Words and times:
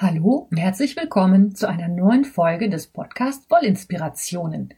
Hallo 0.00 0.46
und 0.48 0.58
herzlich 0.58 0.94
willkommen 0.94 1.56
zu 1.56 1.68
einer 1.68 1.88
neuen 1.88 2.24
Folge 2.24 2.70
des 2.70 2.86
Podcast 2.86 3.50
Wollinspirationen. 3.50 4.72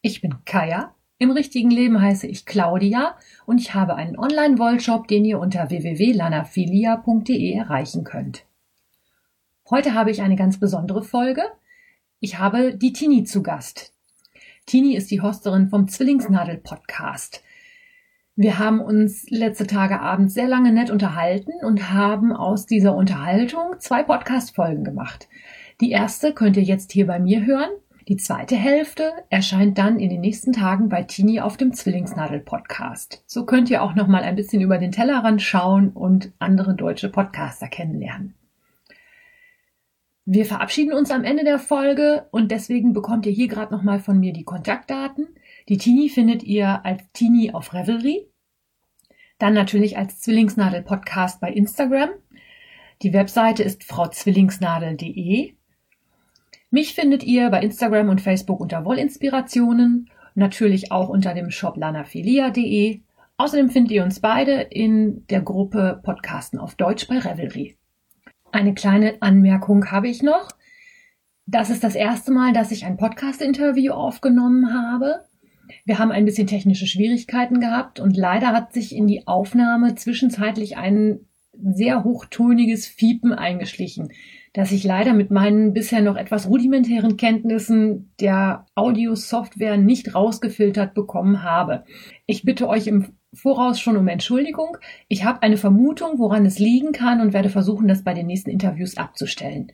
Ich 0.00 0.22
bin 0.22 0.46
Kaya, 0.46 0.94
im 1.18 1.30
richtigen 1.30 1.70
Leben 1.70 2.00
heiße 2.00 2.26
ich 2.26 2.46
Claudia 2.46 3.18
und 3.44 3.60
ich 3.60 3.74
habe 3.74 3.96
einen 3.96 4.18
Online-Wollshop, 4.18 5.08
den 5.08 5.26
ihr 5.26 5.40
unter 5.40 5.68
www.lanafilia.de 5.68 7.52
erreichen 7.52 8.02
könnt. 8.02 8.46
Heute 9.68 9.92
habe 9.92 10.10
ich 10.10 10.22
eine 10.22 10.36
ganz 10.36 10.58
besondere 10.58 11.02
Folge. 11.02 11.42
Ich 12.20 12.38
habe 12.38 12.74
die 12.78 12.94
Tini 12.94 13.24
zu 13.24 13.42
Gast. 13.42 13.92
Tini 14.64 14.96
ist 14.96 15.10
die 15.10 15.20
Hosterin 15.20 15.68
vom 15.68 15.86
Zwillingsnadel-Podcast. 15.86 17.42
Wir 18.38 18.58
haben 18.58 18.82
uns 18.82 19.30
letzte 19.30 19.66
Tage 19.66 19.98
abends 19.98 20.34
sehr 20.34 20.46
lange 20.46 20.70
nett 20.70 20.90
unterhalten 20.90 21.52
und 21.62 21.90
haben 21.90 22.32
aus 22.32 22.66
dieser 22.66 22.94
Unterhaltung 22.94 23.76
zwei 23.78 24.02
Podcast-Folgen 24.02 24.84
gemacht. 24.84 25.26
Die 25.80 25.90
erste 25.90 26.34
könnt 26.34 26.58
ihr 26.58 26.62
jetzt 26.62 26.92
hier 26.92 27.06
bei 27.06 27.18
mir 27.18 27.46
hören. 27.46 27.70
Die 28.08 28.18
zweite 28.18 28.54
Hälfte 28.54 29.10
erscheint 29.30 29.78
dann 29.78 29.98
in 29.98 30.10
den 30.10 30.20
nächsten 30.20 30.52
Tagen 30.52 30.90
bei 30.90 31.02
Tini 31.02 31.40
auf 31.40 31.56
dem 31.56 31.72
Zwillingsnadel-Podcast. 31.72 33.22
So 33.26 33.46
könnt 33.46 33.70
ihr 33.70 33.82
auch 33.82 33.94
noch 33.94 34.06
mal 34.06 34.22
ein 34.22 34.36
bisschen 34.36 34.60
über 34.60 34.76
den 34.76 34.92
Tellerrand 34.92 35.40
schauen 35.40 35.88
und 35.88 36.30
andere 36.38 36.74
deutsche 36.74 37.08
Podcaster 37.08 37.68
kennenlernen. 37.68 38.34
Wir 40.26 40.44
verabschieden 40.44 40.92
uns 40.92 41.10
am 41.10 41.24
Ende 41.24 41.44
der 41.44 41.58
Folge 41.58 42.26
und 42.32 42.50
deswegen 42.50 42.92
bekommt 42.92 43.24
ihr 43.24 43.32
hier 43.32 43.48
gerade 43.48 43.72
noch 43.72 43.82
mal 43.82 43.98
von 43.98 44.20
mir 44.20 44.34
die 44.34 44.44
Kontaktdaten. 44.44 45.28
Die 45.68 45.78
Tini 45.78 46.08
findet 46.08 46.44
ihr 46.44 46.84
als 46.84 47.02
Tini 47.12 47.50
auf 47.52 47.74
Revelry, 47.74 48.28
dann 49.38 49.52
natürlich 49.52 49.98
als 49.98 50.20
Zwillingsnadel 50.20 50.82
Podcast 50.82 51.40
bei 51.40 51.50
Instagram. 51.50 52.10
Die 53.02 53.12
Webseite 53.12 53.64
ist 53.64 53.82
frauzwillingsnadel.de. 53.82 55.54
Mich 56.70 56.94
findet 56.94 57.24
ihr 57.24 57.50
bei 57.50 57.62
Instagram 57.62 58.08
und 58.10 58.20
Facebook 58.20 58.60
unter 58.60 58.84
Wollinspirationen, 58.84 60.08
natürlich 60.36 60.92
auch 60.92 61.08
unter 61.08 61.34
dem 61.34 61.50
Shop 61.50 61.76
lanafilia.de. 61.76 63.00
Außerdem 63.36 63.68
findet 63.70 63.90
ihr 63.90 64.04
uns 64.04 64.20
beide 64.20 64.60
in 64.60 65.26
der 65.26 65.42
Gruppe 65.42 66.00
Podcasten 66.04 66.60
auf 66.60 66.76
Deutsch 66.76 67.08
bei 67.08 67.18
Revelry. 67.18 67.76
Eine 68.52 68.72
kleine 68.72 69.20
Anmerkung 69.20 69.90
habe 69.90 70.08
ich 70.08 70.22
noch. 70.22 70.48
Das 71.44 71.70
ist 71.70 71.82
das 71.82 71.96
erste 71.96 72.30
Mal, 72.30 72.52
dass 72.52 72.70
ich 72.70 72.86
ein 72.86 72.96
Podcast-Interview 72.96 73.92
aufgenommen 73.92 74.72
habe. 74.72 75.24
Wir 75.84 75.98
haben 75.98 76.12
ein 76.12 76.24
bisschen 76.24 76.46
technische 76.46 76.86
Schwierigkeiten 76.86 77.60
gehabt 77.60 78.00
und 78.00 78.16
leider 78.16 78.48
hat 78.48 78.72
sich 78.72 78.94
in 78.94 79.06
die 79.06 79.26
Aufnahme 79.26 79.94
zwischenzeitlich 79.94 80.76
ein 80.76 81.20
sehr 81.58 82.04
hochtoniges 82.04 82.86
Fiepen 82.86 83.32
eingeschlichen, 83.32 84.10
das 84.52 84.72
ich 84.72 84.84
leider 84.84 85.14
mit 85.14 85.30
meinen 85.30 85.72
bisher 85.72 86.02
noch 86.02 86.16
etwas 86.16 86.48
rudimentären 86.48 87.16
Kenntnissen 87.16 88.12
der 88.20 88.66
Audiosoftware 88.74 89.76
nicht 89.76 90.14
rausgefiltert 90.14 90.94
bekommen 90.94 91.42
habe. 91.42 91.84
Ich 92.26 92.42
bitte 92.42 92.68
euch 92.68 92.86
im 92.86 93.12
Voraus 93.32 93.80
schon 93.80 93.96
um 93.96 94.08
Entschuldigung. 94.08 94.78
Ich 95.08 95.24
habe 95.24 95.42
eine 95.42 95.56
Vermutung, 95.56 96.18
woran 96.18 96.46
es 96.46 96.58
liegen 96.58 96.92
kann 96.92 97.20
und 97.20 97.32
werde 97.32 97.50
versuchen, 97.50 97.88
das 97.88 98.02
bei 98.02 98.14
den 98.14 98.26
nächsten 98.26 98.50
Interviews 98.50 98.96
abzustellen. 98.96 99.72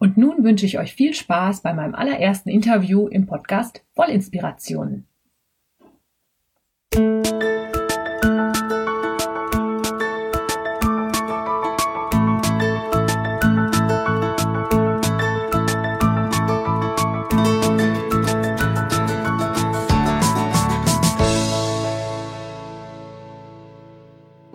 Und 0.00 0.16
nun 0.16 0.44
wünsche 0.44 0.64
ich 0.64 0.78
euch 0.78 0.94
viel 0.94 1.12
Spaß 1.12 1.62
bei 1.62 1.72
meinem 1.72 1.96
allerersten 1.96 2.50
Interview 2.50 3.08
im 3.08 3.26
Podcast 3.26 3.82
Vollinspirationen. 3.94 5.08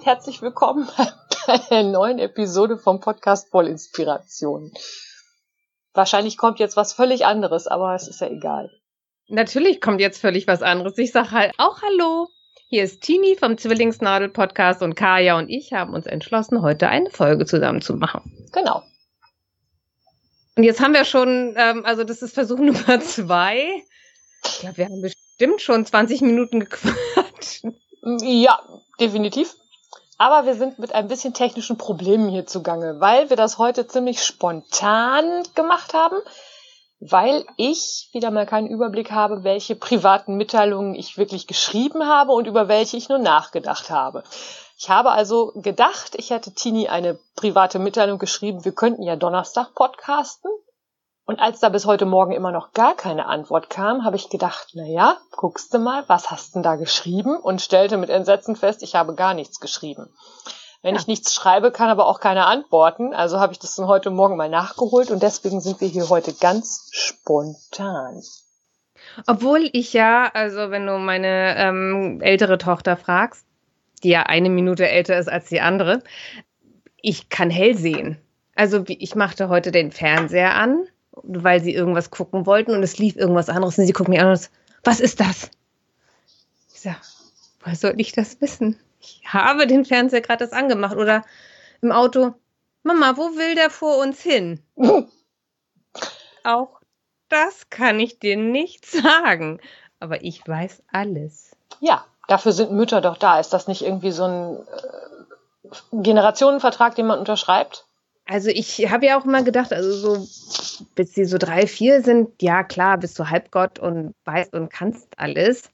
Herzlich 0.03 0.41
willkommen 0.41 0.88
bei 1.47 1.59
einer 1.69 1.91
neuen 1.91 2.19
Episode 2.19 2.78
vom 2.78 3.01
Podcast 3.01 3.50
Vollinspirationen. 3.50 4.72
Wahrscheinlich 5.94 6.38
kommt 6.38 6.59
jetzt 6.59 6.76
was 6.76 6.94
völlig 6.94 7.26
anderes, 7.26 7.68
aber 7.68 7.94
es 7.94 8.08
ist 8.08 8.22
ja 8.22 8.28
egal. 8.28 8.72
Natürlich 9.28 9.80
kommt 9.80 10.02
jetzt 10.02 10.20
völlig 10.20 10.48
was 10.48 10.62
anderes. 10.62 10.98
Ich 10.98 11.12
sage 11.12 11.31
halt 11.31 11.54
auch 11.58 11.81
Hallo. 11.81 12.30
Hier 12.68 12.84
ist 12.84 13.02
Tini 13.02 13.36
vom 13.40 13.58
Zwillingsnadel 13.58 14.30
Podcast 14.30 14.81
und 14.81 14.96
Kaya 14.96 15.38
und 15.38 15.50
ich 15.50 15.74
haben 15.74 15.94
uns 15.94 16.08
entschlossen, 16.08 16.64
heute 16.64 16.90
eine 16.90 17.12
Folge 17.12 17.46
zusammen 17.46 17.81
zu 17.81 17.94
machen. 17.94 18.50
Genau. 18.52 18.81
Und 20.56 20.64
jetzt 20.64 20.81
haben 20.81 20.94
wir 20.94 21.06
schon, 21.06 21.54
ähm, 21.58 21.86
also 21.86 22.04
das 22.04 22.24
ist 22.24 22.34
Versuch 22.34 22.58
Nummer 22.60 23.00
zwei. 23.02 23.84
Ich 24.46 24.60
glaube, 24.60 24.78
wir 24.78 24.86
haben 24.86 25.02
bestimmt 25.02 25.62
schon 25.62 25.86
20 25.86 26.22
Minuten 26.22 26.62
gequatscht. 26.62 27.66
Ja, 28.22 28.60
definitiv. 29.00 29.56
Aber 30.23 30.45
wir 30.45 30.56
sind 30.56 30.79
mit 30.79 30.95
ein 30.95 31.09
bisschen 31.09 31.34
technischen 31.34 31.78
Problemen 31.78 32.29
hier 32.29 32.47
zugange, 32.47 33.01
weil 33.01 33.29
wir 33.29 33.35
das 33.35 33.57
heute 33.57 33.88
ziemlich 33.88 34.23
spontan 34.23 35.44
gemacht 35.53 35.94
haben, 35.94 36.16
weil 37.01 37.45
ich 37.57 38.07
wieder 38.13 38.31
mal 38.31 38.45
keinen 38.45 38.67
Überblick 38.67 39.12
habe, 39.12 39.44
welche 39.44 39.75
privaten 39.75 40.35
Mitteilungen 40.35 40.95
ich 40.95 41.17
wirklich 41.17 41.45
geschrieben 41.45 42.07
habe 42.07 42.31
und 42.31 42.47
über 42.47 42.69
welche 42.69 42.95
ich 42.95 43.09
nur 43.09 43.17
nachgedacht 43.17 43.89
habe. 43.89 44.23
Ich 44.78 44.89
habe 44.89 45.12
also 45.12 45.51
gedacht, 45.56 46.16
ich 46.16 46.29
hätte 46.29 46.53
Tini 46.53 46.88
eine 46.88 47.19
private 47.35 47.79
Mitteilung 47.79 48.17
geschrieben, 48.17 48.63
wir 48.63 48.72
könnten 48.72 49.03
ja 49.03 49.17
Donnerstag 49.17 49.75
podcasten. 49.75 50.50
Und 51.25 51.39
als 51.39 51.61
da 51.61 51.69
bis 51.69 51.85
heute 51.85 52.06
Morgen 52.06 52.34
immer 52.34 52.51
noch 52.51 52.73
gar 52.73 52.95
keine 52.95 53.28
Antwort 53.28 53.69
kam, 53.69 54.03
habe 54.03 54.17
ich 54.17 54.29
gedacht, 54.29 54.72
na 54.73 54.85
ja, 54.85 55.17
guckst 55.31 55.73
du 55.73 55.79
mal, 55.79 56.03
was 56.07 56.31
hast 56.31 56.56
denn 56.56 56.63
da 56.63 56.75
geschrieben? 56.75 57.38
Und 57.38 57.61
stellte 57.61 57.97
mit 57.97 58.09
Entsetzen 58.09 58.57
fest, 58.57 58.84
ich 58.84 58.95
habe 58.95 59.16
gar 59.16 59.33
nichts 59.33 59.62
geschrieben. 59.62 60.09
Wenn 60.81 60.95
ja. 60.95 61.00
ich 61.00 61.07
nichts 61.07 61.33
schreibe, 61.33 61.72
kann 61.72 61.89
aber 61.89 62.07
auch 62.07 62.19
keiner 62.19 62.47
antworten. 62.47 63.13
Also 63.13 63.39
habe 63.39 63.53
ich 63.53 63.59
das 63.59 63.75
dann 63.75 63.88
heute 63.88 64.09
Morgen 64.09 64.35
mal 64.35 64.50
nachgeholt 64.50 65.12
und 65.12 65.23
deswegen 65.23 65.62
sind 65.62 65.79
wir 65.79 65.88
hier 65.88 66.09
heute 66.09 66.33
ganz 66.33 66.89
spontan. 66.91 68.22
Obwohl 69.25 69.69
ich 69.72 69.94
ja, 69.94 70.29
also 70.33 70.72
wenn 70.72 70.85
du 70.85 70.97
meine 70.97 71.56
ähm, 71.57 72.19
ältere 72.22 72.57
Tochter 72.57 72.97
fragst, 72.97 73.45
die 74.03 74.09
ja 74.09 74.23
eine 74.23 74.50
Minute 74.50 74.89
älter 74.89 75.17
ist 75.17 75.29
als 75.29 75.47
die 75.47 75.62
andere, 75.62 76.03
ich 77.01 77.29
kann 77.29 77.50
hell 77.50 77.78
sehen. 77.78 78.17
Also 78.56 78.83
ich 78.88 79.16
machte 79.16 79.47
heute 79.47 79.72
den 79.72 79.91
Fernseher 79.94 80.56
an 80.56 80.85
weil 81.23 81.61
sie 81.61 81.73
irgendwas 81.73 82.11
gucken 82.11 82.45
wollten 82.45 82.72
und 82.72 82.84
es 82.84 82.97
lief 82.97 83.16
irgendwas 83.16 83.50
anderes 83.50 83.78
und 83.78 83.85
sie 83.85 83.94
gucken 83.94 84.11
mich 84.11 84.22
an 84.22 84.29
und 84.29 84.35
so, 84.38 84.50
was 84.84 85.00
ist 85.00 85.19
das? 85.19 85.50
Ich 86.73 86.81
sag, 86.81 86.97
woher 87.61 87.75
soll 87.75 87.94
ich 87.97 88.11
das 88.11 88.39
wissen? 88.41 88.78
Ich 89.00 89.22
habe 89.25 89.67
den 89.67 89.85
Fernseher 89.85 90.22
gerade 90.22 90.45
das 90.45 90.53
angemacht 90.53 90.95
oder 90.95 91.23
im 91.81 91.91
Auto, 91.91 92.33
Mama, 92.83 93.16
wo 93.16 93.38
will 93.38 93.56
der 93.56 93.69
vor 93.69 93.97
uns 94.00 94.22
hin? 94.22 94.62
Auch 96.44 96.81
das 97.29 97.69
kann 97.69 98.00
ich 98.00 98.19
dir 98.19 98.38
nicht 98.38 98.85
sagen, 98.85 99.59
aber 100.00 100.23
ich 100.23 100.45
weiß 100.47 100.83
alles. 100.91 101.56
Ja, 101.79 102.06
dafür 102.28 102.51
sind 102.51 102.72
Mütter 102.72 103.01
doch 103.01 103.17
da. 103.17 103.39
Ist 103.39 103.53
das 103.53 103.67
nicht 103.67 103.81
irgendwie 103.81 104.12
so 104.12 104.25
ein 104.25 104.57
äh, 104.57 106.03
Generationenvertrag, 106.03 106.95
den 106.95 107.07
man 107.07 107.19
unterschreibt? 107.19 107.85
Also 108.25 108.50
ich 108.50 108.89
habe 108.89 109.06
ja 109.06 109.19
auch 109.19 109.25
immer 109.25 109.44
gedacht, 109.44 109.73
also 109.73 109.91
so 109.91 110.28
bis 110.95 111.13
sie 111.13 111.25
so 111.25 111.38
drei, 111.38 111.67
vier 111.67 112.01
sind, 112.01 112.41
ja 112.41 112.63
klar, 112.63 112.97
bist 112.97 113.19
du 113.19 113.29
Halbgott 113.29 113.79
und 113.79 114.16
weißt 114.25 114.53
und 114.53 114.72
kannst 114.72 115.07
alles. 115.17 115.69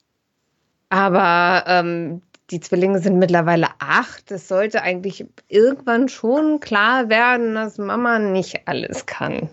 Aber 0.88 1.64
ähm, 1.66 2.22
die 2.50 2.60
Zwillinge 2.60 2.98
sind 2.98 3.18
mittlerweile 3.18 3.68
acht. 3.78 4.30
Es 4.32 4.48
sollte 4.48 4.82
eigentlich 4.82 5.24
irgendwann 5.48 6.08
schon 6.08 6.58
klar 6.58 7.08
werden, 7.08 7.54
dass 7.54 7.78
Mama 7.78 8.18
nicht 8.18 8.66
alles 8.66 9.06
kann. 9.06 9.48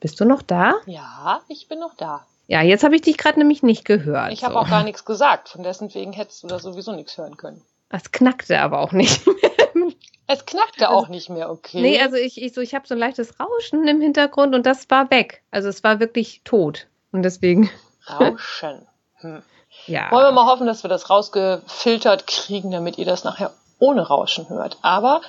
Bist 0.00 0.18
du 0.20 0.24
noch 0.24 0.42
da? 0.42 0.76
Ja, 0.86 1.42
ich 1.48 1.68
bin 1.68 1.80
noch 1.80 1.94
da. 1.94 2.24
Ja, 2.46 2.62
jetzt 2.62 2.82
habe 2.82 2.96
ich 2.96 3.02
dich 3.02 3.18
gerade 3.18 3.38
nämlich 3.38 3.62
nicht 3.62 3.84
gehört. 3.84 4.32
Ich 4.32 4.42
habe 4.42 4.54
so. 4.54 4.60
auch 4.60 4.70
gar 4.70 4.84
nichts 4.84 5.04
gesagt. 5.04 5.50
Von 5.50 5.62
dessen 5.62 5.92
wegen 5.92 6.14
hättest 6.14 6.42
du 6.42 6.46
da 6.46 6.58
sowieso 6.58 6.92
nichts 6.92 7.18
hören 7.18 7.36
können. 7.36 7.60
Es 7.90 8.10
knackte 8.10 8.58
aber 8.60 8.80
auch 8.80 8.92
nicht. 8.92 9.22
Es 10.30 10.44
knackte 10.44 10.88
also, 10.88 11.00
auch 11.00 11.08
nicht 11.08 11.30
mehr, 11.30 11.50
okay. 11.50 11.80
Nee, 11.80 12.00
also 12.00 12.16
ich, 12.16 12.40
ich 12.40 12.52
so, 12.52 12.60
ich 12.60 12.74
habe 12.74 12.86
so 12.86 12.94
ein 12.94 12.98
leichtes 12.98 13.40
Rauschen 13.40 13.88
im 13.88 14.02
Hintergrund 14.02 14.54
und 14.54 14.66
das 14.66 14.88
war 14.90 15.10
weg. 15.10 15.42
Also 15.50 15.70
es 15.70 15.82
war 15.82 16.00
wirklich 16.00 16.42
tot. 16.44 16.86
Und 17.10 17.22
deswegen. 17.22 17.70
Rauschen. 18.06 18.86
Hm. 19.16 19.42
Ja. 19.86 20.10
Wollen 20.10 20.26
wir 20.26 20.32
mal 20.32 20.46
hoffen, 20.46 20.66
dass 20.66 20.84
wir 20.84 20.90
das 20.90 21.08
rausgefiltert 21.08 22.26
kriegen, 22.26 22.70
damit 22.70 22.98
ihr 22.98 23.06
das 23.06 23.24
nachher 23.24 23.54
ohne 23.78 24.06
Rauschen 24.06 24.50
hört. 24.50 24.76
Aber 24.82 25.22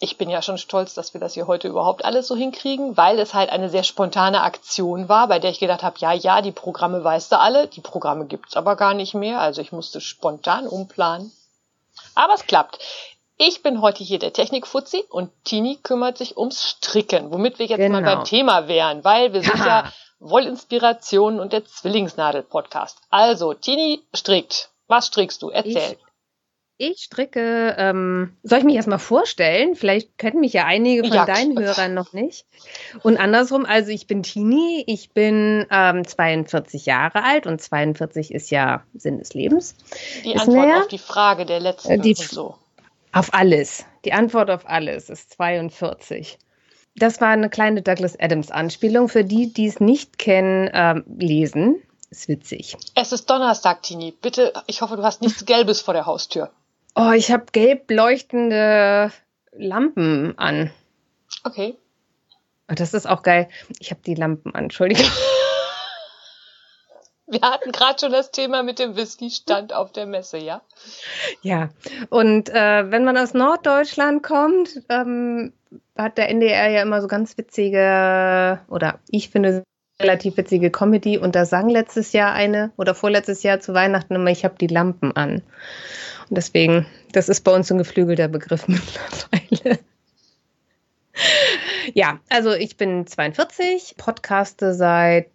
ich 0.00 0.18
bin 0.18 0.28
ja 0.28 0.42
schon 0.42 0.58
stolz, 0.58 0.92
dass 0.92 1.14
wir 1.14 1.20
das 1.20 1.32
hier 1.32 1.46
heute 1.46 1.68
überhaupt 1.68 2.04
alles 2.04 2.26
so 2.26 2.36
hinkriegen, 2.36 2.98
weil 2.98 3.18
es 3.18 3.32
halt 3.32 3.48
eine 3.48 3.70
sehr 3.70 3.84
spontane 3.84 4.42
Aktion 4.42 5.08
war, 5.08 5.28
bei 5.28 5.38
der 5.38 5.50
ich 5.50 5.60
gedacht 5.60 5.82
habe, 5.82 5.98
ja, 5.98 6.12
ja, 6.12 6.42
die 6.42 6.52
Programme 6.52 7.02
weißt 7.02 7.32
du 7.32 7.38
alle, 7.38 7.68
die 7.68 7.80
Programme 7.80 8.26
gibt's 8.26 8.56
aber 8.56 8.76
gar 8.76 8.92
nicht 8.92 9.14
mehr. 9.14 9.40
Also 9.40 9.62
ich 9.62 9.72
musste 9.72 10.02
spontan 10.02 10.66
umplanen. 10.66 11.32
Aber 12.14 12.34
es 12.34 12.46
klappt. 12.46 12.78
Ich 13.42 13.62
bin 13.62 13.80
heute 13.80 14.04
hier 14.04 14.18
der 14.18 14.34
Technikfuzzi 14.34 15.02
und 15.08 15.30
Tini 15.44 15.78
kümmert 15.82 16.18
sich 16.18 16.36
ums 16.36 16.62
Stricken, 16.62 17.32
womit 17.32 17.58
wir 17.58 17.64
jetzt 17.64 17.78
genau. 17.78 18.02
mal 18.02 18.16
beim 18.16 18.24
Thema 18.24 18.68
wären, 18.68 19.02
weil 19.02 19.32
wir 19.32 19.40
sind 19.40 19.56
ja 19.56 19.90
Wollinspirationen 20.18 21.40
und 21.40 21.54
der 21.54 21.64
Zwillingsnadel-Podcast. 21.64 22.98
Also, 23.08 23.54
Tini 23.54 24.02
strickt. 24.12 24.68
Was 24.88 25.06
strickst 25.06 25.40
du? 25.40 25.48
Erzähl. 25.48 25.96
Ich, 26.76 26.90
ich 26.92 27.00
stricke, 27.04 27.76
ähm, 27.78 28.36
soll 28.42 28.58
ich 28.58 28.64
mich 28.64 28.74
erstmal 28.74 28.98
vorstellen? 28.98 29.74
Vielleicht 29.74 30.18
kennen 30.18 30.40
mich 30.40 30.52
ja 30.52 30.66
einige 30.66 31.04
von 31.04 31.16
ja. 31.16 31.24
deinen 31.24 31.58
Hörern 31.58 31.94
noch 31.94 32.12
nicht. 32.12 32.44
Und 33.02 33.16
andersrum, 33.16 33.64
also 33.64 33.90
ich 33.90 34.06
bin 34.06 34.22
Tini, 34.22 34.84
ich 34.86 35.12
bin 35.12 35.66
ähm, 35.70 36.06
42 36.06 36.84
Jahre 36.84 37.24
alt 37.24 37.46
und 37.46 37.58
42 37.58 38.34
ist 38.34 38.50
ja 38.50 38.84
Sinn 38.92 39.16
des 39.16 39.32
Lebens. 39.32 39.76
Die 40.24 40.34
ist 40.34 40.42
Antwort 40.42 40.82
auf 40.82 40.88
die 40.88 40.98
Frage 40.98 41.46
der 41.46 41.60
letzten 41.60 42.02
die, 42.02 42.10
und 42.10 42.18
so. 42.18 42.56
Auf 43.12 43.34
alles. 43.34 43.84
Die 44.04 44.12
Antwort 44.12 44.50
auf 44.50 44.68
alles 44.68 45.10
ist 45.10 45.32
42. 45.34 46.38
Das 46.96 47.20
war 47.20 47.28
eine 47.28 47.50
kleine 47.50 47.82
Douglas 47.82 48.18
Adams 48.18 48.50
Anspielung. 48.50 49.08
Für 49.08 49.24
die, 49.24 49.52
die 49.52 49.66
es 49.66 49.80
nicht 49.80 50.18
kennen, 50.18 50.70
ähm, 50.72 51.04
lesen. 51.18 51.82
Ist 52.10 52.28
witzig. 52.28 52.76
Es 52.94 53.12
ist 53.12 53.30
Donnerstag, 53.30 53.82
Tini. 53.82 54.12
Bitte, 54.20 54.52
ich 54.66 54.82
hoffe, 54.82 54.96
du 54.96 55.02
hast 55.02 55.22
nichts 55.22 55.44
Gelbes 55.46 55.80
vor 55.80 55.94
der 55.94 56.06
Haustür. 56.06 56.50
Oh, 56.96 57.12
ich 57.12 57.30
habe 57.30 57.46
gelb 57.52 57.90
leuchtende 57.90 59.12
Lampen 59.52 60.36
an. 60.38 60.70
Okay. 61.44 61.76
Oh, 62.68 62.74
das 62.74 62.94
ist 62.94 63.06
auch 63.06 63.22
geil. 63.22 63.48
Ich 63.78 63.90
habe 63.90 64.00
die 64.04 64.14
Lampen 64.14 64.54
an. 64.54 64.64
Entschuldigung. 64.64 65.06
Wir 67.40 67.42
hatten 67.42 67.70
gerade 67.70 67.98
schon 68.00 68.12
das 68.12 68.32
Thema 68.32 68.62
mit 68.62 68.78
dem 68.78 68.96
Whisky-Stand 68.96 69.72
auf 69.72 69.92
der 69.92 70.06
Messe, 70.06 70.38
ja? 70.38 70.62
Ja, 71.42 71.68
und 72.08 72.48
äh, 72.50 72.90
wenn 72.90 73.04
man 73.04 73.16
aus 73.16 73.34
Norddeutschland 73.34 74.22
kommt, 74.22 74.82
ähm, 74.88 75.52
hat 75.96 76.18
der 76.18 76.28
NDR 76.28 76.68
ja 76.70 76.82
immer 76.82 77.00
so 77.00 77.06
ganz 77.06 77.38
witzige, 77.38 78.60
oder 78.68 78.98
ich 79.08 79.30
finde 79.30 79.62
relativ 80.00 80.36
witzige 80.38 80.70
Comedy 80.70 81.18
und 81.18 81.36
da 81.36 81.44
sang 81.44 81.68
letztes 81.68 82.12
Jahr 82.12 82.32
eine 82.32 82.72
oder 82.76 82.94
vorletztes 82.94 83.42
Jahr 83.42 83.60
zu 83.60 83.74
Weihnachten 83.74 84.14
immer, 84.14 84.30
ich 84.30 84.44
habe 84.44 84.56
die 84.60 84.66
Lampen 84.66 85.12
an. 85.12 85.42
Und 86.28 86.36
deswegen, 86.36 86.86
das 87.12 87.28
ist 87.28 87.42
bei 87.42 87.54
uns 87.54 87.70
ein 87.70 87.78
geflügelter 87.78 88.28
Begriff 88.28 88.66
mittlerweile. 88.66 89.78
ja, 91.94 92.18
also 92.28 92.52
ich 92.54 92.76
bin 92.76 93.06
42, 93.06 93.94
podcaste 93.98 94.74
seit 94.74 95.26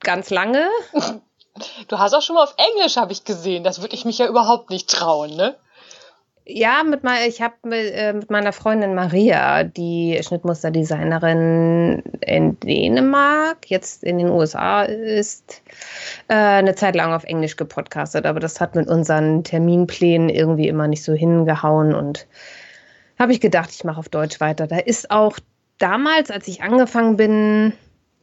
ganz 0.00 0.30
lange. 0.30 0.68
Du 1.88 1.98
hast 1.98 2.14
auch 2.14 2.22
schon 2.22 2.34
mal 2.36 2.44
auf 2.44 2.54
Englisch, 2.56 2.96
habe 2.96 3.12
ich 3.12 3.24
gesehen. 3.24 3.64
Das 3.64 3.80
würde 3.80 3.94
ich 3.94 4.04
mich 4.04 4.18
ja 4.18 4.28
überhaupt 4.28 4.70
nicht 4.70 4.88
trauen, 4.88 5.34
ne? 5.34 5.56
Ja, 6.50 6.82
mit 6.82 7.04
mein, 7.04 7.28
ich 7.28 7.42
habe 7.42 7.56
mit, 7.64 7.92
äh, 7.92 8.14
mit 8.14 8.30
meiner 8.30 8.54
Freundin 8.54 8.94
Maria, 8.94 9.64
die 9.64 10.18
Schnittmusterdesignerin 10.22 12.02
in 12.22 12.58
Dänemark, 12.60 13.68
jetzt 13.68 14.02
in 14.02 14.16
den 14.16 14.30
USA 14.30 14.84
ist, 14.84 15.62
äh, 16.28 16.34
eine 16.34 16.74
Zeit 16.74 16.96
lang 16.96 17.12
auf 17.12 17.24
Englisch 17.24 17.56
gepodcastet, 17.56 18.24
aber 18.24 18.40
das 18.40 18.62
hat 18.62 18.76
mit 18.76 18.88
unseren 18.88 19.44
Terminplänen 19.44 20.30
irgendwie 20.30 20.68
immer 20.68 20.88
nicht 20.88 21.04
so 21.04 21.12
hingehauen 21.12 21.94
und 21.94 22.26
habe 23.18 23.32
ich 23.32 23.42
gedacht, 23.42 23.68
ich 23.70 23.84
mache 23.84 23.98
auf 23.98 24.08
Deutsch 24.08 24.40
weiter. 24.40 24.66
Da 24.66 24.78
ist 24.78 25.10
auch 25.10 25.38
damals, 25.76 26.30
als 26.30 26.48
ich 26.48 26.62
angefangen 26.62 27.18
bin, 27.18 27.74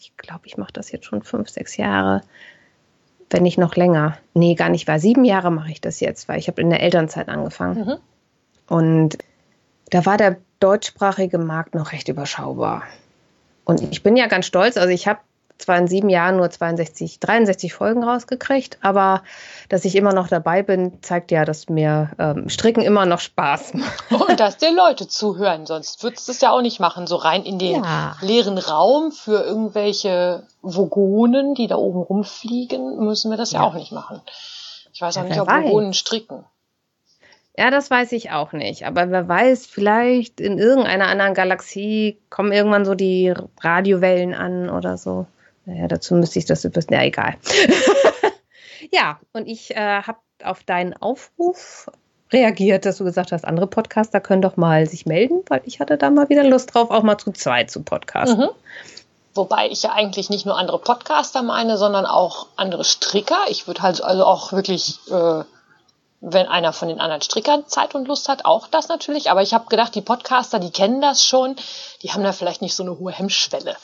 ich 0.05 0.17
glaube, 0.17 0.45
ich 0.45 0.57
mache 0.57 0.73
das 0.73 0.91
jetzt 0.91 1.05
schon 1.05 1.23
fünf, 1.23 1.49
sechs 1.49 1.77
Jahre, 1.77 2.21
wenn 3.31 3.43
nicht 3.43 3.57
noch 3.57 3.75
länger. 3.75 4.17
Nee, 4.35 4.53
gar 4.53 4.69
nicht 4.69 4.87
war. 4.87 4.99
Sieben 4.99 5.25
Jahre 5.25 5.51
mache 5.51 5.71
ich 5.71 5.81
das 5.81 5.99
jetzt, 5.99 6.29
weil 6.29 6.37
ich 6.37 6.47
habe 6.47 6.61
in 6.61 6.69
der 6.69 6.81
Elternzeit 6.81 7.27
angefangen. 7.27 7.85
Mhm. 7.85 7.97
Und 8.67 9.17
da 9.89 10.05
war 10.05 10.17
der 10.17 10.37
deutschsprachige 10.59 11.39
Markt 11.39 11.73
noch 11.73 11.91
recht 11.91 12.07
überschaubar. 12.07 12.83
Und 13.63 13.81
ich 13.81 14.03
bin 14.03 14.15
ja 14.15 14.27
ganz 14.27 14.45
stolz, 14.45 14.77
also 14.77 14.89
ich 14.89 15.07
habe 15.07 15.19
zwar 15.57 15.77
in 15.77 15.87
sieben 15.87 16.09
Jahren 16.09 16.37
nur 16.37 16.49
62, 16.49 17.19
63 17.19 17.73
Folgen 17.73 18.03
rausgekriegt, 18.03 18.77
aber 18.81 19.23
dass 19.69 19.85
ich 19.85 19.95
immer 19.95 20.13
noch 20.13 20.27
dabei 20.27 20.63
bin, 20.63 21.01
zeigt 21.01 21.31
ja, 21.31 21.45
dass 21.45 21.69
mir 21.69 22.11
ähm, 22.19 22.49
Stricken 22.49 22.81
immer 22.81 23.05
noch 23.05 23.19
Spaß 23.19 23.73
macht. 24.11 24.11
Und 24.11 24.39
dass 24.39 24.57
dir 24.57 24.73
Leute 24.73 25.07
zuhören, 25.07 25.65
sonst 25.65 26.03
würdest 26.03 26.27
du 26.27 26.31
es 26.31 26.41
ja 26.41 26.51
auch 26.51 26.61
nicht 26.61 26.79
machen, 26.79 27.07
so 27.07 27.15
rein 27.15 27.43
in 27.43 27.59
den 27.59 27.83
ja. 27.83 28.15
leeren 28.21 28.57
Raum 28.57 29.11
für 29.11 29.43
irgendwelche 29.43 30.43
Vogonen, 30.61 31.55
die 31.55 31.67
da 31.67 31.75
oben 31.75 32.01
rumfliegen, 32.01 32.97
müssen 33.05 33.31
wir 33.31 33.37
das 33.37 33.51
ja, 33.51 33.61
ja 33.61 33.67
auch 33.67 33.75
nicht 33.75 33.91
machen. 33.91 34.21
Ich 34.93 35.01
weiß 35.01 35.17
auch 35.17 35.23
ja, 35.23 35.29
nicht, 35.29 35.41
ob 35.41 35.49
Vogonen 35.49 35.93
stricken. 35.93 36.45
Ja, 37.57 37.71
das 37.71 37.89
weiß 37.89 38.11
ich 38.11 38.31
auch 38.31 38.51
nicht. 38.51 38.85
Aber 38.85 39.09
wer 39.11 39.27
weiß, 39.29 39.65
vielleicht 39.65 40.41
in 40.41 40.57
irgendeiner 40.57 41.07
anderen 41.07 41.33
Galaxie 41.33 42.19
kommen 42.29 42.51
irgendwann 42.51 42.83
so 42.83 42.95
die 42.95 43.33
Radiowellen 43.61 44.33
an 44.33 44.69
oder 44.69 44.97
so. 44.97 45.25
Naja, 45.65 45.87
dazu 45.87 46.15
müsste 46.15 46.39
ich 46.39 46.45
das 46.45 46.63
wissen. 46.63 46.93
Ja, 46.93 47.03
egal. 47.03 47.35
ja, 48.91 49.19
und 49.33 49.47
ich 49.47 49.75
äh, 49.75 50.01
habe 50.01 50.19
auf 50.43 50.63
deinen 50.63 50.93
Aufruf 50.93 51.89
reagiert, 52.31 52.85
dass 52.85 52.97
du 52.97 53.03
gesagt 53.03 53.31
hast, 53.31 53.45
andere 53.45 53.67
Podcaster 53.67 54.19
können 54.19 54.41
doch 54.41 54.57
mal 54.57 54.87
sich 54.87 55.05
melden, 55.05 55.43
weil 55.47 55.61
ich 55.65 55.79
hatte 55.79 55.97
da 55.97 56.09
mal 56.09 56.29
wieder 56.29 56.43
Lust 56.43 56.73
drauf, 56.73 56.91
auch 56.91 57.03
mal 57.03 57.17
zu 57.17 57.31
zweit 57.31 57.71
zu 57.71 57.83
podcasten. 57.83 58.39
Mhm. 58.39 58.49
Wobei 59.33 59.67
ich 59.69 59.83
ja 59.83 59.91
eigentlich 59.91 60.29
nicht 60.29 60.45
nur 60.45 60.57
andere 60.57 60.79
Podcaster 60.79 61.41
meine, 61.41 61.77
sondern 61.77 62.05
auch 62.05 62.47
andere 62.55 62.83
Stricker. 62.83 63.37
Ich 63.49 63.67
würde 63.67 63.81
halt 63.81 64.01
also 64.01 64.25
auch 64.25 64.53
wirklich 64.53 64.99
äh, 65.11 65.43
wenn 66.27 66.47
einer 66.47 66.73
von 66.73 66.87
den 66.87 66.99
anderen 66.99 67.21
Strickern 67.21 67.67
Zeit 67.67 67.93
und 67.93 68.07
Lust 68.07 68.29
hat, 68.29 68.45
auch 68.45 68.67
das 68.67 68.87
natürlich. 68.87 69.29
Aber 69.29 69.43
ich 69.43 69.53
habe 69.53 69.67
gedacht, 69.67 69.93
die 69.93 70.01
Podcaster, 70.01 70.59
die 70.59 70.71
kennen 70.71 70.99
das 70.99 71.23
schon, 71.25 71.55
die 72.01 72.11
haben 72.11 72.23
da 72.23 72.31
vielleicht 72.31 72.63
nicht 72.63 72.75
so 72.75 72.83
eine 72.83 72.97
hohe 72.97 73.11
Hemmschwelle. 73.11 73.75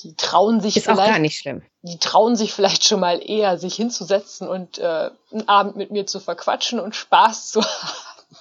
Die 0.00 0.14
trauen 0.14 0.60
sich 0.60 0.76
Ist 0.76 0.84
vielleicht. 0.84 1.00
Auch 1.00 1.06
gar 1.06 1.18
nicht 1.18 1.38
schlimm. 1.38 1.62
Die 1.82 1.98
trauen 1.98 2.36
sich 2.36 2.52
vielleicht 2.52 2.84
schon 2.84 3.00
mal 3.00 3.20
eher, 3.24 3.58
sich 3.58 3.74
hinzusetzen 3.74 4.48
und 4.48 4.78
äh, 4.78 5.10
einen 5.32 5.48
Abend 5.48 5.76
mit 5.76 5.90
mir 5.90 6.06
zu 6.06 6.20
verquatschen 6.20 6.80
und 6.80 6.94
Spaß 6.94 7.50
zu 7.50 7.62
haben. 7.64 8.36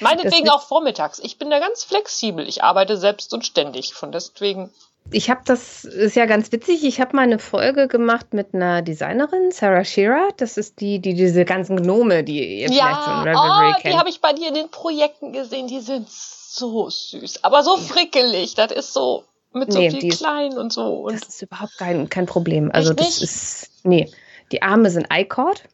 Meinetwegen 0.00 0.48
auch 0.50 0.62
vormittags. 0.62 1.18
Ich 1.18 1.38
bin 1.38 1.50
da 1.50 1.58
ganz 1.58 1.84
flexibel. 1.84 2.48
Ich 2.48 2.62
arbeite 2.62 2.96
selbst 2.96 3.32
und 3.34 3.44
ständig. 3.44 3.94
Von 3.94 4.12
deswegen 4.12 4.70
ich 5.10 5.30
habe 5.30 5.40
das, 5.44 5.84
ist 5.84 6.16
ja 6.16 6.26
ganz 6.26 6.52
witzig, 6.52 6.84
ich 6.84 7.00
habe 7.00 7.16
mal 7.16 7.22
eine 7.22 7.38
Folge 7.38 7.88
gemacht 7.88 8.34
mit 8.34 8.54
einer 8.54 8.82
Designerin, 8.82 9.50
Sarah 9.50 9.84
Shearer. 9.84 10.28
Das 10.36 10.56
ist 10.56 10.80
die, 10.80 10.98
die 10.98 11.14
diese 11.14 11.44
ganzen 11.44 11.82
Gnome, 11.82 12.24
die 12.24 12.60
ihr 12.60 12.70
ja, 12.70 12.84
vielleicht 12.84 13.02
von 13.04 13.18
Revelry 13.20 13.70
oh, 13.70 13.80
kennt. 13.80 13.94
die 13.94 13.98
habe 13.98 14.10
ich 14.10 14.20
bei 14.20 14.32
dir 14.34 14.48
in 14.48 14.54
den 14.54 14.70
Projekten 14.70 15.32
gesehen, 15.32 15.66
die 15.66 15.80
sind 15.80 16.08
so 16.10 16.90
süß, 16.90 17.44
aber 17.44 17.62
so 17.62 17.76
frickelig. 17.78 18.54
Das 18.54 18.70
ist 18.70 18.92
so 18.92 19.24
mit 19.52 19.72
so 19.72 19.78
nee, 19.78 19.90
viel 19.90 20.10
klein 20.10 20.56
und 20.58 20.72
so. 20.72 21.06
Und 21.06 21.20
das 21.20 21.28
ist 21.28 21.42
überhaupt 21.42 21.76
kein, 21.78 22.08
kein 22.08 22.26
Problem. 22.26 22.70
Also 22.72 22.92
das 22.92 23.06
nicht? 23.06 23.22
ist, 23.22 23.70
nee, 23.84 24.10
die 24.52 24.62
Arme 24.62 24.90
sind 24.90 25.08
I-Cord. 25.12 25.64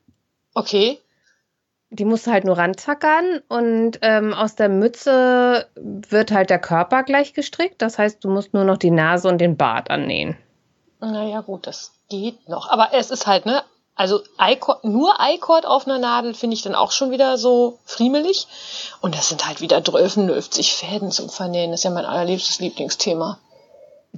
Okay 0.54 0.99
die 1.95 2.04
musst 2.04 2.26
du 2.26 2.33
halt 2.33 2.45
nur 2.45 2.59
ranzackern 2.59 3.40
und 3.49 3.99
ähm, 4.02 4.35
aus 4.35 4.57
der 4.57 4.69
Mütze 4.69 5.69
wird 5.76 6.33
halt 6.33 6.50
der 6.50 6.59
Körper 6.59 7.04
gleich 7.04 7.35
gestrickt. 7.35 7.81
Das 7.81 7.99
heißt, 7.99 8.25
du 8.25 8.31
musst 8.31 8.52
nur 8.52 8.64
noch 8.64 8.78
die 8.78 8.90
Nase 8.90 9.28
und 9.28 9.38
den 9.38 9.57
Bart 9.57 9.90
annähen. 9.90 10.37
Naja, 11.00 11.40
gut, 11.43 11.66
das 11.66 11.93
geht 12.09 12.49
noch. 12.49 12.69
Aber 12.69 12.88
es 12.95 13.11
ist 13.11 13.28
halt, 13.28 13.47
ne, 13.47 13.62
also 13.95 14.21
nur 14.83 15.14
I-Cord 15.21 15.66
auf 15.66 15.87
einer 15.87 15.99
Nadel 15.99 16.35
finde 16.35 16.54
ich 16.54 16.62
dann 16.62 16.75
auch 16.75 16.90
schon 16.90 17.12
wieder 17.12 17.38
so 17.38 17.78
friemelig. 17.85 18.49
Und 19.00 19.14
das 19.14 19.28
sind 19.28 19.47
halt 19.47 19.61
wieder 19.61 19.85
12 19.85 20.14
Fäden 20.73 21.12
zum 21.12 21.28
Vernähen. 21.28 21.71
Das 21.71 21.81
ist 21.81 21.85
ja 21.85 21.90
mein 21.90 22.07
allerliebstes 22.07 22.59
Lieblingsthema. 22.59 23.38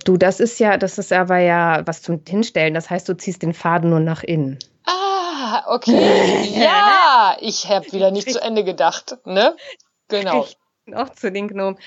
Du, 0.05 0.17
das 0.17 0.41
ist 0.41 0.59
ja, 0.61 0.77
das 0.77 0.99
ist 0.99 1.13
aber 1.13 1.39
ja 1.39 1.83
was 1.87 2.03
zum 2.03 2.21
Hinstellen. 2.27 2.75
Das 2.75 2.91
heißt, 2.91 3.09
du 3.09 3.17
ziehst 3.17 3.43
den 3.43 3.55
Faden 3.55 3.91
nur 3.91 4.01
nach 4.01 4.23
innen. 4.23 4.59
Ah, 4.85 5.65
okay. 5.69 6.51
ja, 6.61 7.37
ich 7.41 7.69
habe 7.69 7.91
wieder 7.93 8.11
nicht 8.11 8.31
zu 8.31 8.41
Ende 8.41 8.63
gedacht, 8.63 9.17
ne? 9.25 9.57
Genau. 10.09 10.47
Auch 10.95 11.09
zu 11.11 11.33
den 11.33 11.49
Gnomen. 11.49 11.79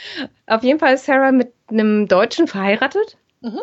Auf 0.47 0.63
jeden 0.63 0.79
Fall 0.79 0.95
ist 0.95 1.05
Sarah 1.05 1.31
mit 1.31 1.53
einem 1.69 2.07
Deutschen 2.07 2.47
verheiratet. 2.47 3.17
Mhm. 3.41 3.61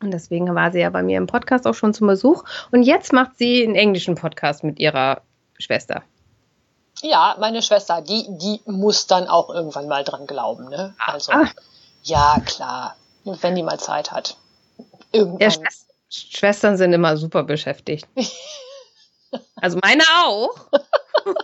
Und 0.00 0.10
deswegen 0.10 0.52
war 0.54 0.72
sie 0.72 0.80
ja 0.80 0.90
bei 0.90 1.02
mir 1.02 1.18
im 1.18 1.26
Podcast 1.26 1.66
auch 1.66 1.74
schon 1.74 1.94
zum 1.94 2.08
Besuch. 2.08 2.44
Und 2.72 2.82
jetzt 2.82 3.12
macht 3.12 3.36
sie 3.36 3.64
einen 3.64 3.76
englischen 3.76 4.16
Podcast 4.16 4.64
mit 4.64 4.80
ihrer 4.80 5.22
Schwester. 5.58 6.02
Ja, 7.02 7.36
meine 7.38 7.62
Schwester, 7.62 8.02
die, 8.02 8.26
die 8.28 8.60
muss 8.66 9.06
dann 9.06 9.28
auch 9.28 9.50
irgendwann 9.50 9.88
mal 9.88 10.04
dran 10.04 10.26
glauben, 10.26 10.68
ne? 10.68 10.94
Also, 10.98 11.32
ah. 11.32 11.48
ja, 12.02 12.36
klar. 12.44 12.96
Wenn 13.24 13.54
die 13.54 13.62
mal 13.62 13.80
Zeit 13.80 14.12
hat. 14.12 14.36
Irgendwann. 15.12 15.50
Ja, 15.50 15.68
Schwestern 16.08 16.76
sind 16.76 16.92
immer 16.92 17.16
super 17.16 17.42
beschäftigt. 17.42 18.06
Also 19.56 19.78
meine 19.82 20.04
auch. 20.24 20.54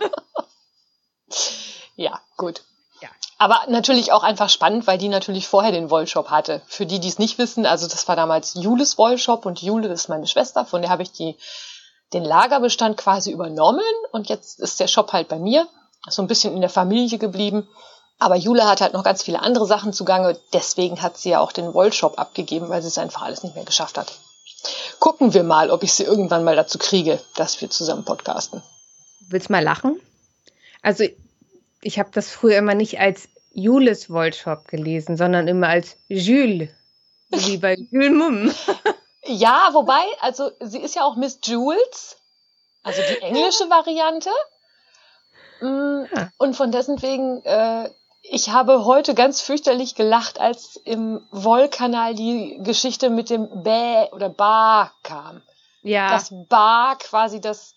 ja, 1.95 2.21
gut. 2.37 2.61
Ja. 3.01 3.09
Aber 3.37 3.61
natürlich 3.67 4.11
auch 4.11 4.23
einfach 4.23 4.49
spannend, 4.49 4.87
weil 4.87 4.97
die 4.97 5.09
natürlich 5.09 5.47
vorher 5.47 5.71
den 5.71 5.89
Wollshop 5.89 6.29
hatte. 6.29 6.61
Für 6.67 6.85
die, 6.85 6.99
die 6.99 7.07
es 7.07 7.19
nicht 7.19 7.37
wissen, 7.37 7.65
also 7.65 7.87
das 7.87 8.07
war 8.07 8.15
damals 8.15 8.53
Jules 8.53 8.97
Wollshop 8.97 9.45
und 9.45 9.61
Jule 9.61 9.87
ist 9.87 10.07
meine 10.07 10.27
Schwester, 10.27 10.65
von 10.65 10.81
der 10.81 10.91
habe 10.91 11.03
ich 11.03 11.11
die, 11.11 11.35
den 12.13 12.23
Lagerbestand 12.23 12.95
quasi 12.95 13.31
übernommen 13.31 13.81
und 14.11 14.29
jetzt 14.29 14.59
ist 14.59 14.79
der 14.79 14.87
Shop 14.87 15.11
halt 15.13 15.27
bei 15.27 15.39
mir. 15.39 15.67
So 16.07 16.21
ein 16.21 16.27
bisschen 16.27 16.53
in 16.53 16.61
der 16.61 16.69
Familie 16.69 17.17
geblieben. 17.17 17.67
Aber 18.21 18.35
Jule 18.35 18.67
hat 18.67 18.81
halt 18.81 18.93
noch 18.93 19.03
ganz 19.03 19.23
viele 19.23 19.39
andere 19.39 19.65
Sachen 19.65 19.93
zugange. 19.93 20.37
Deswegen 20.53 21.01
hat 21.01 21.17
sie 21.17 21.31
ja 21.31 21.39
auch 21.39 21.51
den 21.51 21.73
Wollshop 21.73 22.19
abgegeben, 22.19 22.69
weil 22.69 22.83
sie 22.83 22.87
es 22.87 22.99
einfach 22.99 23.23
alles 23.23 23.41
nicht 23.41 23.55
mehr 23.55 23.65
geschafft 23.65 23.97
hat. 23.97 24.13
Gucken 24.99 25.33
wir 25.33 25.41
mal, 25.41 25.71
ob 25.71 25.81
ich 25.81 25.91
sie 25.93 26.03
irgendwann 26.03 26.43
mal 26.43 26.55
dazu 26.55 26.77
kriege, 26.77 27.19
dass 27.35 27.59
wir 27.61 27.71
zusammen 27.71 28.05
podcasten. 28.05 28.61
Willst 29.21 29.49
du 29.49 29.53
mal 29.53 29.63
lachen? 29.63 29.99
Also, 30.83 31.03
ich 31.81 31.97
habe 31.97 32.11
das 32.13 32.29
früher 32.29 32.59
immer 32.59 32.75
nicht 32.75 32.99
als 32.99 33.27
Jules 33.53 34.11
Wollshop 34.11 34.67
gelesen, 34.67 35.17
sondern 35.17 35.47
immer 35.47 35.69
als 35.69 35.97
Jules. 36.07 36.69
Wie 37.31 37.57
bei 37.57 37.75
Jules 37.89 38.11
Mumm. 38.11 38.53
Ja, 39.23 39.69
wobei, 39.73 40.03
also 40.19 40.51
sie 40.59 40.79
ist 40.79 40.93
ja 40.93 41.05
auch 41.05 41.15
Miss 41.15 41.39
Jules, 41.43 42.17
also 42.83 43.01
die 43.01 43.19
englische 43.23 43.67
Variante. 43.67 44.29
Mm. 45.59 46.03
Und 46.37 46.55
von 46.55 46.71
dessen 46.71 47.01
wegen, 47.01 47.43
äh, 47.45 47.89
ich 48.23 48.49
habe 48.49 48.85
heute 48.85 49.13
ganz 49.13 49.41
fürchterlich 49.41 49.95
gelacht, 49.95 50.39
als 50.39 50.75
im 50.75 51.27
Wollkanal 51.31 52.15
die 52.15 52.59
Geschichte 52.61 53.09
mit 53.09 53.29
dem 53.29 53.63
Bä 53.63 54.09
oder 54.11 54.29
Ba 54.29 54.91
kam. 55.03 55.41
Ja, 55.81 56.09
Dass 56.11 56.29
Ba 56.47 56.95
quasi 56.99 57.41
das 57.41 57.75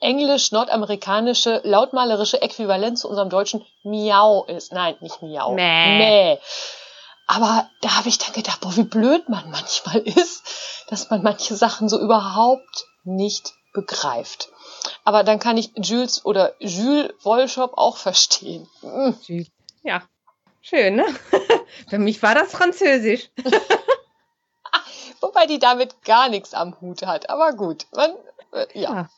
englisch-nordamerikanische 0.00 1.60
lautmalerische 1.64 2.40
Äquivalent 2.40 2.98
zu 2.98 3.08
unserem 3.08 3.28
deutschen 3.28 3.64
Miau 3.82 4.44
ist. 4.44 4.72
Nein, 4.72 4.96
nicht 5.00 5.20
Miau. 5.22 5.52
Mäh. 5.54 5.98
Mäh. 5.98 6.38
Aber 7.26 7.68
da 7.82 7.96
habe 7.96 8.08
ich 8.08 8.18
dann 8.18 8.32
gedacht, 8.32 8.60
boah, 8.60 8.74
wie 8.76 8.84
blöd 8.84 9.28
man 9.28 9.50
manchmal 9.50 9.98
ist, 10.04 10.42
dass 10.88 11.10
man 11.10 11.22
manche 11.22 11.54
Sachen 11.54 11.88
so 11.88 11.98
überhaupt 11.98 12.86
nicht 13.04 13.52
begreift. 13.74 14.48
Aber 15.04 15.24
dann 15.24 15.38
kann 15.38 15.56
ich 15.56 15.72
Jules 15.76 16.24
oder 16.24 16.54
Jules 16.58 17.12
Wollshop 17.22 17.76
auch 17.76 17.96
verstehen. 17.96 18.68
Jules. 19.22 19.48
Ja, 19.82 20.02
schön, 20.60 20.96
ne? 20.96 21.04
Für 21.88 21.98
mich 21.98 22.22
war 22.22 22.34
das 22.34 22.52
Französisch. 22.52 23.30
Wobei 25.20 25.46
die 25.46 25.58
damit 25.58 26.02
gar 26.04 26.28
nichts 26.28 26.54
am 26.54 26.80
Hut 26.80 27.02
hat. 27.02 27.30
Aber 27.30 27.52
gut, 27.52 27.86
man, 27.94 28.12
äh, 28.52 28.66
ja. 28.74 28.94
Ja. 28.94 29.10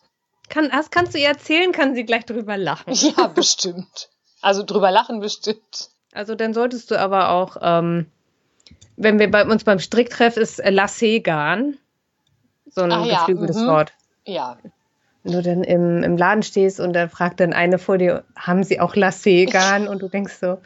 Kann, 0.49 0.71
das 0.71 0.91
kannst 0.91 1.15
du 1.15 1.19
ihr 1.19 1.29
erzählen, 1.29 1.71
kann 1.73 1.95
sie 1.95 2.05
gleich 2.05 2.25
drüber 2.27 2.57
lachen. 2.57 2.93
ja, 2.93 3.29
bestimmt. 3.29 4.09
Also 4.43 4.65
drüber 4.65 4.91
lachen 4.91 5.21
bestimmt. 5.21 5.91
Also 6.13 6.35
dann 6.35 6.55
solltest 6.55 6.91
du 6.91 6.99
aber 6.99 7.31
auch, 7.31 7.57
ähm, 7.61 8.11
wenn 8.97 9.19
wir 9.19 9.31
bei 9.31 9.47
uns 9.47 9.65
beim 9.65 9.79
Stricktreff 9.79 10.37
ist 10.37 10.59
äh, 10.59 10.71
Lacé-Garn, 10.71 11.79
so 12.67 12.83
ein 12.83 12.93
Ah 12.93 13.05
ja, 13.05 13.19
geflügeltes 13.19 13.59
mhm. 13.59 13.67
Wort. 13.67 13.93
Ja. 14.25 14.59
Wenn 15.23 15.33
du 15.33 15.43
dann 15.43 15.65
im, 15.65 16.03
im 16.03 16.17
Laden 16.17 16.43
stehst 16.43 16.81
und 16.81 16.95
dann 16.95 17.11
fragt 17.11 17.41
dann 17.41 17.53
eine 17.53 17.79
vor 17.79 17.99
dir, 17.99 18.25
haben 18.37 18.65
sie 18.65 18.81
auch 18.81 18.95
Lacé-Garn? 18.95 19.87
Und 19.87 20.01
du 20.01 20.09
denkst 20.09 20.39
so, 20.41 20.59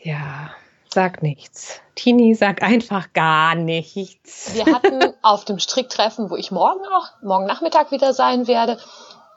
ja, 0.00 0.50
sag 0.92 1.22
nichts. 1.22 1.80
Tini, 1.94 2.34
sag 2.34 2.62
einfach 2.62 3.12
gar 3.12 3.54
nichts. 3.54 4.54
Wir 4.54 4.66
hatten 4.66 5.12
auf 5.22 5.44
dem 5.44 5.58
Stricktreffen, 5.58 6.30
wo 6.30 6.36
ich 6.36 6.50
morgen 6.50 6.80
auch, 6.86 7.08
morgen 7.22 7.46
Nachmittag 7.46 7.90
wieder 7.90 8.12
sein 8.12 8.46
werde, 8.46 8.78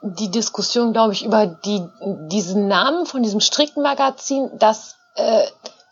die 0.02 0.30
Diskussion, 0.30 0.92
glaube 0.92 1.12
ich, 1.12 1.24
über 1.24 1.46
die, 1.46 1.82
diesen 2.30 2.68
Namen 2.68 3.06
von 3.06 3.22
diesem 3.22 3.40
Strickmagazin, 3.40 4.50
das, 4.54 4.96
äh, 5.16 5.46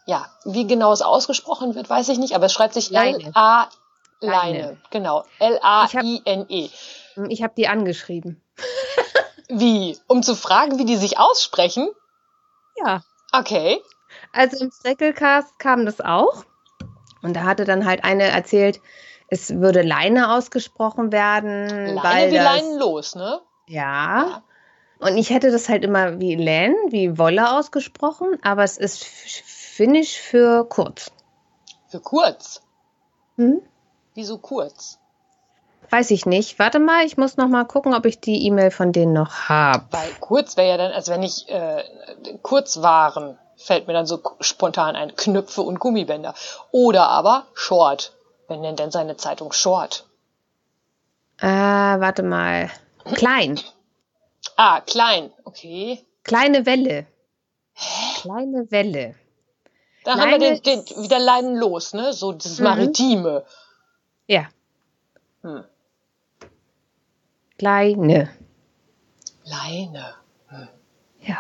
ja, 0.07 0.27
wie 0.45 0.67
genau 0.67 0.93
es 0.93 1.03
ausgesprochen 1.03 1.75
wird, 1.75 1.89
weiß 1.89 2.09
ich 2.11 2.19
nicht, 2.19 2.35
aber 2.35 2.47
es 2.47 2.53
schreibt 2.53 2.75
sich 2.75 2.91
Leine. 2.91 3.19
L-A, 3.19 3.69
Leine, 4.21 4.59
Leine. 4.59 4.77
genau, 4.91 5.25
L-A-I-N-E. 5.39 6.71
Ich 7.29 7.43
habe 7.43 7.55
die 7.57 7.69
angeschrieben. 7.69 8.41
Wie? 9.49 9.99
Um 10.07 10.23
zu 10.23 10.35
fragen, 10.35 10.79
wie 10.79 10.85
die 10.85 10.97
sich 10.97 11.19
aussprechen? 11.19 11.89
Ja. 12.77 13.03
Okay. 13.33 13.81
Also 14.33 14.65
im 14.65 14.71
Streckelcast 14.71 15.59
kam 15.59 15.87
das 15.87 16.01
auch. 16.01 16.45
Und 17.23 17.35
da 17.35 17.45
hatte 17.45 17.65
dann 17.65 17.85
halt 17.85 18.05
eine 18.05 18.25
erzählt, 18.25 18.81
es 19.29 19.55
würde 19.55 19.83
Leine 19.83 20.33
ausgesprochen 20.33 21.13
werden. 21.13 21.69
Leine 21.69 22.03
weil 22.03 22.31
wie 22.31 22.37
das, 22.37 22.45
Leinen 22.45 22.79
los, 22.79 23.15
ne? 23.15 23.41
Ja. 23.67 24.43
Und 24.99 25.17
ich 25.17 25.31
hätte 25.31 25.51
das 25.51 25.69
halt 25.69 25.85
immer 25.85 26.21
wie 26.21 26.35
Len, 26.35 26.75
wie 26.89 27.19
Wolle 27.19 27.57
ausgesprochen, 27.57 28.39
aber 28.43 28.63
es 28.65 28.79
ist 28.79 29.05
Finnisch 29.05 30.21
für 30.21 30.69
kurz. 30.69 31.11
Für 31.89 32.01
kurz. 32.01 32.63
Hm? 33.37 33.61
Wieso 34.15 34.39
kurz? 34.39 35.01
Weiß 35.95 36.11
ich 36.11 36.27
nicht. 36.27 36.59
Warte 36.59 36.81
mal, 36.81 37.07
ich 37.07 37.19
muss 37.19 37.37
noch 37.37 37.47
mal 37.47 37.63
gucken, 37.63 37.95
ob 37.95 38.05
ich 38.05 38.19
die 38.19 38.45
E-Mail 38.49 38.73
von 38.73 38.91
denen 38.91 39.13
noch 39.13 39.49
habe. 39.49 39.85
Weil 39.93 40.11
kurz 40.19 40.57
wäre 40.57 40.71
ja 40.71 40.77
dann, 40.77 40.91
als 40.91 41.09
wenn 41.09 41.23
ich 41.23 41.49
äh, 41.49 41.85
Kurzwaren, 42.43 43.39
fällt 43.57 43.87
mir 43.87 43.93
dann 43.93 44.05
so 44.05 44.21
spontan 44.41 44.97
ein, 44.97 45.15
Knöpfe 45.15 45.63
und 45.63 45.79
Gummibänder. 45.79 46.35
Oder 46.73 47.07
aber 47.11 47.47
Short. 47.55 48.13
Wer 48.49 48.57
nennt 48.57 48.81
denn 48.81 48.91
seine 48.91 49.17
Zeitung 49.17 49.53
Short? 49.53 50.05
Äh, 51.39 51.47
warte 51.47 52.25
mal. 52.25 52.73
Klein. 53.13 53.61
Ah, 54.57 54.81
klein. 54.81 55.31
Okay. 55.45 56.05
Kleine 56.25 56.67
Welle. 56.67 57.07
Kleine 58.17 58.69
Welle. 58.73 59.15
Da 60.03 60.17
haben 60.17 60.33
wir 60.33 60.39
den, 60.41 60.61
den, 60.61 60.85
wieder 61.05 61.21
Leinen 61.21 61.57
los, 61.57 61.95
ne? 61.95 62.13
So 62.13 62.33
dieses 62.33 62.59
Mhm. 62.59 62.65
Maritime. 62.65 63.45
Ja. 64.27 64.49
Hm. 65.43 65.63
Kleine. 67.65 68.29
Leine. 69.45 70.15
Ja. 71.23 71.39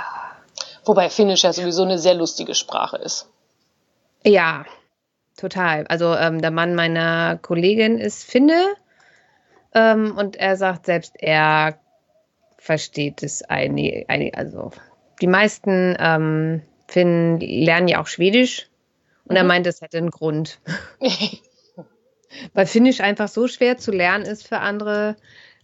Wobei 0.87 1.11
Finnisch 1.11 1.43
ja 1.43 1.53
sowieso 1.53 1.83
eine 1.83 1.99
sehr 1.99 2.15
lustige 2.15 2.55
Sprache 2.55 2.97
ist. 2.97 3.29
Ja, 4.25 4.65
total. 5.37 5.87
Also 5.87 6.15
ähm, 6.15 6.41
der 6.41 6.51
Mann 6.51 6.75
meiner 6.75 7.37
Kollegin 7.37 7.99
ist 7.99 8.25
Finne 8.25 8.75
ähm, 9.75 10.17
und 10.17 10.37
er 10.37 10.57
sagt 10.57 10.87
selbst, 10.87 11.13
er 11.19 11.79
versteht 12.57 13.23
es 13.23 13.43
einig, 13.43 14.09
einig 14.09 14.35
also 14.39 14.71
die 15.21 15.27
meisten 15.27 15.95
ähm, 15.99 16.63
Finnen 16.89 17.39
lernen 17.39 17.89
ja 17.89 18.01
auch 18.01 18.07
Schwedisch 18.07 18.71
und 19.27 19.37
er 19.37 19.43
Mhm. 19.43 19.49
meint, 19.49 19.67
es 19.67 19.83
hätte 19.83 19.99
einen 19.99 20.11
Grund, 20.11 20.59
weil 22.55 22.65
Finnisch 22.65 23.03
einfach 23.03 23.29
so 23.29 23.47
schwer 23.47 23.77
zu 23.77 23.91
lernen 23.91 24.25
ist 24.25 24.49
für 24.49 24.61
andere 24.61 25.17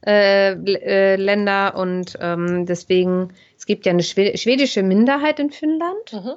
äh, 0.07 0.52
äh, 0.52 1.16
Länder 1.16 1.76
und 1.76 2.16
ähm, 2.21 2.64
deswegen, 2.64 3.35
es 3.59 3.66
gibt 3.66 3.85
ja 3.85 3.92
eine 3.92 4.02
Schwe 4.02 4.37
schwedische 4.37 4.83
Minderheit 4.83 5.38
in 5.38 5.50
Finnland 5.50 6.12
mhm. 6.12 6.37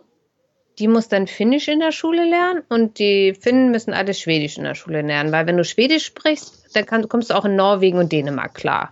die 0.79 0.89
muss 0.89 1.07
dann 1.07 1.27
Finnisch 1.27 1.69
in 1.69 1.79
der 1.79 1.93
Schule 1.93 2.25
lernen 2.25 2.63
und 2.67 2.99
die 2.99 3.33
Finnen 3.33 3.71
müssen 3.71 3.93
alles 3.93 4.19
Schwedisch 4.19 4.57
in 4.57 4.65
der 4.65 4.75
Schule 4.75 5.01
lernen, 5.01 5.31
weil 5.31 5.47
wenn 5.47 5.55
du 5.55 5.63
Schwedisch 5.63 6.05
sprichst, 6.05 6.75
dann 6.75 6.85
kann, 6.85 7.07
kommst 7.07 7.29
du 7.29 7.35
auch 7.35 7.45
in 7.45 7.55
Norwegen 7.55 7.99
und 7.99 8.11
Dänemark 8.11 8.53
klar, 8.53 8.91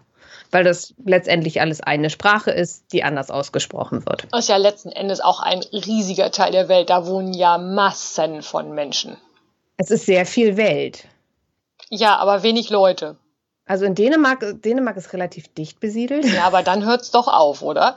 weil 0.51 0.63
das 0.63 0.93
letztendlich 1.03 1.59
alles 1.59 1.81
eine 1.81 2.09
Sprache 2.09 2.51
ist, 2.51 2.93
die 2.93 3.03
anders 3.03 3.29
ausgesprochen 3.29 4.05
wird. 4.05 4.27
Das 4.31 4.41
ist 4.41 4.49
ja 4.49 4.57
letzten 4.57 4.93
Endes 4.93 5.19
auch 5.19 5.41
ein 5.41 5.59
riesiger 5.73 6.31
Teil 6.31 6.53
der 6.53 6.69
Welt. 6.69 6.89
Da 6.89 7.07
wohnen 7.07 7.33
ja 7.33 7.57
Massen 7.57 8.41
von 8.41 8.73
Menschen. 8.73 9.17
Es 9.75 9.91
ist 9.91 10.05
sehr 10.05 10.25
viel 10.25 10.55
Welt. 10.55 11.07
Ja, 11.89 12.15
aber 12.15 12.43
wenig 12.43 12.69
Leute. 12.69 13.17
Also 13.71 13.85
in 13.85 13.95
Dänemark, 13.95 14.43
Dänemark 14.61 14.97
ist 14.97 15.13
relativ 15.13 15.47
dicht 15.47 15.79
besiedelt, 15.79 16.25
Ja, 16.25 16.43
aber 16.43 16.61
dann 16.61 16.83
hört's 16.83 17.09
doch 17.09 17.29
auf, 17.29 17.61
oder? 17.61 17.95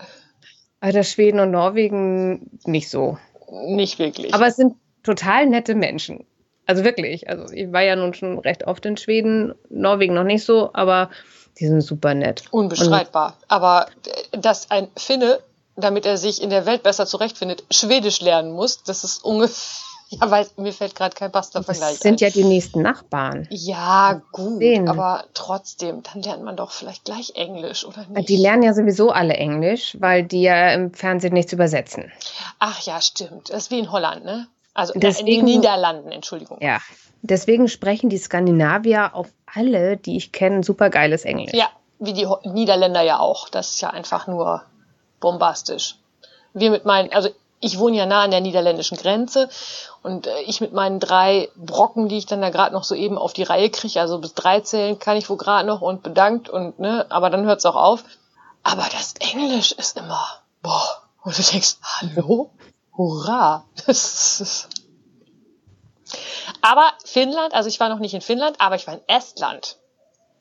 aber 0.81 1.03
Schweden 1.03 1.41
und 1.41 1.51
Norwegen 1.51 2.61
nicht 2.65 2.89
so. 2.89 3.19
Nicht 3.51 3.99
wirklich. 3.99 4.33
Aber 4.33 4.47
es 4.47 4.55
sind 4.55 4.77
total 5.03 5.47
nette 5.47 5.75
Menschen. 5.75 6.25
Also 6.67 6.85
wirklich. 6.85 7.29
Also 7.29 7.53
ich 7.53 7.73
war 7.73 7.83
ja 7.83 7.97
nun 7.97 8.15
schon 8.15 8.39
recht 8.39 8.69
oft 8.69 8.87
in 8.87 8.97
Schweden, 8.97 9.53
Norwegen 9.69 10.15
noch 10.15 10.23
nicht 10.23 10.45
so, 10.45 10.71
aber 10.75 11.11
die 11.59 11.67
sind 11.67 11.81
super 11.81 12.15
nett. 12.15 12.45
Unbestreitbar. 12.53 13.37
Aber 13.49 13.89
äh, 14.33 14.39
dass 14.39 14.71
ein 14.71 14.87
Finne, 14.97 15.41
damit 15.75 16.07
er 16.07 16.19
sich 16.19 16.41
in 16.41 16.51
der 16.51 16.67
Welt 16.67 16.85
besser 16.85 17.05
zurechtfindet, 17.05 17.65
Schwedisch 17.73 18.21
lernen 18.21 18.53
muss, 18.53 18.85
das 18.85 19.03
ist 19.03 19.25
ungefähr. 19.25 19.57
Ja, 20.21 20.31
weil 20.31 20.47
mir 20.57 20.73
fällt 20.73 20.95
gerade 20.95 21.15
kein 21.15 21.31
passender 21.33 21.63
Vergleich 21.65 21.93
Das 21.95 22.01
sind 22.01 22.21
ja 22.21 22.31
die 22.31 22.45
nächsten 22.45 22.83
Nachbarn. 22.83 23.47
ja, 23.51 24.21
gut, 24.33 24.59
Sehen. 24.59 24.89
aber 24.89 25.25
trotzdem, 25.35 26.03
dann 26.03 26.23
lernt 26.23 26.43
man 26.45 26.57
doch 26.57 26.71
vielleicht 26.71 27.05
gleich 27.05 27.33
Englisch, 27.35 27.85
oder 27.85 28.07
nicht? 28.09 28.29
Die 28.29 28.37
lernen 28.37 28.63
ja 28.63 28.75
sowieso 28.75 29.11
alle 29.11 29.35
Englisch, 29.35 29.97
weil 30.01 30.23
die 30.25 30.43
ja 30.43 30.73
im 30.73 30.93
Fernsehen 30.95 31.35
nichts 31.35 31.53
übersetzen. 31.53 32.11
Ach 32.59 32.81
ja, 32.83 33.01
stimmt. 33.01 33.51
Das 33.51 33.65
ist 33.65 33.71
wie 33.71 33.79
in 33.79 33.91
Holland, 33.93 34.25
ne? 34.25 34.47
Also 34.75 34.93
na, 34.93 34.97
in 34.97 35.01
Deswegen- 35.01 35.27
den 35.27 35.45
Niederlanden, 35.45 36.11
Entschuldigung. 36.13 36.59
Ja. 36.61 36.79
Deswegen 37.23 37.69
sprechen 37.69 38.11
die 38.11 38.19
Skandinavier 38.19 39.15
auf 39.15 39.29
alle, 39.47 39.97
die 39.97 40.17
ich 40.17 40.33
kenne, 40.33 40.63
super 40.63 40.91
geiles 40.91 41.25
Englisch. 41.25 41.55
Ja, 41.55 41.69
wie 41.99 42.13
die 42.13 42.27
Niederländer 42.45 43.01
ja 43.03 43.19
auch. 43.19 43.49
Das 43.49 43.71
ist 43.71 43.81
ja 43.81 43.91
einfach 43.91 44.27
nur 44.27 44.63
bombastisch. 45.21 45.97
Wir 46.53 46.71
mit 46.71 46.85
meinen, 46.85 47.13
also 47.13 47.31
ich 47.65 47.79
wohne 47.79 47.97
ja 47.97 48.07
nah 48.07 48.23
an 48.23 48.31
der 48.31 48.41
niederländischen 48.41 48.99
Grenze 48.99 49.49
und 50.03 50.27
äh, 50.27 50.41
ich 50.43 50.61
mit 50.61 50.73
meinen 50.73 51.01
drei 51.01 51.49
Brocken, 51.57 52.09
die 52.09 52.19
ich 52.19 52.27
dann 52.27 52.43
da 52.43 52.51
gerade 52.51 52.75
noch 52.75 52.85
so 52.85 52.95
eben 52.95 53.17
auf 53.17 53.33
die 53.33 53.43
Reihe 53.43 53.71
kriege, 53.71 54.01
also 54.01 54.19
bis 54.19 54.35
drei 54.35 54.61
zählen 54.61 54.99
kann 54.99 55.17
ich 55.17 55.31
wohl 55.31 55.39
gerade 55.39 55.67
noch 55.67 55.81
und 55.81 56.03
bedankt 56.03 56.49
und 56.49 56.79
ne, 56.79 57.07
aber 57.09 57.31
dann 57.31 57.47
hört's 57.47 57.67
auch 57.67 57.77
auf. 57.77 58.05
Aber 58.63 58.87
das 58.93 59.15
Englisch 59.21 59.73
ist 59.73 59.97
immer, 59.97 60.25
boah, 60.63 61.03
Und 61.23 61.39
du 61.39 61.43
denkst, 61.43 61.77
hallo? 61.83 62.51
Hurra! 62.97 63.65
Das 63.87 64.41
ist 64.41 64.69
aber 66.61 66.93
Finnland, 67.05 67.55
also 67.55 67.69
ich 67.69 67.81
war 67.81 67.89
noch 67.89 67.99
nicht 67.99 68.15
in 68.15 68.21
Finnland, 68.21 68.61
aber 68.61 68.77
ich 68.77 68.87
war 68.87 68.95
in 68.95 69.01
Estland. 69.07 69.77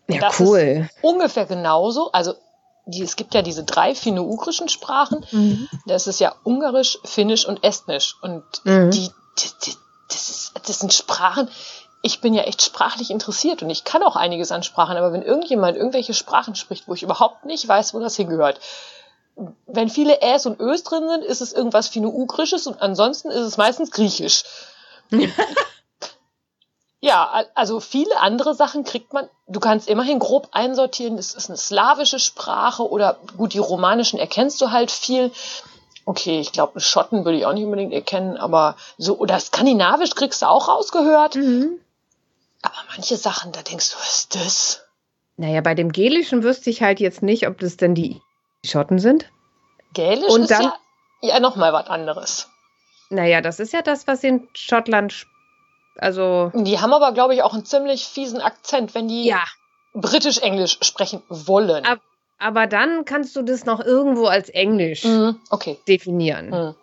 Ja, 0.09 0.19
das 0.19 0.39
cool. 0.39 0.89
ungefähr 1.01 1.45
genauso. 1.45 2.11
Also 2.11 2.35
die, 2.85 3.01
es 3.01 3.15
gibt 3.15 3.33
ja 3.33 3.41
diese 3.41 3.63
drei 3.63 3.95
finno-ugrischen 3.95 4.69
Sprachen. 4.69 5.25
Mhm. 5.31 5.69
Das 5.85 6.07
ist 6.07 6.19
ja 6.19 6.35
Ungarisch, 6.43 6.99
Finnisch 7.03 7.45
und 7.45 7.63
Estnisch. 7.63 8.17
Und 8.21 8.43
mhm. 8.63 8.91
die, 8.91 9.09
die, 9.39 9.49
die, 9.65 9.73
das, 10.09 10.29
ist, 10.29 10.53
das 10.67 10.79
sind 10.79 10.93
Sprachen. 10.93 11.47
Ich 12.01 12.19
bin 12.19 12.33
ja 12.33 12.43
echt 12.43 12.61
sprachlich 12.61 13.11
interessiert 13.11 13.63
und 13.63 13.69
ich 13.69 13.85
kann 13.85 14.03
auch 14.03 14.17
einiges 14.17 14.51
an 14.51 14.63
Sprachen, 14.63 14.97
aber 14.97 15.13
wenn 15.13 15.21
irgendjemand 15.21 15.77
irgendwelche 15.77 16.13
Sprachen 16.13 16.55
spricht, 16.55 16.87
wo 16.87 16.93
ich 16.93 17.03
überhaupt 17.03 17.45
nicht 17.45 17.65
weiß, 17.65 17.93
wo 17.93 17.99
das 17.99 18.17
hingehört, 18.17 18.59
wenn 19.67 19.89
viele 19.89 20.21
Äs 20.21 20.45
und 20.45 20.59
Ös 20.59 20.83
drin 20.83 21.07
sind, 21.07 21.23
ist 21.23 21.41
es 21.41 21.53
irgendwas 21.53 21.87
Finno-Ugrisches 21.87 22.67
und 22.67 22.81
ansonsten 22.81 23.29
ist 23.29 23.45
es 23.45 23.57
meistens 23.57 23.91
Griechisch. 23.91 24.43
ja, 27.03 27.43
also 27.53 27.81
viele 27.81 28.17
andere 28.21 28.55
Sachen 28.55 28.85
kriegt 28.85 29.11
man, 29.11 29.27
du 29.47 29.59
kannst 29.59 29.89
immerhin 29.89 30.19
grob 30.19 30.47
einsortieren, 30.53 31.17
es 31.17 31.33
ist 31.33 31.49
eine 31.49 31.57
slawische 31.57 32.17
Sprache 32.17 32.89
oder 32.89 33.17
gut, 33.35 33.53
die 33.53 33.59
romanischen 33.59 34.19
erkennst 34.19 34.61
du 34.61 34.71
halt 34.71 34.89
viel. 34.89 35.29
Okay, 36.05 36.39
ich 36.39 36.53
glaube, 36.53 36.79
Schotten 36.79 37.25
würde 37.25 37.37
ich 37.37 37.45
auch 37.45 37.51
nicht 37.51 37.65
unbedingt 37.65 37.91
erkennen, 37.91 38.37
aber 38.37 38.77
so, 38.97 39.17
oder 39.17 39.37
Skandinavisch 39.37 40.15
kriegst 40.15 40.43
du 40.43 40.45
auch 40.45 40.69
rausgehört. 40.69 41.35
Mhm. 41.35 41.77
Aber 42.61 42.77
manche 42.95 43.17
Sachen, 43.17 43.51
da 43.51 43.61
denkst 43.63 43.91
du, 43.91 43.97
was 43.97 44.15
ist 44.19 44.35
das? 44.35 44.81
Naja, 45.35 45.59
bei 45.59 45.75
dem 45.75 45.91
Gelischen 45.91 46.41
wüsste 46.41 46.69
ich 46.69 46.81
halt 46.81 47.01
jetzt 47.01 47.21
nicht, 47.21 47.49
ob 47.49 47.59
das 47.59 47.75
denn 47.75 47.95
die 47.95 48.21
Schotten 48.63 48.99
sind. 48.99 49.29
Gälisch 49.93 50.31
Und 50.31 50.43
ist 50.43 50.51
dann, 50.51 50.63
ja, 50.63 50.73
ja 51.21 51.39
nochmal 51.41 51.73
was 51.73 51.87
anderes. 51.87 52.47
Naja, 53.09 53.41
das 53.41 53.59
ist 53.59 53.73
ja 53.73 53.81
das, 53.81 54.07
was 54.07 54.23
in 54.23 54.47
Schottland. 54.53 55.27
Also. 55.97 56.51
Die 56.55 56.79
haben 56.79 56.93
aber, 56.93 57.13
glaube 57.13 57.33
ich, 57.35 57.43
auch 57.43 57.53
einen 57.53 57.65
ziemlich 57.65 58.05
fiesen 58.05 58.41
Akzent, 58.41 58.95
wenn 58.95 59.07
die 59.07 59.25
ja. 59.25 59.43
britisch-englisch 59.93 60.79
sprechen 60.81 61.21
wollen. 61.29 61.85
Ab, 61.85 61.99
aber 62.39 62.67
dann 62.67 63.05
kannst 63.05 63.35
du 63.35 63.41
das 63.41 63.65
noch 63.65 63.79
irgendwo 63.79 64.25
als 64.25 64.49
Englisch 64.49 65.03
mhm, 65.03 65.39
okay. 65.49 65.77
definieren. 65.87 66.49
Mhm. 66.49 66.75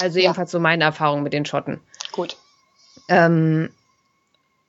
Also 0.00 0.18
jedenfalls 0.18 0.52
ja. 0.52 0.58
so 0.58 0.60
meine 0.60 0.84
Erfahrung 0.84 1.22
mit 1.22 1.32
den 1.32 1.44
Schotten. 1.44 1.80
Gut. 2.12 2.36
Ähm, 3.08 3.70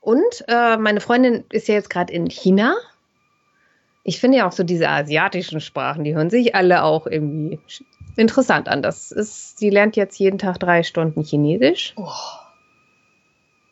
und 0.01 0.45
äh, 0.48 0.77
meine 0.77 1.00
Freundin 1.00 1.45
ist 1.51 1.67
ja 1.67 1.75
jetzt 1.75 1.89
gerade 1.89 2.12
in 2.12 2.27
China 2.29 2.75
ich 4.03 4.19
finde 4.19 4.39
ja 4.39 4.48
auch 4.48 4.51
so 4.51 4.63
diese 4.63 4.89
asiatischen 4.89 5.62
Sprachen, 5.62 6.03
die 6.03 6.15
hören 6.15 6.29
sich 6.29 6.55
alle 6.55 6.83
auch 6.83 7.05
irgendwie 7.05 7.60
interessant 8.15 8.67
an. 8.67 8.81
Das 8.81 9.12
ist, 9.12 9.60
sie 9.60 9.69
lernt 9.69 9.95
jetzt 9.95 10.17
jeden 10.19 10.39
Tag 10.39 10.60
drei 10.60 10.83
Stunden 10.83 11.24
Chinesisch. 11.24 11.93
Oh. 11.98 12.10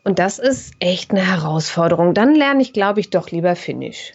Und 0.10 0.18
das 0.18 0.40
ist 0.40 0.74
echt 0.80 1.12
eine 1.12 1.22
Herausforderung. 1.22 2.16
Dann 2.16 2.34
lerne 2.34 2.64
ich, 2.64 2.74
glaube 2.74 3.00
ich, 3.00 3.12
doch 3.12 3.30
lieber 3.30 3.56
Finnisch. 3.56 4.14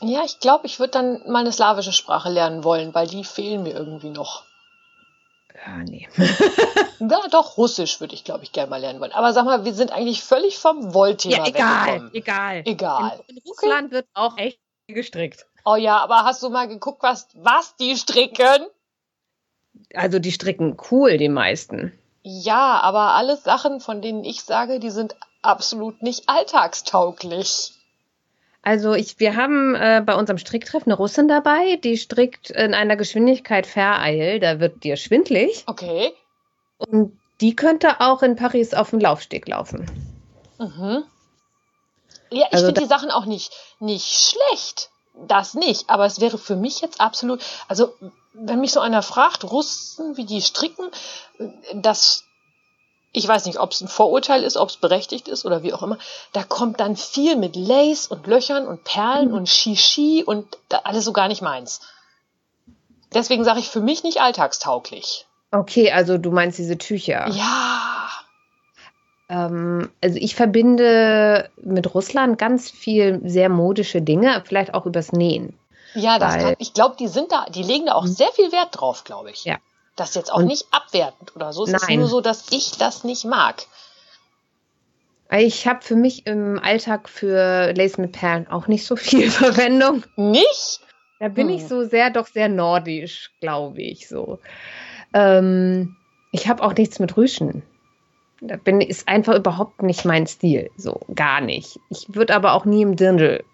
Ja, 0.00 0.22
ich 0.24 0.38
glaube, 0.38 0.66
ich 0.66 0.78
würde 0.78 0.92
dann 0.92 1.20
mal 1.28 1.40
eine 1.40 1.50
slawische 1.50 1.90
Sprache 1.90 2.28
lernen 2.30 2.62
wollen, 2.62 2.94
weil 2.94 3.08
die 3.08 3.24
fehlen 3.24 3.64
mir 3.64 3.72
irgendwie 3.72 4.10
noch. 4.10 4.44
Ja, 5.66 5.78
nee. 5.78 6.08
ja, 7.00 7.20
doch, 7.32 7.58
Russisch 7.58 7.98
würde 8.00 8.14
ich, 8.14 8.22
glaube 8.22 8.44
ich, 8.44 8.52
gerne 8.52 8.70
mal 8.70 8.80
lernen 8.80 9.00
wollen. 9.00 9.10
Aber 9.10 9.32
sag 9.32 9.46
mal, 9.46 9.64
wir 9.64 9.74
sind 9.74 9.90
eigentlich 9.90 10.22
völlig 10.22 10.60
vom 10.60 10.94
Wollthema 10.94 11.38
ja, 11.38 11.46
egal. 11.46 12.10
Egal, 12.12 12.62
egal. 12.64 13.20
In, 13.26 13.38
in 13.38 13.42
Russland 13.44 13.86
okay. 13.86 13.94
wird 13.94 14.06
auch 14.14 14.38
echt 14.38 14.60
gestrickt. 14.86 15.44
Oh 15.64 15.74
ja, 15.74 15.98
aber 15.98 16.22
hast 16.22 16.40
du 16.44 16.50
mal 16.50 16.68
geguckt, 16.68 17.02
was, 17.02 17.26
was 17.34 17.74
die 17.74 17.96
stricken? 17.96 18.68
Also 19.92 20.20
die 20.20 20.30
stricken 20.30 20.76
cool, 20.92 21.18
die 21.18 21.28
meisten. 21.28 21.98
Ja, 22.22 22.80
aber 22.80 23.14
alle 23.14 23.36
Sachen, 23.36 23.80
von 23.80 24.00
denen 24.00 24.24
ich 24.24 24.42
sage, 24.42 24.78
die 24.78 24.90
sind 24.90 25.16
absolut 25.42 26.02
nicht 26.02 26.28
alltagstauglich. 26.28 27.72
Also 28.62 28.94
ich, 28.94 29.18
wir 29.18 29.34
haben 29.34 29.74
äh, 29.74 30.02
bei 30.06 30.14
unserem 30.14 30.38
Stricktreff 30.38 30.84
eine 30.84 30.94
Russin 30.94 31.26
dabei, 31.26 31.76
die 31.82 31.98
strickt 31.98 32.50
in 32.50 32.74
einer 32.74 32.96
Geschwindigkeit 32.96 33.66
Vereil, 33.66 34.38
da 34.38 34.60
wird 34.60 34.84
dir 34.84 34.96
schwindlig. 34.96 35.64
Okay. 35.66 36.12
Und 36.78 37.18
die 37.40 37.56
könnte 37.56 38.00
auch 38.00 38.22
in 38.22 38.36
Paris 38.36 38.72
auf 38.72 38.90
dem 38.90 39.00
Laufsteg 39.00 39.48
laufen. 39.48 39.90
Mhm. 40.58 41.02
Ja, 42.30 42.46
ich 42.46 42.52
also 42.52 42.66
finde 42.66 42.82
die 42.82 42.86
Sachen 42.86 43.10
auch 43.10 43.26
nicht, 43.26 43.52
nicht 43.80 44.06
schlecht. 44.06 44.90
Das 45.26 45.54
nicht. 45.54 45.90
Aber 45.90 46.06
es 46.06 46.20
wäre 46.20 46.38
für 46.38 46.56
mich 46.56 46.80
jetzt 46.80 47.00
absolut, 47.00 47.42
also, 47.68 47.92
wenn 48.34 48.60
mich 48.60 48.72
so 48.72 48.80
einer 48.80 49.02
fragt, 49.02 49.44
Russen, 49.44 50.16
wie 50.16 50.24
die 50.24 50.40
stricken, 50.40 50.90
das, 51.74 52.24
ich 53.12 53.26
weiß 53.26 53.46
nicht, 53.46 53.58
ob 53.58 53.72
es 53.72 53.80
ein 53.80 53.88
Vorurteil 53.88 54.42
ist, 54.42 54.56
ob 54.56 54.68
es 54.68 54.76
berechtigt 54.76 55.28
ist 55.28 55.44
oder 55.44 55.62
wie 55.62 55.72
auch 55.72 55.82
immer, 55.82 55.98
da 56.32 56.42
kommt 56.42 56.80
dann 56.80 56.96
viel 56.96 57.36
mit 57.36 57.56
Lace 57.56 58.06
und 58.06 58.26
Löchern 58.26 58.66
und 58.66 58.84
Perlen 58.84 59.28
mhm. 59.28 59.34
und 59.34 59.48
Shishi 59.48 60.24
und 60.24 60.46
alles 60.84 61.04
so 61.04 61.12
gar 61.12 61.28
nicht 61.28 61.42
meins. 61.42 61.80
Deswegen 63.14 63.44
sage 63.44 63.60
ich 63.60 63.68
für 63.68 63.80
mich 63.80 64.02
nicht 64.04 64.20
alltagstauglich. 64.20 65.26
Okay, 65.50 65.92
also 65.92 66.16
du 66.16 66.30
meinst 66.30 66.58
diese 66.58 66.78
Tücher. 66.78 67.28
Ja. 67.28 68.08
Ähm, 69.28 69.90
also 70.02 70.18
ich 70.18 70.34
verbinde 70.34 71.50
mit 71.56 71.94
Russland 71.94 72.38
ganz 72.38 72.70
viel 72.70 73.20
sehr 73.24 73.50
modische 73.50 74.00
Dinge, 74.00 74.42
vielleicht 74.46 74.72
auch 74.72 74.86
übers 74.86 75.12
Nähen. 75.12 75.58
Ja, 75.94 76.18
das 76.18 76.36
kann, 76.36 76.54
ich 76.58 76.74
glaube, 76.74 76.96
die 76.98 77.08
sind 77.08 77.32
da, 77.32 77.46
die 77.46 77.62
legen 77.62 77.86
da 77.86 77.94
auch 77.94 78.04
mhm. 78.04 78.08
sehr 78.08 78.32
viel 78.32 78.52
Wert 78.52 78.68
drauf, 78.72 79.04
glaube 79.04 79.30
ich. 79.30 79.44
Ja. 79.44 79.58
Das 79.96 80.10
ist 80.10 80.16
jetzt 80.16 80.32
auch 80.32 80.38
Und 80.38 80.46
nicht 80.46 80.66
abwertend 80.70 81.36
oder 81.36 81.52
so. 81.52 81.64
Es 81.64 81.72
nein. 81.72 81.80
ist 81.80 81.96
nur 81.96 82.08
so, 82.08 82.20
dass 82.20 82.50
ich 82.50 82.72
das 82.78 83.04
nicht 83.04 83.24
mag. 83.24 83.66
Ich 85.30 85.66
habe 85.66 85.82
für 85.82 85.96
mich 85.96 86.26
im 86.26 86.58
Alltag 86.58 87.08
für 87.08 87.72
Lace 87.74 87.98
mit 87.98 88.12
Perlen 88.12 88.48
auch 88.48 88.68
nicht 88.68 88.86
so 88.86 88.96
viel 88.96 89.30
Verwendung. 89.30 90.04
Nicht? 90.16 90.80
Da 91.18 91.28
bin 91.28 91.48
hm. 91.48 91.56
ich 91.56 91.66
so 91.66 91.84
sehr, 91.84 92.10
doch 92.10 92.26
sehr 92.26 92.48
nordisch, 92.48 93.30
glaube 93.40 93.80
ich 93.80 94.08
so. 94.08 94.38
Ähm, 95.14 95.96
ich 96.32 96.48
habe 96.48 96.62
auch 96.62 96.74
nichts 96.74 96.98
mit 96.98 97.16
Rüschen. 97.16 97.62
Da 98.40 98.56
bin, 98.56 98.80
ist 98.80 99.08
einfach 99.08 99.36
überhaupt 99.36 99.82
nicht 99.82 100.04
mein 100.04 100.26
Stil. 100.26 100.70
So, 100.76 101.00
gar 101.14 101.40
nicht. 101.40 101.78
Ich 101.90 102.14
würde 102.14 102.34
aber 102.34 102.54
auch 102.54 102.64
nie 102.64 102.82
im 102.82 102.96
Dirndl 102.96 103.44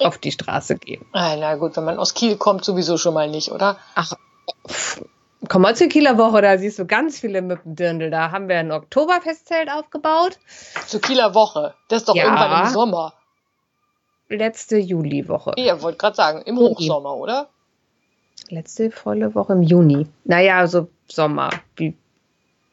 auf 0.00 0.18
die 0.18 0.32
Straße 0.32 0.76
gehen. 0.76 1.04
Ah, 1.12 1.36
na 1.36 1.56
gut, 1.56 1.76
wenn 1.76 1.84
man 1.84 1.98
aus 1.98 2.14
Kiel 2.14 2.36
kommt, 2.36 2.64
sowieso 2.64 2.96
schon 2.96 3.14
mal 3.14 3.28
nicht, 3.28 3.50
oder? 3.52 3.78
Ach, 3.94 4.12
pff, 4.66 5.02
komm 5.48 5.62
mal 5.62 5.76
zur 5.76 5.88
Kieler 5.88 6.18
Woche, 6.18 6.42
da 6.42 6.58
siehst 6.58 6.78
du 6.78 6.86
ganz 6.86 7.20
viele 7.20 7.42
mit 7.42 7.64
dem 7.64 7.76
Dirndl. 7.76 8.10
Da 8.10 8.30
haben 8.30 8.48
wir 8.48 8.58
ein 8.58 8.72
Oktoberfestzelt 8.72 9.70
aufgebaut. 9.70 10.38
Zur 10.86 11.00
Kieler 11.00 11.34
Woche? 11.34 11.74
Das 11.88 12.02
ist 12.02 12.08
doch 12.08 12.16
ja. 12.16 12.24
irgendwann 12.24 12.66
im 12.66 12.72
Sommer. 12.72 13.14
Letzte 14.28 14.78
Juliwoche. 14.78 15.54
Ja, 15.56 15.80
wollte 15.80 15.98
gerade 15.98 16.16
sagen, 16.16 16.42
im 16.42 16.56
Juni. 16.56 16.74
Hochsommer, 16.74 17.16
oder? 17.16 17.48
Letzte 18.50 18.90
volle 18.90 19.34
Woche 19.34 19.54
im 19.54 19.62
Juni. 19.62 20.06
Naja, 20.24 20.66
so 20.66 20.88
Sommer, 21.08 21.50
wie 21.76 21.96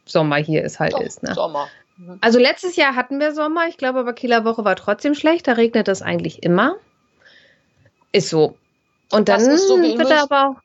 Sommer 0.05 0.37
hier 0.37 0.63
ist 0.63 0.79
halt 0.79 0.93
Doch, 0.93 1.01
ist. 1.01 1.23
Ne? 1.23 1.33
Sommer. 1.33 1.67
Also 2.21 2.39
letztes 2.39 2.75
Jahr 2.75 2.95
hatten 2.95 3.19
wir 3.19 3.33
Sommer, 3.33 3.67
ich 3.67 3.77
glaube 3.77 3.99
aber 3.99 4.13
Kieler 4.13 4.43
Woche 4.43 4.65
war 4.65 4.75
trotzdem 4.75 5.15
schlecht, 5.15 5.47
da 5.47 5.53
regnet 5.53 5.87
es 5.87 6.01
eigentlich 6.01 6.43
immer. 6.43 6.75
Ist 8.15 8.29
so. 8.29 8.55
Und 9.11 9.27
dann 9.27 9.41
so 9.41 9.77
wird 9.81 9.97
Münster, 9.97 10.23
aber 10.23 10.49
auch. 10.49 10.61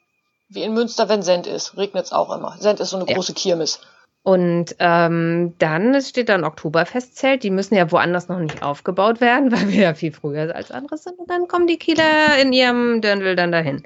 Wie 0.48 0.62
in 0.62 0.72
Münster, 0.72 1.08
wenn 1.08 1.22
Send 1.22 1.48
ist, 1.48 1.76
regnet 1.76 2.06
es 2.06 2.12
auch 2.12 2.32
immer. 2.32 2.56
Send 2.58 2.78
ist 2.78 2.90
so 2.90 2.96
eine 2.96 3.08
ja. 3.08 3.14
große 3.16 3.34
Kirmes. 3.34 3.80
Und 4.22 4.76
ähm, 4.78 5.54
dann 5.58 5.94
es 5.94 6.10
steht 6.10 6.28
dann 6.28 6.44
Oktoberfestzelt. 6.44 7.42
Die 7.42 7.50
müssen 7.50 7.74
ja 7.74 7.90
woanders 7.90 8.28
noch 8.28 8.38
nicht 8.38 8.62
aufgebaut 8.62 9.20
werden, 9.20 9.50
weil 9.52 9.68
wir 9.68 9.80
ja 9.80 9.94
viel 9.94 10.12
früher 10.12 10.54
als 10.54 10.70
andere 10.70 10.96
sind. 10.96 11.18
Und 11.18 11.28
dann 11.28 11.48
kommen 11.48 11.66
die 11.66 11.78
Kieler 11.78 12.38
in 12.40 12.52
ihrem 12.52 13.00
Dirndl 13.00 13.34
dann 13.34 13.50
dahin. 13.50 13.84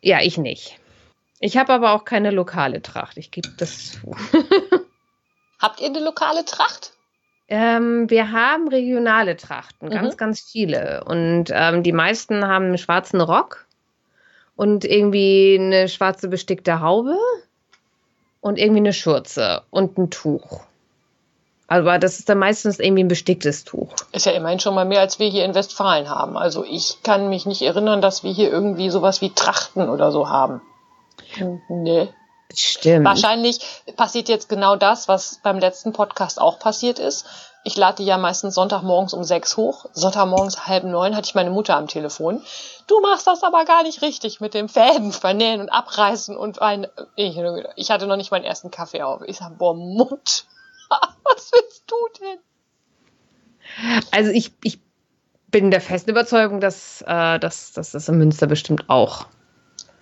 Ja, 0.00 0.20
ich 0.20 0.36
nicht. 0.36 0.80
Ich 1.38 1.56
habe 1.56 1.72
aber 1.72 1.92
auch 1.92 2.04
keine 2.04 2.32
lokale 2.32 2.82
Tracht. 2.82 3.18
Ich 3.18 3.30
gebe 3.30 3.50
das 3.56 3.92
zu. 3.92 4.16
Habt 5.60 5.80
ihr 5.80 5.86
eine 5.86 6.00
lokale 6.00 6.44
Tracht? 6.44 6.92
Ähm, 7.48 8.08
wir 8.08 8.32
haben 8.32 8.68
regionale 8.68 9.36
Trachten, 9.36 9.90
ganz, 9.90 10.14
mhm. 10.14 10.16
ganz 10.16 10.40
viele. 10.40 11.04
Und 11.04 11.46
ähm, 11.50 11.82
die 11.82 11.92
meisten 11.92 12.46
haben 12.46 12.66
einen 12.66 12.78
schwarzen 12.78 13.20
Rock 13.20 13.66
und 14.56 14.84
irgendwie 14.84 15.58
eine 15.60 15.88
schwarze 15.88 16.28
bestickte 16.28 16.80
Haube 16.80 17.18
und 18.40 18.58
irgendwie 18.58 18.80
eine 18.80 18.92
Schürze 18.92 19.62
und 19.70 19.98
ein 19.98 20.10
Tuch. 20.10 20.62
Aber 21.66 21.98
das 21.98 22.18
ist 22.18 22.28
dann 22.28 22.38
meistens 22.38 22.78
irgendwie 22.78 23.04
ein 23.04 23.08
besticktes 23.08 23.64
Tuch. 23.64 23.94
Ist 24.12 24.26
ja 24.26 24.32
immerhin 24.32 24.60
schon 24.60 24.74
mal 24.74 24.84
mehr, 24.84 25.00
als 25.00 25.18
wir 25.18 25.28
hier 25.28 25.44
in 25.44 25.54
Westfalen 25.54 26.08
haben. 26.08 26.36
Also 26.36 26.64
ich 26.64 26.98
kann 27.02 27.30
mich 27.30 27.46
nicht 27.46 27.62
erinnern, 27.62 28.02
dass 28.02 28.22
wir 28.22 28.32
hier 28.32 28.50
irgendwie 28.50 28.90
sowas 28.90 29.22
wie 29.22 29.30
Trachten 29.30 29.88
oder 29.88 30.12
so 30.12 30.28
haben. 30.28 30.60
Nee. 31.68 32.08
Stimmt. 32.52 33.04
Wahrscheinlich 33.04 33.60
passiert 33.96 34.28
jetzt 34.28 34.48
genau 34.48 34.76
das, 34.76 35.08
was 35.08 35.40
beim 35.42 35.58
letzten 35.58 35.92
Podcast 35.92 36.40
auch 36.40 36.58
passiert 36.58 36.98
ist. 36.98 37.26
Ich 37.66 37.76
lade 37.76 38.02
ja 38.02 38.18
meistens 38.18 38.54
Sonntagmorgens 38.54 39.14
um 39.14 39.24
sechs 39.24 39.56
hoch. 39.56 39.86
Sonntagmorgens 39.94 40.66
halb 40.66 40.84
neun 40.84 41.16
hatte 41.16 41.26
ich 41.28 41.34
meine 41.34 41.50
Mutter 41.50 41.76
am 41.76 41.88
Telefon. 41.88 42.42
Du 42.86 43.00
machst 43.00 43.26
das 43.26 43.42
aber 43.42 43.64
gar 43.64 43.82
nicht 43.82 44.02
richtig 44.02 44.40
mit 44.40 44.52
dem 44.52 44.68
Fäden 44.68 45.12
vernähen 45.12 45.62
und 45.62 45.70
abreißen 45.70 46.36
und 46.36 46.60
ein. 46.60 46.86
Ich, 47.16 47.90
hatte 47.90 48.06
noch 48.06 48.16
nicht 48.16 48.30
meinen 48.30 48.44
ersten 48.44 48.70
Kaffee 48.70 49.02
auf. 49.02 49.22
Ich 49.26 49.38
sag, 49.38 49.56
boah, 49.56 49.74
Mut, 49.74 50.44
was 51.24 51.50
willst 51.52 51.84
du 51.86 51.96
denn? 52.20 52.38
Also 54.10 54.30
ich, 54.30 54.52
ich 54.62 54.78
bin 55.50 55.70
der 55.70 55.80
festen 55.80 56.10
Überzeugung, 56.10 56.60
dass, 56.60 57.02
äh, 57.06 57.38
dass, 57.38 57.72
dass 57.72 57.92
das 57.92 58.08
in 58.08 58.18
Münster 58.18 58.46
bestimmt 58.46 58.90
auch 58.90 59.26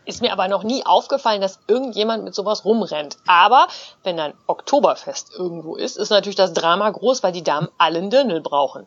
ist 0.04 0.20
mir 0.20 0.32
aber 0.32 0.48
noch 0.48 0.64
nie 0.64 0.84
aufgefallen, 0.84 1.40
dass 1.40 1.60
irgendjemand 1.68 2.24
mit 2.24 2.34
sowas 2.34 2.64
rumrennt. 2.64 3.16
Aber 3.26 3.68
wenn 4.02 4.16
dann 4.16 4.34
Oktoberfest 4.46 5.32
irgendwo 5.36 5.76
ist, 5.76 5.96
ist 5.96 6.10
natürlich 6.10 6.36
das 6.36 6.52
Drama 6.52 6.90
groß, 6.90 7.22
weil 7.22 7.32
die 7.32 7.44
Damen 7.44 7.68
allen 7.78 8.10
Dirndl 8.10 8.40
brauchen. 8.40 8.86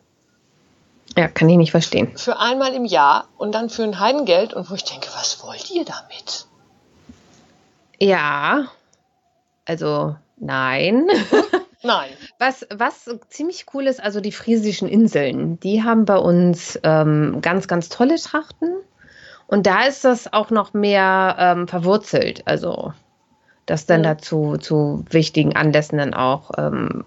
Ja, 1.16 1.28
kann 1.28 1.48
ich 1.48 1.56
nicht 1.56 1.70
verstehen. 1.70 2.16
Für 2.16 2.38
einmal 2.38 2.74
im 2.74 2.84
Jahr 2.84 3.28
und 3.38 3.54
dann 3.54 3.70
für 3.70 3.84
ein 3.84 4.00
Heidengeld 4.00 4.52
und 4.52 4.70
wo 4.70 4.74
ich 4.74 4.84
denke, 4.84 5.08
was 5.14 5.42
wollt 5.42 5.70
ihr 5.70 5.84
damit? 5.84 6.46
Ja, 7.98 8.66
also 9.64 10.16
nein. 10.36 11.08
Nein. 11.82 12.10
Was, 12.38 12.66
was 12.74 13.08
ziemlich 13.28 13.66
cool 13.72 13.86
ist, 13.86 14.02
also 14.02 14.20
die 14.20 14.32
Friesischen 14.32 14.88
Inseln, 14.88 15.60
die 15.60 15.84
haben 15.84 16.04
bei 16.04 16.16
uns 16.16 16.78
ähm, 16.82 17.38
ganz, 17.40 17.68
ganz 17.68 17.88
tolle 17.88 18.16
Trachten. 18.16 18.76
Und 19.46 19.66
da 19.66 19.84
ist 19.84 20.04
das 20.04 20.32
auch 20.32 20.50
noch 20.50 20.74
mehr 20.74 21.36
ähm, 21.38 21.68
verwurzelt. 21.68 22.42
Also, 22.46 22.92
dass 23.66 23.86
dann 23.86 24.00
mhm. 24.00 24.04
dazu 24.04 24.56
zu 24.58 25.04
wichtigen 25.10 25.54
Anlässen 25.56 25.98
dann 25.98 26.14
auch 26.14 26.50
ähm, 26.56 27.04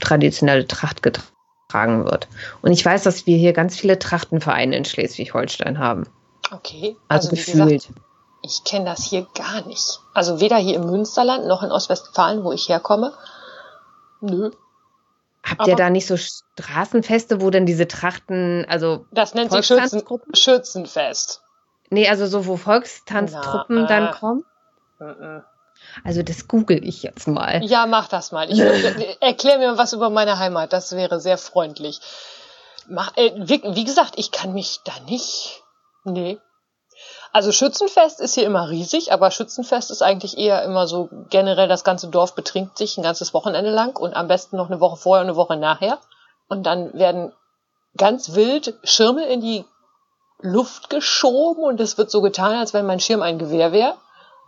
traditionelle 0.00 0.66
Tracht 0.66 1.02
getragen 1.02 2.04
wird. 2.04 2.28
Und 2.62 2.72
ich 2.72 2.84
weiß, 2.84 3.02
dass 3.02 3.26
wir 3.26 3.36
hier 3.36 3.52
ganz 3.52 3.76
viele 3.76 3.98
Trachtenvereine 3.98 4.76
in 4.76 4.84
Schleswig-Holstein 4.84 5.78
haben. 5.78 6.04
Okay. 6.52 6.96
Also, 7.08 7.30
also 7.30 7.36
gefühlt. 7.36 7.86
Gesagt, 7.86 8.00
ich 8.42 8.64
kenne 8.64 8.86
das 8.86 9.04
hier 9.04 9.26
gar 9.34 9.66
nicht. 9.66 10.00
Also 10.14 10.40
weder 10.40 10.56
hier 10.56 10.76
im 10.76 10.86
Münsterland 10.86 11.46
noch 11.46 11.62
in 11.62 11.70
Ostwestfalen, 11.70 12.44
wo 12.44 12.52
ich 12.52 12.68
herkomme. 12.68 13.12
Nö. 14.20 14.50
Habt 15.42 15.66
ihr 15.66 15.76
da 15.76 15.90
nicht 15.90 16.06
so 16.06 16.16
Straßenfeste, 16.16 17.40
wo 17.40 17.50
denn 17.50 17.66
diese 17.66 17.88
Trachten, 17.88 18.66
also 18.68 19.06
das 19.10 19.34
nennt 19.34 19.52
sich 19.52 19.66
Schützen, 19.66 20.02
Schützenfest. 20.34 21.42
Nee, 21.90 22.08
also 22.08 22.26
so, 22.26 22.46
wo 22.46 22.56
Volkstanztruppen 22.56 23.76
Na, 23.76 23.84
äh, 23.84 23.88
dann 23.88 24.10
kommen? 24.12 24.44
Äh. 25.00 25.40
Also 26.04 26.22
das 26.22 26.46
google 26.46 26.84
ich 26.84 27.02
jetzt 27.02 27.26
mal. 27.26 27.62
Ja, 27.64 27.86
mach 27.86 28.08
das 28.08 28.32
mal. 28.32 28.50
Ich, 28.50 28.60
erklär 29.20 29.58
mir 29.58 29.76
was 29.76 29.92
über 29.92 30.10
meine 30.10 30.38
Heimat. 30.38 30.72
Das 30.72 30.92
wäre 30.92 31.20
sehr 31.20 31.38
freundlich. 31.38 32.00
Mach, 32.88 33.16
äh, 33.16 33.32
wie, 33.36 33.62
wie, 33.62 33.84
gesagt, 33.84 34.14
ich 34.16 34.30
kann 34.30 34.52
mich 34.52 34.80
da 34.84 34.92
nicht. 35.06 35.62
Nee. 36.04 36.38
Also 37.32 37.52
Schützenfest 37.52 38.20
ist 38.20 38.34
hier 38.34 38.44
immer 38.44 38.68
riesig, 38.68 39.12
aber 39.12 39.30
Schützenfest 39.30 39.90
ist 39.90 40.02
eigentlich 40.02 40.36
eher 40.36 40.62
immer 40.64 40.86
so 40.86 41.08
generell 41.30 41.68
das 41.68 41.84
ganze 41.84 42.08
Dorf 42.08 42.34
betrinkt 42.34 42.76
sich 42.76 42.98
ein 42.98 43.04
ganzes 43.04 43.32
Wochenende 43.34 43.70
lang 43.70 43.96
und 43.96 44.14
am 44.14 44.28
besten 44.28 44.56
noch 44.56 44.68
eine 44.68 44.80
Woche 44.80 44.96
vorher 44.96 45.22
und 45.22 45.30
eine 45.30 45.36
Woche 45.36 45.56
nachher. 45.56 45.98
Und 46.48 46.64
dann 46.64 46.92
werden 46.94 47.32
ganz 47.96 48.34
wild 48.34 48.74
Schirme 48.82 49.26
in 49.26 49.40
die 49.40 49.64
Luft 50.42 50.90
geschoben 50.90 51.62
und 51.62 51.80
es 51.80 51.98
wird 51.98 52.10
so 52.10 52.22
getan, 52.22 52.54
als 52.54 52.74
wenn 52.74 52.86
mein 52.86 53.00
Schirm 53.00 53.22
ein 53.22 53.38
Gewehr 53.38 53.72
wäre. 53.72 53.96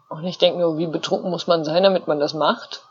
Und 0.08 0.24
ich 0.24 0.38
denke 0.38 0.60
nur, 0.60 0.78
wie 0.78 0.86
betrunken 0.86 1.30
muss 1.30 1.46
man 1.46 1.64
sein, 1.64 1.82
damit 1.82 2.06
man 2.06 2.20
das 2.20 2.34
macht? 2.34 2.84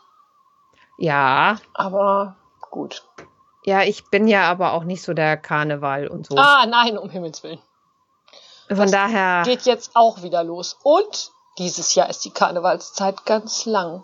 Ja. 0.98 1.56
Aber 1.74 2.36
gut. 2.70 3.04
Ja, 3.64 3.82
ich 3.82 4.10
bin 4.10 4.26
ja 4.26 4.50
aber 4.50 4.72
auch 4.72 4.84
nicht 4.84 5.02
so 5.02 5.14
der 5.14 5.36
Karneval 5.36 6.08
und 6.08 6.26
so. 6.26 6.36
Ah, 6.36 6.66
nein, 6.66 6.98
um 6.98 7.10
Himmels 7.10 7.42
Willen. 7.42 7.60
Von 8.68 8.78
das 8.78 8.90
daher. 8.90 9.42
Geht 9.44 9.62
jetzt 9.62 9.92
auch 9.94 10.22
wieder 10.22 10.42
los. 10.42 10.76
Und 10.82 11.30
dieses 11.58 11.94
Jahr 11.94 12.08
ist 12.08 12.24
die 12.24 12.30
Karnevalszeit 12.30 13.24
ganz 13.24 13.66
lang. 13.66 14.02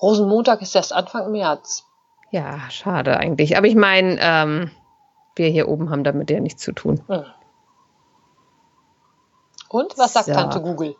Rosenmontag 0.00 0.60
ist 0.62 0.74
erst 0.74 0.92
Anfang 0.92 1.30
März. 1.30 1.84
Ja, 2.30 2.68
schade 2.70 3.16
eigentlich. 3.16 3.56
Aber 3.56 3.66
ich 3.66 3.76
meine, 3.76 4.18
ähm, 4.20 4.70
wir 5.36 5.48
hier 5.48 5.68
oben 5.68 5.90
haben 5.90 6.02
damit 6.02 6.30
ja 6.30 6.40
nichts 6.40 6.62
zu 6.62 6.72
tun. 6.72 7.00
Hm. 7.06 7.24
Und 9.74 9.98
was 9.98 10.12
sagt 10.12 10.26
so. 10.26 10.32
Tante 10.32 10.60
Google? 10.60 10.94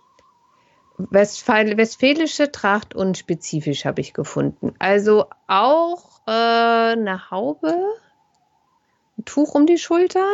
Westfäl 0.99 1.77
Westfälische 1.77 2.51
Tracht 2.51 2.93
und 2.93 3.17
spezifisch 3.17 3.85
habe 3.85 4.01
ich 4.01 4.15
gefunden. 4.15 4.75
Also 4.81 5.27
auch 5.47 6.21
äh, 6.27 6.33
eine 6.33 7.31
Haube, 7.31 7.73
ein 9.17 9.25
Tuch 9.25 9.55
um 9.55 9.67
die 9.67 9.79
Schultern. 9.79 10.25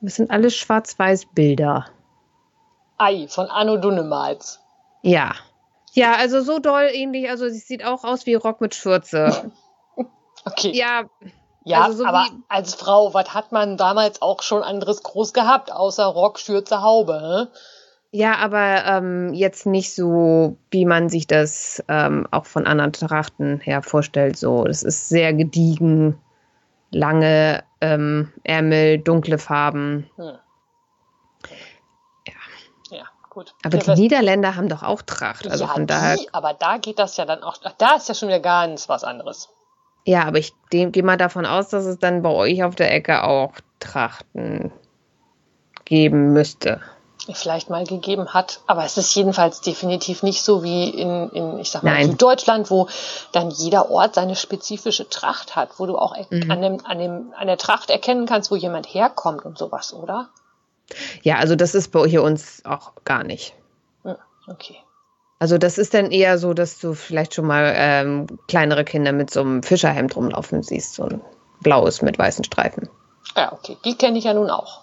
Das 0.00 0.16
sind 0.16 0.32
alles 0.32 0.56
schwarz-weiß 0.56 1.26
Bilder. 1.26 1.86
Ei, 2.98 3.28
von 3.28 3.46
Anno 3.46 3.76
Dunnemals. 3.76 4.58
Ja. 5.02 5.36
Ja, 5.92 6.16
also 6.16 6.40
so 6.40 6.58
doll 6.58 6.88
ähnlich. 6.92 7.30
Also 7.30 7.48
sie 7.50 7.60
sieht 7.60 7.84
auch 7.84 8.02
aus 8.02 8.26
wie 8.26 8.34
Rock 8.34 8.60
mit 8.60 8.74
Schürze. 8.74 9.52
okay. 10.44 10.72
Ja, 10.72 11.04
ja, 11.64 11.82
also 11.82 11.98
so 11.98 12.06
aber 12.06 12.26
als 12.48 12.74
Frau, 12.74 13.14
was 13.14 13.32
hat 13.34 13.50
man 13.50 13.76
damals 13.76 14.20
auch 14.22 14.42
schon 14.42 14.62
anderes 14.62 15.02
groß 15.02 15.32
gehabt, 15.32 15.72
außer 15.72 16.04
Rock, 16.04 16.38
Schürze, 16.38 16.82
Haube? 16.82 17.48
Hä? 17.50 17.58
Ja, 18.16 18.36
aber 18.36 18.84
ähm, 18.84 19.34
jetzt 19.34 19.66
nicht 19.66 19.92
so, 19.92 20.56
wie 20.70 20.84
man 20.84 21.08
sich 21.08 21.26
das 21.26 21.82
ähm, 21.88 22.28
auch 22.30 22.46
von 22.46 22.64
anderen 22.64 22.92
Trachten 22.92 23.58
her 23.58 23.82
vorstellt. 23.82 24.36
So, 24.36 24.62
das 24.62 24.84
ist 24.84 25.08
sehr 25.08 25.32
gediegen, 25.32 26.20
lange 26.92 27.64
ähm, 27.80 28.32
Ärmel, 28.44 28.98
dunkle 28.98 29.38
Farben. 29.38 30.08
Hm. 30.14 30.38
Ja. 32.28 32.34
Ja, 32.90 33.04
gut. 33.30 33.54
Aber 33.64 33.78
die 33.78 33.90
Niederländer 34.00 34.54
haben 34.54 34.68
doch 34.68 34.84
auch 34.84 35.02
Tracht. 35.02 35.50
Also 35.50 35.64
ja, 35.64 35.72
von 35.72 35.88
daher. 35.88 36.16
Die, 36.16 36.32
aber 36.32 36.52
da 36.54 36.76
geht 36.76 37.00
das 37.00 37.16
ja 37.16 37.24
dann 37.24 37.42
auch. 37.42 37.56
Da 37.78 37.96
ist 37.96 38.08
ja 38.08 38.14
schon 38.14 38.28
wieder 38.28 38.38
ganz 38.38 38.88
was 38.88 39.02
anderes. 39.02 39.48
Ja, 40.06 40.24
aber 40.24 40.38
ich 40.38 40.52
gehe 40.70 41.02
mal 41.02 41.16
davon 41.16 41.46
aus, 41.46 41.68
dass 41.68 41.86
es 41.86 41.98
dann 41.98 42.22
bei 42.22 42.30
euch 42.30 42.62
auf 42.62 42.74
der 42.74 42.92
Ecke 42.92 43.24
auch 43.24 43.52
Trachten 43.80 44.70
geben 45.84 46.32
müsste. 46.32 46.80
Vielleicht 47.32 47.70
mal 47.70 47.84
gegeben 47.86 48.34
hat, 48.34 48.60
aber 48.66 48.84
es 48.84 48.98
ist 48.98 49.14
jedenfalls 49.14 49.62
definitiv 49.62 50.22
nicht 50.22 50.42
so 50.42 50.62
wie 50.62 50.90
in, 50.90 51.30
in 51.30 51.58
ich 51.58 51.70
sag 51.70 51.82
mal, 51.82 51.94
Nein. 51.94 52.10
Süddeutschland, 52.10 52.70
wo 52.70 52.86
dann 53.32 53.50
jeder 53.50 53.90
Ort 53.90 54.14
seine 54.16 54.36
spezifische 54.36 55.08
Tracht 55.08 55.56
hat, 55.56 55.78
wo 55.78 55.86
du 55.86 55.96
auch 55.96 56.14
mhm. 56.30 56.50
an, 56.50 56.60
dem, 56.60 56.84
an, 56.84 56.98
dem, 56.98 57.32
an 57.34 57.46
der 57.46 57.56
Tracht 57.56 57.88
erkennen 57.88 58.26
kannst, 58.26 58.50
wo 58.50 58.56
jemand 58.56 58.92
herkommt 58.92 59.46
und 59.46 59.56
sowas, 59.56 59.94
oder? 59.94 60.28
Ja, 61.22 61.36
also 61.36 61.56
das 61.56 61.74
ist 61.74 61.92
bei 61.92 62.06
hier 62.06 62.22
uns 62.22 62.62
auch 62.66 62.92
gar 63.04 63.24
nicht. 63.24 63.54
Hm, 64.02 64.16
okay. 64.46 64.76
Also 65.38 65.58
das 65.58 65.78
ist 65.78 65.94
dann 65.94 66.10
eher 66.10 66.38
so, 66.38 66.54
dass 66.54 66.78
du 66.78 66.94
vielleicht 66.94 67.34
schon 67.34 67.46
mal 67.46 67.72
ähm, 67.76 68.26
kleinere 68.48 68.84
Kinder 68.84 69.12
mit 69.12 69.30
so 69.30 69.40
einem 69.40 69.62
Fischerhemd 69.62 70.16
rumlaufen 70.16 70.62
siehst, 70.62 70.94
so 70.94 71.04
ein 71.04 71.20
blaues 71.60 72.02
mit 72.02 72.18
weißen 72.18 72.44
Streifen. 72.44 72.88
Ja, 73.36 73.52
okay. 73.52 73.76
Die 73.84 73.96
kenne 73.96 74.18
ich 74.18 74.24
ja 74.24 74.34
nun 74.34 74.50
auch. 74.50 74.82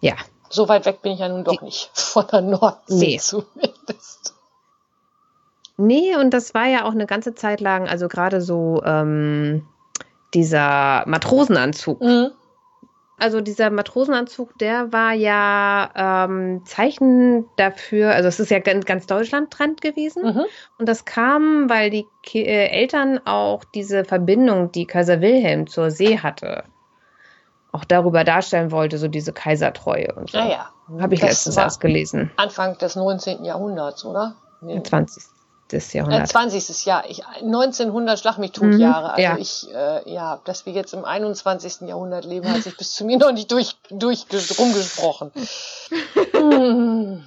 Ja. 0.00 0.14
So 0.48 0.68
weit 0.68 0.86
weg 0.86 1.02
bin 1.02 1.12
ich 1.12 1.20
ja 1.20 1.28
nun 1.28 1.44
doch 1.44 1.58
Die, 1.58 1.64
nicht. 1.64 1.90
Von 1.94 2.26
der 2.30 2.42
Nordsee 2.42 2.94
nee. 2.94 3.18
zumindest. 3.18 4.34
Nee, 5.78 6.16
und 6.16 6.30
das 6.30 6.54
war 6.54 6.66
ja 6.66 6.84
auch 6.84 6.92
eine 6.92 7.06
ganze 7.06 7.34
Zeit 7.34 7.60
lang, 7.60 7.88
also 7.88 8.08
gerade 8.08 8.40
so 8.40 8.82
ähm, 8.84 9.66
dieser 10.32 11.04
Matrosenanzug. 11.06 12.00
Mhm 12.00 12.30
also 13.18 13.40
dieser 13.40 13.70
Matrosenanzug, 13.70 14.58
der 14.58 14.92
war 14.92 15.12
ja 15.12 16.26
ähm, 16.26 16.62
Zeichen 16.66 17.46
dafür, 17.56 18.10
also 18.10 18.28
es 18.28 18.38
ist 18.40 18.50
ja 18.50 18.58
ganz, 18.58 18.84
ganz 18.84 19.06
Deutschland 19.06 19.50
Trend 19.50 19.80
gewesen. 19.80 20.22
Mhm. 20.22 20.44
Und 20.78 20.88
das 20.88 21.06
kam, 21.06 21.70
weil 21.70 21.88
die 21.90 22.06
Ki 22.22 22.42
äh, 22.42 22.68
Eltern 22.68 23.20
auch 23.24 23.64
diese 23.64 24.04
Verbindung, 24.04 24.70
die 24.70 24.86
Kaiser 24.86 25.22
Wilhelm 25.22 25.66
zur 25.66 25.90
See 25.90 26.18
hatte, 26.18 26.64
auch 27.72 27.84
darüber 27.84 28.22
darstellen 28.22 28.70
wollte, 28.70 28.98
so 28.98 29.08
diese 29.08 29.32
Kaisertreue 29.32 30.14
und 30.14 30.30
so. 30.30 30.38
Naja. 30.38 30.70
Habe 31.00 31.14
ich 31.14 31.20
das 31.20 31.30
letztens 31.30 31.56
erst 31.56 31.80
gelesen. 31.80 32.30
Anfang 32.36 32.76
des 32.78 32.96
19. 32.96 33.44
Jahrhunderts, 33.44 34.04
oder? 34.04 34.36
Nee. 34.60 34.82
20 34.82 35.35
des 35.72 35.92
Jahrhunderts. 35.92 36.30
Äh, 36.30 36.32
20. 36.32 36.86
Jahr. 36.86 37.04
Ich, 37.08 37.26
1900 37.26 38.18
Schlag 38.18 38.38
mich 38.38 38.52
tot 38.52 38.68
mhm, 38.68 38.80
Jahre. 38.80 39.10
Also 39.10 39.22
ja. 39.22 39.36
ich, 39.36 39.66
äh, 39.72 40.12
ja, 40.12 40.40
dass 40.44 40.66
wir 40.66 40.72
jetzt 40.72 40.94
im 40.94 41.04
21. 41.04 41.88
Jahrhundert 41.88 42.24
leben, 42.24 42.50
hat 42.50 42.62
sich 42.62 42.76
bis 42.76 42.92
zu 42.92 43.04
mir 43.04 43.18
noch 43.18 43.32
nicht 43.32 43.50
durch, 43.50 43.76
durch 43.90 44.26
rumgesprochen. 44.58 45.32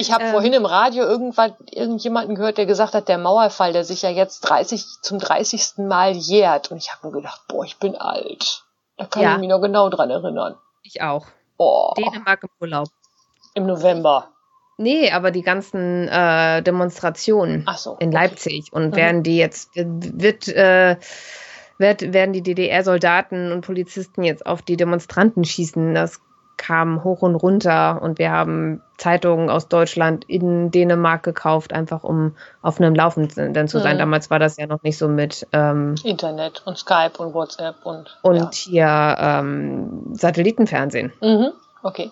Ich 0.00 0.12
habe 0.12 0.24
ähm. 0.24 0.30
vorhin 0.30 0.52
im 0.52 0.64
Radio 0.64 1.02
irgendwann 1.04 1.54
irgendjemanden 1.72 2.36
gehört, 2.36 2.56
der 2.56 2.66
gesagt 2.66 2.94
hat, 2.94 3.08
der 3.08 3.18
Mauerfall, 3.18 3.72
der 3.72 3.84
sich 3.84 4.02
ja 4.02 4.10
jetzt 4.10 4.40
30 4.42 4.84
zum 5.02 5.18
30. 5.18 5.78
Mal 5.78 6.12
jährt. 6.12 6.70
Und 6.70 6.76
ich 6.76 6.92
habe 6.92 7.08
mir 7.08 7.14
gedacht, 7.14 7.40
boah, 7.48 7.64
ich 7.64 7.78
bin 7.78 7.96
alt. 7.96 8.62
Da 8.96 9.06
kann 9.06 9.22
ja. 9.22 9.32
ich 9.34 9.40
mich 9.40 9.48
noch 9.48 9.60
genau 9.60 9.88
dran 9.88 10.10
erinnern. 10.10 10.56
Ich 10.84 11.02
auch. 11.02 11.26
Oh. 11.56 11.92
Dänemark 11.96 12.44
im 12.44 12.48
Urlaub. 12.60 12.88
Im 13.54 13.66
November. 13.66 14.28
Nee, 14.78 15.10
aber 15.10 15.30
die 15.30 15.42
ganzen 15.42 16.08
äh, 16.08 16.62
Demonstrationen 16.62 17.66
so, 17.76 17.96
in 17.98 18.12
Leipzig. 18.12 18.72
Und 18.72 18.90
mhm. 18.92 18.96
werden 18.96 19.22
die 19.22 19.36
jetzt, 19.36 19.70
wird 19.74 20.48
äh, 20.48 20.96
wird, 21.78 22.12
werden 22.12 22.32
die 22.32 22.42
DDR-Soldaten 22.42 23.52
und 23.52 23.64
Polizisten 23.64 24.24
jetzt 24.24 24.46
auf 24.46 24.62
die 24.62 24.76
Demonstranten 24.76 25.44
schießen. 25.44 25.94
Das 25.94 26.20
kam 26.56 27.04
hoch 27.04 27.22
und 27.22 27.36
runter 27.36 28.02
und 28.02 28.18
wir 28.18 28.32
haben 28.32 28.82
Zeitungen 28.96 29.48
aus 29.48 29.68
Deutschland 29.68 30.24
in 30.24 30.72
Dänemark 30.72 31.22
gekauft, 31.22 31.72
einfach 31.72 32.02
um 32.02 32.34
auf 32.62 32.80
einem 32.80 32.96
Laufenden 32.96 33.68
zu 33.68 33.78
sein. 33.78 33.94
Mhm. 33.94 34.00
Damals 34.00 34.28
war 34.28 34.40
das 34.40 34.56
ja 34.56 34.66
noch 34.66 34.82
nicht 34.82 34.98
so 34.98 35.06
mit 35.06 35.46
ähm, 35.52 35.94
Internet 36.02 36.62
und 36.66 36.76
Skype 36.76 37.12
und 37.18 37.32
WhatsApp 37.32 37.76
und 37.84 38.18
und 38.22 38.66
ja. 38.66 38.70
hier 38.72 39.16
ähm, 39.20 40.14
Satellitenfernsehen. 40.14 41.12
Mhm. 41.20 41.52
Okay. 41.84 42.10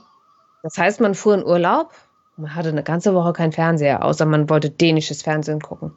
Das 0.63 0.79
heißt, 0.79 1.01
man 1.01 1.17
fuhr 1.17 1.35
in 1.35 1.45
Urlaub, 1.45 1.91
man 2.37 2.55
hatte 2.55 2.69
eine 2.69 2.83
ganze 2.83 3.15
Woche 3.15 3.33
kein 3.33 3.53
Fernseher, 3.53 4.05
außer 4.05 4.27
man 4.27 4.49
wollte 4.51 4.71
dänisches 4.71 5.23
Fernsehen 5.23 5.61
gucken. 5.61 5.97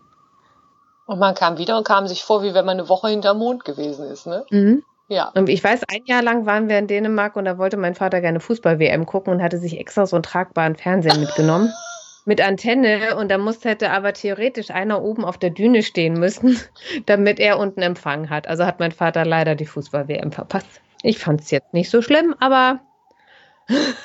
Und 1.06 1.19
man 1.19 1.36
kam 1.36 1.58
wieder 1.58 1.78
und 1.78 1.88
kam 1.88 2.08
sich 2.08 2.23
vor, 2.23 2.43
wie 2.43 2.54
wenn 2.54 2.65
man 2.65 2.80
eine 2.80 2.89
Woche 2.89 3.10
hinterm 3.10 3.39
Mond 3.39 3.65
gewesen 3.65 4.06
ist, 4.06 4.28
ne? 4.28 4.45
Mhm. 4.52 4.84
Ja. 5.08 5.32
Und 5.36 5.49
ich 5.49 5.63
weiß, 5.63 5.82
ein 5.91 6.06
Jahr 6.06 6.21
lang 6.21 6.45
waren 6.45 6.69
wir 6.69 6.78
in 6.78 6.86
Dänemark 6.86 7.36
und 7.36 7.45
da 7.45 7.58
wollte 7.58 7.78
mein 7.78 7.95
Vater 7.95 8.21
gerne 8.21 8.39
Fußball-WM 8.39 9.08
gucken 9.08 9.34
und 9.34 9.41
hatte 9.41 9.58
sich 9.58 9.80
extra 9.80 10.06
so 10.06 10.15
einen 10.15 10.23
tragbaren 10.23 10.75
Fernseher 10.75 11.17
mitgenommen. 11.17 11.73
mit 12.25 12.41
Antenne 12.41 13.15
und 13.15 13.30
da 13.30 13.39
musste 13.39 13.69
hätte 13.69 13.89
aber 13.89 14.13
theoretisch 14.13 14.69
einer 14.69 15.02
oben 15.02 15.25
auf 15.25 15.39
der 15.39 15.49
Düne 15.49 15.82
stehen 15.82 16.13
müssen, 16.13 16.60
damit 17.08 17.39
er 17.39 17.58
unten 17.58 17.82
Empfang 17.82 18.30
hat. 18.30 18.47
Also 18.47 18.65
hat 18.65 18.80
mein 18.80 18.91
Vater 18.91 19.25
leider 19.25 19.56
die 19.56 19.65
Fußball-WM 19.65 20.32
verpasst. 20.32 20.82
Ich 21.02 21.17
fand 21.17 21.41
es 21.41 21.49
jetzt 21.49 21.73
nicht 21.73 21.89
so 21.89 22.02
schlimm, 22.02 22.36
aber. 22.39 22.82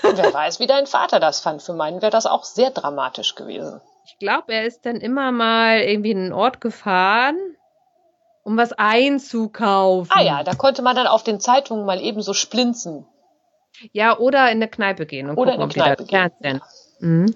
Wer 0.03 0.35
weiß, 0.35 0.61
wie 0.61 0.67
dein 0.67 0.87
Vater 0.87 1.21
das 1.21 1.41
fand. 1.41 1.63
Für 1.63 1.73
meinen 1.73 2.03
wäre 2.03 2.13
das 2.13 2.27
auch 2.27 2.45
sehr 2.45 2.71
dramatisch 2.71 3.35
gewesen. 3.35 3.81
Ich 4.05 4.19
glaube, 4.19 4.53
er 4.53 4.67
ist 4.67 4.85
dann 4.87 4.97
immer 4.97 5.33
mal 5.33 5.81
irgendwie 5.81 6.11
in 6.13 6.19
einen 6.19 6.33
Ort 6.33 6.61
gefahren 6.61 7.37
um 8.45 8.57
was 8.57 8.73
einzukaufen. 8.73 10.13
Ah 10.15 10.23
ja, 10.23 10.45
da 10.45 10.55
konnte 10.55 10.83
man 10.83 10.95
dann 10.95 11.07
auf 11.07 11.25
den 11.25 11.41
Zeitungen 11.41 11.85
mal 11.85 12.01
eben 12.01 12.23
so 12.23 12.35
splinzen. 12.35 13.07
Ja, 13.93 14.17
oder 14.19 14.51
in 14.51 14.59
eine 14.59 14.69
Kneipe 14.69 15.07
gehen 15.07 15.29
und 15.29 15.37
oder 15.37 15.57
gucken, 15.57 15.71
in 15.71 15.83
eine 15.83 15.97
Kneipe 15.97 16.05
gehen. 16.05 16.31
Fernsehen. 16.41 16.63
Mhm. 17.01 17.35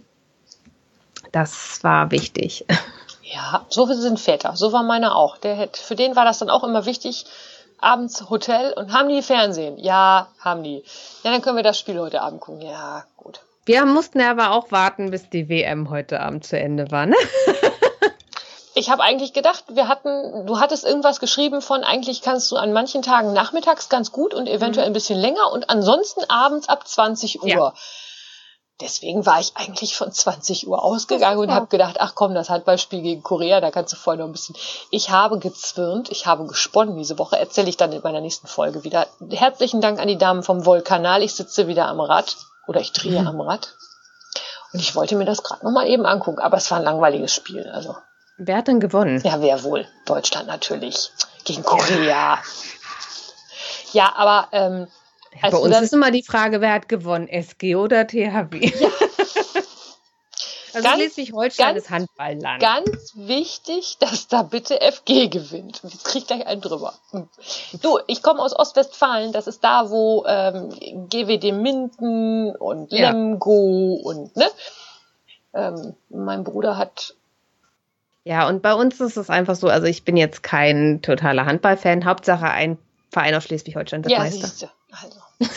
Das 1.32 1.82
war 1.82 2.10
wichtig. 2.10 2.64
Ja, 3.30 3.66
so 3.68 3.84
sind 3.84 4.18
Väter. 4.18 4.56
So 4.56 4.72
war 4.72 4.82
meiner 4.82 5.14
auch. 5.14 5.36
Der 5.36 5.68
für 5.74 5.94
den 5.94 6.16
war 6.16 6.24
das 6.24 6.38
dann 6.38 6.48
auch 6.48 6.64
immer 6.64 6.86
wichtig. 6.86 7.26
Abends 7.80 8.28
Hotel 8.28 8.72
und 8.72 8.92
haben 8.92 9.08
die 9.08 9.22
Fernsehen? 9.22 9.78
Ja, 9.78 10.28
haben 10.40 10.62
die. 10.62 10.82
Ja, 11.22 11.30
dann 11.30 11.42
können 11.42 11.56
wir 11.56 11.62
das 11.62 11.78
Spiel 11.78 11.98
heute 11.98 12.20
Abend 12.22 12.40
gucken. 12.40 12.62
Ja, 12.62 13.04
gut. 13.16 13.40
Wir 13.64 13.84
mussten 13.84 14.20
aber 14.20 14.52
auch 14.52 14.72
warten, 14.72 15.10
bis 15.10 15.28
die 15.28 15.48
WM 15.48 15.90
heute 15.90 16.20
Abend 16.20 16.44
zu 16.44 16.58
Ende 16.58 16.90
war, 16.90 17.06
ne? 17.06 17.16
ich 18.74 18.90
habe 18.90 19.02
eigentlich 19.02 19.32
gedacht, 19.32 19.64
wir 19.68 19.88
hatten, 19.88 20.46
du 20.46 20.58
hattest 20.60 20.84
irgendwas 20.84 21.20
geschrieben 21.20 21.60
von, 21.60 21.84
eigentlich 21.84 22.22
kannst 22.22 22.50
du 22.50 22.56
an 22.56 22.72
manchen 22.72 23.02
Tagen 23.02 23.32
nachmittags 23.32 23.88
ganz 23.88 24.12
gut 24.12 24.32
und 24.34 24.48
eventuell 24.48 24.86
mhm. 24.86 24.90
ein 24.90 24.94
bisschen 24.94 25.18
länger 25.18 25.52
und 25.52 25.68
ansonsten 25.68 26.22
abends 26.28 26.68
ab 26.68 26.86
20 26.86 27.42
Uhr. 27.42 27.48
Ja. 27.48 27.74
Deswegen 28.80 29.26
war 29.26 29.40
ich 29.40 29.56
eigentlich 29.56 29.96
von 29.96 30.12
20 30.12 30.68
Uhr 30.68 30.84
ausgegangen 30.84 31.40
und 31.40 31.52
habe 31.52 31.66
gedacht, 31.66 31.96
ach 31.98 32.14
komm, 32.14 32.34
das 32.34 32.48
Handballspiel 32.48 33.02
gegen 33.02 33.24
Korea, 33.24 33.60
da 33.60 33.72
kannst 33.72 33.92
du 33.92 33.96
vorher 33.96 34.22
noch 34.22 34.28
ein 34.28 34.32
bisschen. 34.32 34.54
Ich 34.92 35.10
habe 35.10 35.40
gezwirnt, 35.40 36.10
ich 36.10 36.26
habe 36.26 36.46
gesponnen 36.46 36.96
diese 36.96 37.18
Woche, 37.18 37.38
erzähle 37.38 37.68
ich 37.68 37.76
dann 37.76 37.90
in 37.92 38.02
meiner 38.02 38.20
nächsten 38.20 38.46
Folge 38.46 38.84
wieder. 38.84 39.08
Herzlichen 39.30 39.80
Dank 39.80 39.98
an 39.98 40.06
die 40.06 40.18
Damen 40.18 40.44
vom 40.44 40.64
Wollkanal. 40.64 41.24
Ich 41.24 41.34
sitze 41.34 41.66
wieder 41.66 41.88
am 41.88 42.00
Rad 42.00 42.36
oder 42.68 42.80
ich 42.80 42.92
drehe 42.92 43.20
mhm. 43.20 43.26
am 43.26 43.40
Rad. 43.40 43.74
Und 44.72 44.80
ich 44.80 44.94
wollte 44.94 45.16
mir 45.16 45.24
das 45.24 45.42
gerade 45.42 45.64
nochmal 45.64 45.88
eben 45.88 46.06
angucken, 46.06 46.38
aber 46.38 46.58
es 46.58 46.70
war 46.70 46.78
ein 46.78 46.84
langweiliges 46.84 47.34
Spiel. 47.34 47.68
Also 47.68 47.96
Wer 48.36 48.58
hat 48.58 48.68
denn 48.68 48.78
gewonnen? 48.78 49.20
Ja, 49.24 49.40
wer 49.40 49.64
wohl? 49.64 49.88
Deutschland 50.06 50.46
natürlich. 50.46 51.10
Gegen 51.42 51.64
Korea. 51.64 52.38
Ja, 53.92 54.14
aber 54.14 54.48
ähm, 54.52 54.86
ja, 55.42 55.50
bei 55.50 55.56
uns 55.58 55.74
dann, 55.74 55.84
ist 55.84 55.92
immer 55.92 56.10
die 56.10 56.22
Frage, 56.22 56.60
wer 56.60 56.72
hat 56.72 56.88
gewonnen? 56.88 57.28
SG 57.28 57.76
oder 57.76 58.06
THW? 58.06 58.66
Ja. 58.66 58.88
also 60.74 60.88
Schleswig-Holstein 60.88 61.76
ist 61.76 61.90
Handballland. 61.90 62.62
Ganz 62.62 63.12
wichtig, 63.14 63.98
dass 63.98 64.28
da 64.28 64.42
bitte 64.42 64.80
FG 64.80 65.28
gewinnt. 65.28 65.80
Jetzt 65.82 66.04
krieg 66.04 66.22
ich 66.22 66.26
gleich 66.26 66.46
einen 66.46 66.60
drüber. 66.60 66.94
Hm. 67.10 67.28
Du, 67.82 67.98
ich 68.06 68.22
komme 68.22 68.40
aus 68.40 68.54
Ostwestfalen. 68.56 69.32
Das 69.32 69.46
ist 69.46 69.64
da, 69.64 69.90
wo 69.90 70.24
ähm, 70.26 70.70
GWD 71.08 71.52
Minden 71.52 72.54
und 72.56 72.90
Lemgo 72.90 73.98
ja. 74.00 74.06
und 74.08 74.36
ne. 74.36 74.46
Ähm, 75.54 75.94
mein 76.10 76.44
Bruder 76.44 76.76
hat 76.76 77.14
ja, 78.28 78.46
und 78.46 78.60
bei 78.60 78.74
uns 78.74 79.00
ist 79.00 79.16
es 79.16 79.30
einfach 79.30 79.56
so, 79.56 79.68
also 79.68 79.86
ich 79.86 80.04
bin 80.04 80.18
jetzt 80.18 80.42
kein 80.42 81.00
totaler 81.00 81.46
Handballfan. 81.46 82.04
Hauptsache 82.04 82.44
ein 82.44 82.76
Verein 83.10 83.34
aus 83.34 83.44
Schleswig-Holstein 83.44 84.04
wird 84.04 84.12
ja, 84.12 84.18
Meister. 84.18 84.46
Siehste. 84.46 84.70
Also. 84.90 85.20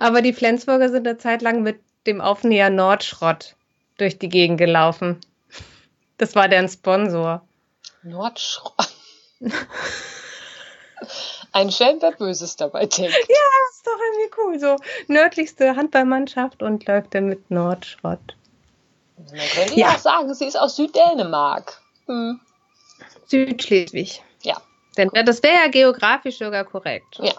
Aber 0.00 0.22
die 0.22 0.32
Flensburger 0.32 0.88
sind 0.88 1.06
eine 1.06 1.18
Zeit 1.18 1.42
lang 1.42 1.62
mit 1.62 1.80
dem 2.06 2.20
Aufnäher 2.20 2.70
Nordschrott 2.70 3.54
durch 3.98 4.18
die 4.18 4.28
Gegend 4.28 4.58
gelaufen. 4.58 5.20
Das 6.18 6.34
war 6.34 6.48
deren 6.48 6.68
Sponsor. 6.68 7.46
Nordschrott. 8.02 8.88
Ein 11.52 11.70
Schelm, 11.70 11.98
wer 12.00 12.12
Böses 12.12 12.56
dabei 12.56 12.86
denkt. 12.86 13.12
Ja, 13.12 13.36
das 13.68 13.76
ist 13.76 13.86
doch 13.86 13.98
irgendwie 13.98 14.30
cool. 14.38 14.58
So 14.58 14.76
nördlichste 15.08 15.76
Handballmannschaft 15.76 16.62
und 16.62 16.86
läuft 16.86 17.14
dann 17.14 17.26
mit 17.26 17.50
Nordschrott. 17.50 18.36
Man 19.16 19.48
könnte 19.54 19.74
ja 19.74 19.90
auch 19.90 19.98
sagen, 19.98 20.32
sie 20.34 20.46
ist 20.46 20.58
aus 20.58 20.76
Süddänemark. 20.76 21.80
Hm. 22.06 22.40
Südschleswig. 23.26 24.22
Denn 24.96 25.10
das 25.24 25.42
wäre 25.42 25.54
ja 25.54 25.68
geografisch 25.68 26.38
sogar 26.38 26.64
korrekt. 26.64 27.18
Ja. 27.20 27.32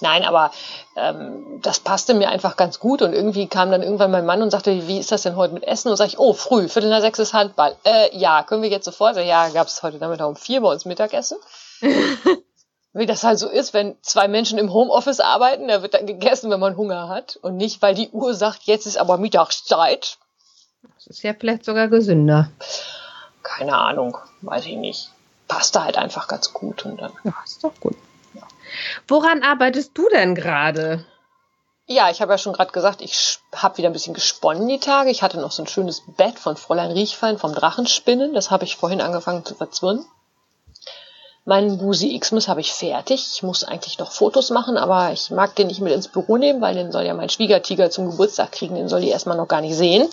Nein, 0.00 0.24
aber 0.24 0.52
ähm, 0.96 1.60
das 1.62 1.80
passte 1.80 2.14
mir 2.14 2.28
einfach 2.30 2.56
ganz 2.56 2.78
gut 2.78 3.02
und 3.02 3.12
irgendwie 3.12 3.48
kam 3.48 3.70
dann 3.72 3.82
irgendwann 3.82 4.12
mein 4.12 4.26
Mann 4.26 4.42
und 4.42 4.50
sagte, 4.50 4.86
wie 4.86 4.98
ist 4.98 5.10
das 5.10 5.22
denn 5.22 5.34
heute 5.34 5.54
mit 5.54 5.64
Essen? 5.64 5.88
Und 5.88 5.96
sage 5.96 6.08
ich, 6.08 6.18
oh, 6.18 6.34
früh, 6.34 6.68
Viertel 6.68 6.90
nach 6.90 7.00
sechs 7.00 7.18
ist 7.18 7.32
Handball. 7.32 7.76
Äh, 7.84 8.16
ja, 8.16 8.44
können 8.44 8.62
wir 8.62 8.68
jetzt 8.68 8.84
sofort? 8.84 9.16
Ja, 9.16 9.48
gab 9.48 9.66
es 9.66 9.82
heute 9.82 9.98
Nachmittag 9.98 10.28
um 10.28 10.36
vier 10.36 10.60
bei 10.60 10.70
uns 10.70 10.84
Mittagessen. 10.84 11.38
wie 12.92 13.06
das 13.06 13.22
halt 13.22 13.38
so 13.38 13.48
ist, 13.48 13.74
wenn 13.74 13.96
zwei 14.02 14.28
Menschen 14.28 14.58
im 14.58 14.72
Homeoffice 14.72 15.20
arbeiten, 15.20 15.68
da 15.68 15.82
wird 15.82 15.94
dann 15.94 16.06
gegessen, 16.06 16.50
wenn 16.50 16.60
man 16.60 16.76
Hunger 16.76 17.08
hat 17.08 17.38
und 17.42 17.56
nicht, 17.56 17.82
weil 17.82 17.94
die 17.94 18.10
Uhr 18.10 18.34
sagt, 18.34 18.64
jetzt 18.64 18.86
ist 18.86 18.98
aber 18.98 19.18
Mittagszeit. 19.18 20.18
Das 20.94 21.06
ist 21.06 21.22
ja 21.22 21.34
vielleicht 21.38 21.64
sogar 21.64 21.88
gesünder. 21.88 22.50
Keine 23.42 23.76
Ahnung, 23.76 24.18
weiß 24.42 24.66
ich 24.66 24.76
nicht. 24.76 25.10
Passt 25.48 25.74
da 25.74 25.84
halt 25.84 25.96
einfach 25.96 26.28
ganz 26.28 26.52
gut 26.52 26.84
und 26.84 27.00
dann. 27.00 27.12
Ja, 27.24 27.34
ist 27.44 27.64
doch 27.64 27.72
gut. 27.80 27.96
Ja. 28.34 28.42
Woran 29.08 29.42
arbeitest 29.42 29.96
du 29.96 30.08
denn 30.10 30.34
gerade? 30.34 31.04
Ja, 31.86 32.10
ich 32.10 32.20
habe 32.20 32.32
ja 32.32 32.38
schon 32.38 32.52
gerade 32.52 32.70
gesagt, 32.70 33.00
ich 33.00 33.38
habe 33.54 33.78
wieder 33.78 33.88
ein 33.88 33.94
bisschen 33.94 34.12
gesponnen 34.12 34.68
die 34.68 34.78
Tage. 34.78 35.08
Ich 35.10 35.22
hatte 35.22 35.40
noch 35.40 35.52
so 35.52 35.62
ein 35.62 35.66
schönes 35.66 36.02
Bett 36.06 36.38
von 36.38 36.58
Fräulein 36.58 36.90
Riechfein 36.90 37.38
vom 37.38 37.54
Drachenspinnen. 37.54 38.34
Das 38.34 38.50
habe 38.50 38.64
ich 38.64 38.76
vorhin 38.76 39.00
angefangen 39.00 39.46
zu 39.46 39.54
verzwirnen. 39.54 40.04
Meinen 41.46 41.78
Busi 41.78 42.18
Xmas 42.18 42.46
habe 42.46 42.60
ich 42.60 42.74
fertig. 42.74 43.26
Ich 43.32 43.42
muss 43.42 43.64
eigentlich 43.64 43.98
noch 43.98 44.12
Fotos 44.12 44.50
machen, 44.50 44.76
aber 44.76 45.12
ich 45.12 45.30
mag 45.30 45.56
den 45.56 45.68
nicht 45.68 45.80
mit 45.80 45.94
ins 45.94 46.08
Büro 46.08 46.36
nehmen, 46.36 46.60
weil 46.60 46.74
den 46.74 46.92
soll 46.92 47.04
ja 47.04 47.14
mein 47.14 47.30
Schwiegertiger 47.30 47.90
zum 47.90 48.10
Geburtstag 48.10 48.52
kriegen. 48.52 48.74
Den 48.74 48.90
soll 48.90 49.00
die 49.00 49.08
erstmal 49.08 49.38
noch 49.38 49.48
gar 49.48 49.62
nicht 49.62 49.74
sehen. 49.74 50.10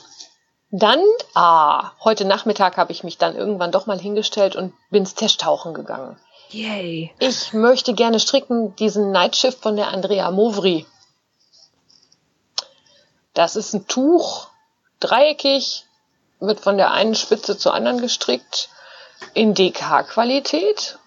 Dann, 0.77 0.99
ah, 1.33 1.91
heute 2.03 2.25
Nachmittag 2.25 2.77
habe 2.77 2.91
ich 2.91 3.03
mich 3.03 3.17
dann 3.17 3.35
irgendwann 3.35 3.71
doch 3.71 3.85
mal 3.85 3.99
hingestellt 3.99 4.55
und 4.55 4.73
bin's 4.89 5.15
Testtauchen 5.15 5.73
gegangen. 5.73 6.17
Yay. 6.49 7.13
Ich 7.19 7.53
möchte 7.53 7.93
gerne 7.93 8.19
stricken 8.19 8.75
diesen 8.75 9.11
Nightshift 9.11 9.61
von 9.61 9.75
der 9.75 9.89
Andrea 9.89 10.31
Movri. 10.31 10.85
Das 13.33 13.55
ist 13.55 13.73
ein 13.73 13.87
Tuch, 13.87 14.47
dreieckig, 14.99 15.85
wird 16.39 16.59
von 16.59 16.77
der 16.77 16.91
einen 16.91 17.15
Spitze 17.15 17.57
zur 17.57 17.73
anderen 17.73 17.99
gestrickt, 17.99 18.69
in 19.33 19.53
DK-Qualität 19.53 20.99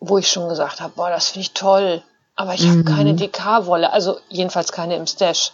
wo 0.00 0.18
ich 0.18 0.30
schon 0.30 0.48
gesagt 0.48 0.80
habe, 0.80 0.92
boah, 0.96 1.10
das 1.10 1.28
finde 1.28 1.42
ich 1.42 1.52
toll, 1.52 2.02
aber 2.34 2.54
ich 2.54 2.66
habe 2.66 2.78
mhm. 2.78 2.84
keine 2.84 3.14
DK-Wolle, 3.14 3.92
also 3.92 4.18
jedenfalls 4.28 4.72
keine 4.72 4.96
im 4.96 5.06
Stash. 5.06 5.52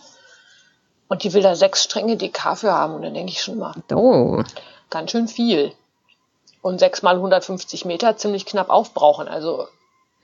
Und 1.12 1.24
die 1.24 1.34
will 1.34 1.42
da 1.42 1.54
sechs 1.54 1.84
Stränge 1.84 2.16
DK 2.16 2.56
für 2.56 2.72
haben 2.72 2.94
und 2.94 3.02
dann 3.02 3.12
denke 3.12 3.32
ich 3.32 3.42
schon 3.42 3.58
mal, 3.58 3.74
oh. 3.92 4.42
ganz 4.88 5.10
schön 5.10 5.28
viel. 5.28 5.74
Und 6.62 6.78
sechs 6.78 7.02
mal 7.02 7.16
150 7.16 7.84
Meter 7.84 8.16
ziemlich 8.16 8.46
knapp 8.46 8.70
aufbrauchen, 8.70 9.28
also 9.28 9.68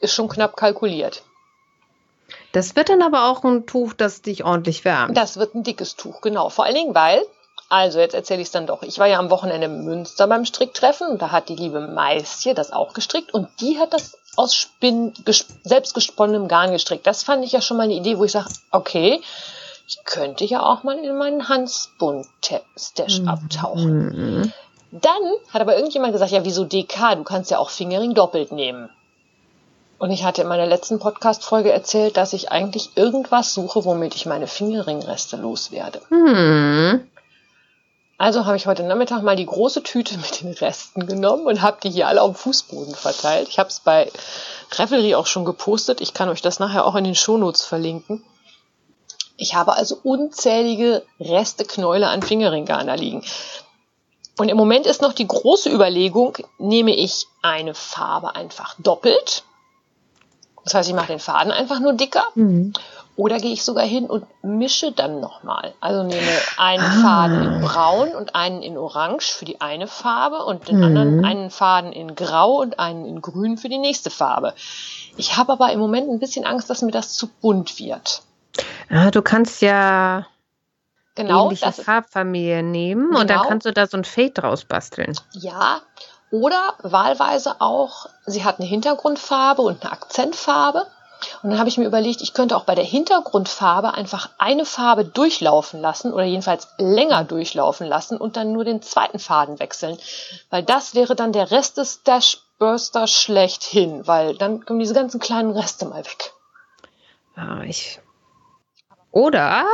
ist 0.00 0.14
schon 0.14 0.30
knapp 0.30 0.56
kalkuliert. 0.56 1.24
Das 2.52 2.74
wird 2.74 2.88
dann 2.88 3.02
aber 3.02 3.30
auch 3.30 3.44
ein 3.44 3.66
Tuch, 3.66 3.92
das 3.92 4.22
dich 4.22 4.44
ordentlich 4.44 4.86
wärmt. 4.86 5.14
Das 5.14 5.36
wird 5.36 5.54
ein 5.54 5.62
dickes 5.62 5.94
Tuch, 5.94 6.22
genau. 6.22 6.48
Vor 6.48 6.64
allen 6.64 6.76
Dingen, 6.76 6.94
weil 6.94 7.22
also, 7.68 7.98
jetzt 7.98 8.14
erzähle 8.14 8.40
ich 8.40 8.48
es 8.48 8.52
dann 8.52 8.66
doch. 8.66 8.82
Ich 8.82 8.98
war 8.98 9.08
ja 9.08 9.18
am 9.18 9.28
Wochenende 9.28 9.66
in 9.66 9.84
Münster 9.84 10.26
beim 10.26 10.46
Stricktreffen 10.46 11.08
und 11.08 11.20
da 11.20 11.32
hat 11.32 11.50
die 11.50 11.56
liebe 11.56 11.80
Maistje 11.86 12.54
das 12.54 12.72
auch 12.72 12.94
gestrickt 12.94 13.34
und 13.34 13.46
die 13.60 13.78
hat 13.78 13.92
das 13.92 14.16
aus 14.36 14.54
Spinn, 14.54 15.12
selbst 15.64 15.92
gesponnenem 15.92 16.48
Garn 16.48 16.72
gestrickt. 16.72 17.06
Das 17.06 17.24
fand 17.24 17.44
ich 17.44 17.52
ja 17.52 17.60
schon 17.60 17.76
mal 17.76 17.82
eine 17.82 17.92
Idee, 17.92 18.16
wo 18.16 18.24
ich 18.24 18.32
sage, 18.32 18.48
okay, 18.70 19.20
ich 19.88 20.04
könnte 20.04 20.44
ja 20.44 20.62
auch 20.62 20.82
mal 20.82 20.98
in 20.98 21.16
meinen 21.16 21.48
Hansbund-Stash 21.48 23.20
mhm. 23.20 23.28
abtauchen. 23.28 24.52
Dann 24.90 25.22
hat 25.50 25.62
aber 25.62 25.76
irgendjemand 25.76 26.12
gesagt, 26.12 26.30
ja, 26.30 26.44
wieso 26.44 26.64
DK? 26.64 27.16
Du 27.16 27.24
kannst 27.24 27.50
ja 27.50 27.58
auch 27.58 27.70
Fingering 27.70 28.12
doppelt 28.12 28.52
nehmen. 28.52 28.90
Und 29.98 30.10
ich 30.10 30.24
hatte 30.24 30.42
in 30.42 30.48
meiner 30.48 30.66
letzten 30.66 30.98
Podcast-Folge 30.98 31.72
erzählt, 31.72 32.18
dass 32.18 32.34
ich 32.34 32.52
eigentlich 32.52 32.90
irgendwas 32.96 33.54
suche, 33.54 33.86
womit 33.86 34.14
ich 34.14 34.26
meine 34.26 34.46
Fingerringreste 34.46 35.38
loswerde. 35.38 36.02
Hm. 36.10 37.08
Also 38.18 38.44
habe 38.44 38.56
ich 38.56 38.66
heute 38.66 38.82
Nachmittag 38.82 39.22
mal 39.22 39.36
die 39.36 39.46
große 39.46 39.82
Tüte 39.82 40.18
mit 40.18 40.42
den 40.42 40.52
Resten 40.52 41.06
genommen 41.06 41.46
und 41.46 41.62
habe 41.62 41.78
die 41.82 41.90
hier 41.90 42.08
alle 42.08 42.20
auf 42.20 42.32
dem 42.32 42.36
Fußboden 42.36 42.94
verteilt. 42.94 43.48
Ich 43.48 43.58
habe 43.58 43.70
es 43.70 43.80
bei 43.80 44.12
Revelry 44.76 45.14
auch 45.14 45.26
schon 45.26 45.46
gepostet. 45.46 46.02
Ich 46.02 46.12
kann 46.12 46.28
euch 46.28 46.42
das 46.42 46.58
nachher 46.58 46.84
auch 46.84 46.94
in 46.94 47.04
den 47.04 47.14
Shownotes 47.14 47.64
verlinken. 47.64 48.22
Ich 49.38 49.54
habe 49.54 49.74
also 49.74 49.98
unzählige 50.02 51.02
Reste 51.18 51.64
Knäule 51.64 52.08
an 52.08 52.22
Fingerringgarn 52.22 52.86
da 52.86 52.94
liegen. 52.94 53.24
Und 54.36 54.50
im 54.50 54.56
Moment 54.56 54.86
ist 54.86 55.00
noch 55.00 55.14
die 55.14 55.26
große 55.26 55.70
Überlegung, 55.70 56.36
nehme 56.58 56.94
ich 56.94 57.26
eine 57.40 57.74
Farbe 57.74 58.36
einfach 58.36 58.76
doppelt 58.78 59.42
das 60.68 60.74
heißt, 60.74 60.88
ich 60.90 60.94
mache 60.94 61.06
den 61.06 61.18
Faden 61.18 61.50
einfach 61.50 61.80
nur 61.80 61.94
dicker. 61.94 62.24
Mhm. 62.34 62.74
Oder 63.16 63.38
gehe 63.38 63.52
ich 63.52 63.64
sogar 63.64 63.86
hin 63.86 64.04
und 64.04 64.26
mische 64.42 64.92
dann 64.92 65.18
nochmal. 65.18 65.72
Also 65.80 66.02
nehme 66.02 66.28
einen 66.58 66.84
ah. 66.84 67.00
Faden 67.02 67.42
in 67.42 67.60
Braun 67.62 68.14
und 68.14 68.34
einen 68.34 68.62
in 68.62 68.76
Orange 68.76 69.32
für 69.32 69.46
die 69.46 69.62
eine 69.62 69.86
Farbe 69.86 70.44
und 70.44 70.68
den 70.68 70.76
mhm. 70.76 70.84
anderen 70.84 71.24
einen 71.24 71.50
Faden 71.50 71.92
in 71.92 72.14
Grau 72.14 72.60
und 72.60 72.78
einen 72.78 73.06
in 73.06 73.22
Grün 73.22 73.56
für 73.56 73.70
die 73.70 73.78
nächste 73.78 74.10
Farbe. 74.10 74.52
Ich 75.16 75.38
habe 75.38 75.52
aber 75.52 75.72
im 75.72 75.80
Moment 75.80 76.10
ein 76.10 76.20
bisschen 76.20 76.44
Angst, 76.44 76.68
dass 76.68 76.82
mir 76.82 76.92
das 76.92 77.14
zu 77.14 77.28
bunt 77.40 77.78
wird. 77.78 78.22
Ah, 78.90 79.10
du 79.10 79.22
kannst 79.22 79.60
ja 79.62 80.26
genau, 81.14 81.46
ähnliche 81.46 81.72
Farbfamilien 81.72 82.70
nehmen 82.70 83.08
genau. 83.08 83.20
und 83.20 83.30
dann 83.30 83.38
genau. 83.38 83.48
kannst 83.48 83.66
du 83.66 83.72
da 83.72 83.86
so 83.86 83.96
ein 83.96 84.04
Fade 84.04 84.30
draus 84.30 84.64
basteln. 84.64 85.18
Ja, 85.32 85.82
oder 86.30 86.74
wahlweise 86.82 87.60
auch, 87.60 88.06
sie 88.26 88.44
hat 88.44 88.58
eine 88.58 88.68
Hintergrundfarbe 88.68 89.62
und 89.62 89.82
eine 89.82 89.92
Akzentfarbe. 89.92 90.86
Und 91.42 91.50
dann 91.50 91.58
habe 91.58 91.68
ich 91.68 91.78
mir 91.78 91.86
überlegt, 91.86 92.20
ich 92.22 92.32
könnte 92.32 92.56
auch 92.56 92.62
bei 92.62 92.76
der 92.76 92.84
Hintergrundfarbe 92.84 93.92
einfach 93.94 94.30
eine 94.38 94.64
Farbe 94.64 95.04
durchlaufen 95.04 95.80
lassen 95.80 96.12
oder 96.12 96.22
jedenfalls 96.22 96.68
länger 96.78 97.24
durchlaufen 97.24 97.88
lassen 97.88 98.18
und 98.18 98.36
dann 98.36 98.52
nur 98.52 98.64
den 98.64 98.82
zweiten 98.82 99.18
Faden 99.18 99.58
wechseln. 99.58 99.98
Weil 100.50 100.62
das 100.62 100.94
wäre 100.94 101.16
dann 101.16 101.32
der 101.32 101.50
Rest 101.50 101.76
des 101.78 102.04
Dashburster 102.04 103.08
schlechthin, 103.08 104.06
weil 104.06 104.36
dann 104.36 104.64
kommen 104.64 104.78
diese 104.78 104.94
ganzen 104.94 105.18
kleinen 105.18 105.50
Reste 105.50 105.86
mal 105.86 106.04
weg. 106.04 106.32
Ja, 107.36 107.62
ich. 107.62 108.00
Oder 109.10 109.66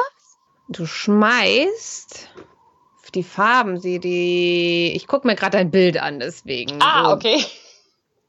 du 0.68 0.87
schmeißt 0.87 2.31
die 3.14 3.23
Farben, 3.23 3.79
sie 3.79 3.99
die. 3.99 4.92
Ich 4.94 5.07
gucke 5.07 5.27
mir 5.27 5.35
gerade 5.35 5.59
ein 5.59 5.70
Bild 5.70 5.99
an, 5.99 6.20
deswegen. 6.20 6.83
Ah, 6.83 7.12
okay. 7.12 7.44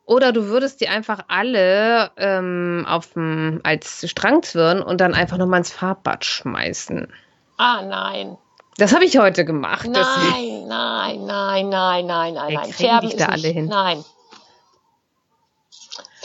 Oder 0.05 0.31
du 0.31 0.47
würdest 0.47 0.81
die 0.81 0.87
einfach 0.87 1.21
alle 1.27 2.11
ähm, 2.17 2.85
aufm, 2.87 3.59
als 3.63 4.07
Strangzwirn 4.07 4.81
und 4.81 5.01
dann 5.01 5.15
einfach 5.15 5.37
nochmal 5.37 5.59
ins 5.59 5.71
Farbbad 5.71 6.23
schmeißen. 6.23 7.11
Ah, 7.57 7.81
nein. 7.81 8.37
Das 8.77 8.93
habe 8.93 9.05
ich 9.05 9.17
heute 9.17 9.45
gemacht. 9.45 9.87
Nein, 9.87 10.67
nein, 10.67 11.25
nein, 11.25 11.69
nein, 11.69 12.05
nein, 12.05 12.33
nein, 12.33 12.53
nein. 12.53 12.71
Färben 12.71 13.09
ist 13.09 13.19
da 13.19 13.27
alle 13.27 13.47
hin. 13.47 13.65
Nein. 13.65 14.03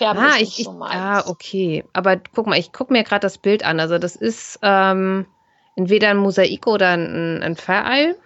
Färben 0.00 0.22
ah, 0.22 0.38
nicht 0.38 0.58
ich, 0.58 0.64
so. 0.64 0.80
Ah, 0.80 1.24
okay. 1.26 1.84
Aber 1.92 2.16
guck 2.34 2.46
mal, 2.46 2.58
ich 2.58 2.72
gucke 2.72 2.90
mir 2.90 3.04
gerade 3.04 3.20
das 3.20 3.36
Bild 3.36 3.62
an. 3.66 3.80
Also 3.80 3.98
das 3.98 4.16
ist 4.16 4.58
ähm, 4.62 5.26
entweder 5.76 6.08
ein 6.08 6.16
Mosaik 6.16 6.66
oder 6.66 6.88
ein, 6.88 7.42
ein 7.42 7.54
Vereil. 7.54 8.16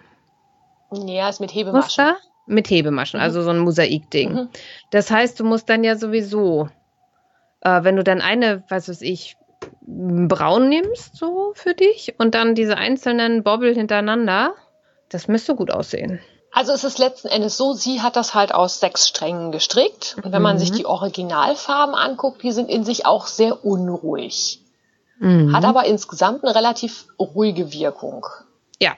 Ja, 0.93 1.27
ist 1.27 1.41
mit 1.41 1.53
Hebemaschen. 1.53 2.05
Muster? 2.05 2.17
Mit 2.45 2.69
Hebemaschen, 2.69 3.19
also 3.19 3.41
so 3.41 3.49
ein 3.49 3.59
Mosaikding. 3.59 4.33
Mhm. 4.33 4.49
Das 4.91 5.11
heißt, 5.11 5.37
du 5.37 5.43
musst 5.43 5.67
dann 5.67 5.83
ja 5.83 5.97
sowieso, 5.97 6.69
äh, 7.61 7.83
wenn 7.83 7.97
du 7.97 8.05
dann 8.05 8.21
eine, 8.21 8.63
was 8.69 8.87
weiß 8.87 9.01
ich, 9.01 9.35
braun 9.81 10.69
nimmst, 10.69 11.17
so 11.17 11.51
für 11.55 11.73
dich, 11.73 12.13
und 12.19 12.35
dann 12.35 12.55
diese 12.55 12.77
einzelnen 12.77 13.43
Bobbel 13.43 13.75
hintereinander, 13.75 14.53
das 15.09 15.27
müsste 15.27 15.55
gut 15.55 15.71
aussehen. 15.71 16.21
Also 16.55 16.71
es 16.71 16.85
ist 16.85 16.99
letzten 16.99 17.27
Endes 17.27 17.57
so, 17.57 17.73
sie 17.73 18.01
hat 18.01 18.15
das 18.15 18.33
halt 18.33 18.53
aus 18.53 18.79
sechs 18.79 19.09
Strängen 19.09 19.51
gestrickt. 19.51 20.15
Und 20.23 20.31
wenn 20.31 20.41
man 20.41 20.57
sich 20.57 20.71
mhm. 20.71 20.75
die 20.75 20.85
Originalfarben 20.85 21.93
anguckt, 21.93 22.43
die 22.43 22.53
sind 22.53 22.69
in 22.69 22.85
sich 22.85 23.05
auch 23.05 23.27
sehr 23.27 23.65
unruhig. 23.65 24.61
Mhm. 25.19 25.53
Hat 25.53 25.65
aber 25.65 25.83
insgesamt 25.83 26.45
eine 26.45 26.55
relativ 26.55 27.07
ruhige 27.19 27.73
Wirkung. 27.73 28.25
Ja. 28.79 28.93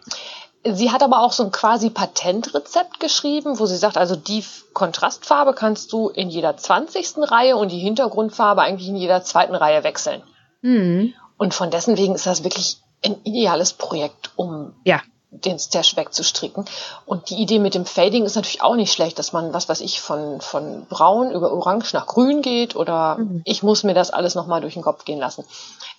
Sie 0.64 0.92
hat 0.92 1.02
aber 1.02 1.22
auch 1.22 1.32
so 1.32 1.46
ein 1.46 1.52
quasi 1.52 1.90
Patentrezept 1.90 3.00
geschrieben, 3.00 3.58
wo 3.58 3.66
sie 3.66 3.78
sagt, 3.78 3.98
also 3.98 4.16
die 4.16 4.46
Kontrastfarbe 4.74 5.56
kannst 5.56 5.92
du 5.94 6.10
in 6.10 6.30
jeder 6.30 6.56
20. 6.58 7.32
Reihe 7.32 7.58
und 7.58 7.72
die 7.72 7.80
Hintergrundfarbe 7.80 8.62
eigentlich 8.62 8.90
in 8.90 8.98
jeder 8.98 9.24
zweiten 9.24 9.56
Reihe 9.56 9.84
wechseln. 9.84 10.22
Mhm. 10.62 11.16
Und 11.40 11.56
von 11.56 11.72
dessen 11.72 11.98
wegen 11.98 12.14
ist 12.14 12.28
das 12.28 12.44
wirklich 12.44 12.78
ein 13.04 13.16
ideales 13.24 13.74
Projekt, 13.74 14.30
um 14.36 14.76
ja. 14.84 15.02
Den 15.30 15.60
Stash 15.60 15.98
wegzustricken. 15.98 16.66
Und 17.06 17.30
die 17.30 17.36
Idee 17.36 17.60
mit 17.60 17.74
dem 17.74 17.86
Fading 17.86 18.26
ist 18.26 18.36
natürlich 18.36 18.62
auch 18.62 18.76
nicht 18.76 18.94
schlecht, 18.94 19.20
dass 19.20 19.34
man, 19.34 19.54
was 19.54 19.68
weiß 19.68 19.82
ich, 19.82 20.00
von, 20.00 20.40
von 20.40 20.86
braun 20.88 21.32
über 21.32 21.52
orange 21.52 21.94
nach 21.94 22.08
grün 22.08 22.42
geht 22.42 22.76
oder 22.76 23.18
mhm. 23.18 23.42
ich 23.44 23.62
muss 23.62 23.84
mir 23.84 23.94
das 23.94 24.10
alles 24.10 24.36
nochmal 24.36 24.62
durch 24.62 24.76
den 24.76 24.84
Kopf 24.84 25.04
gehen 25.04 25.20
lassen. 25.20 25.44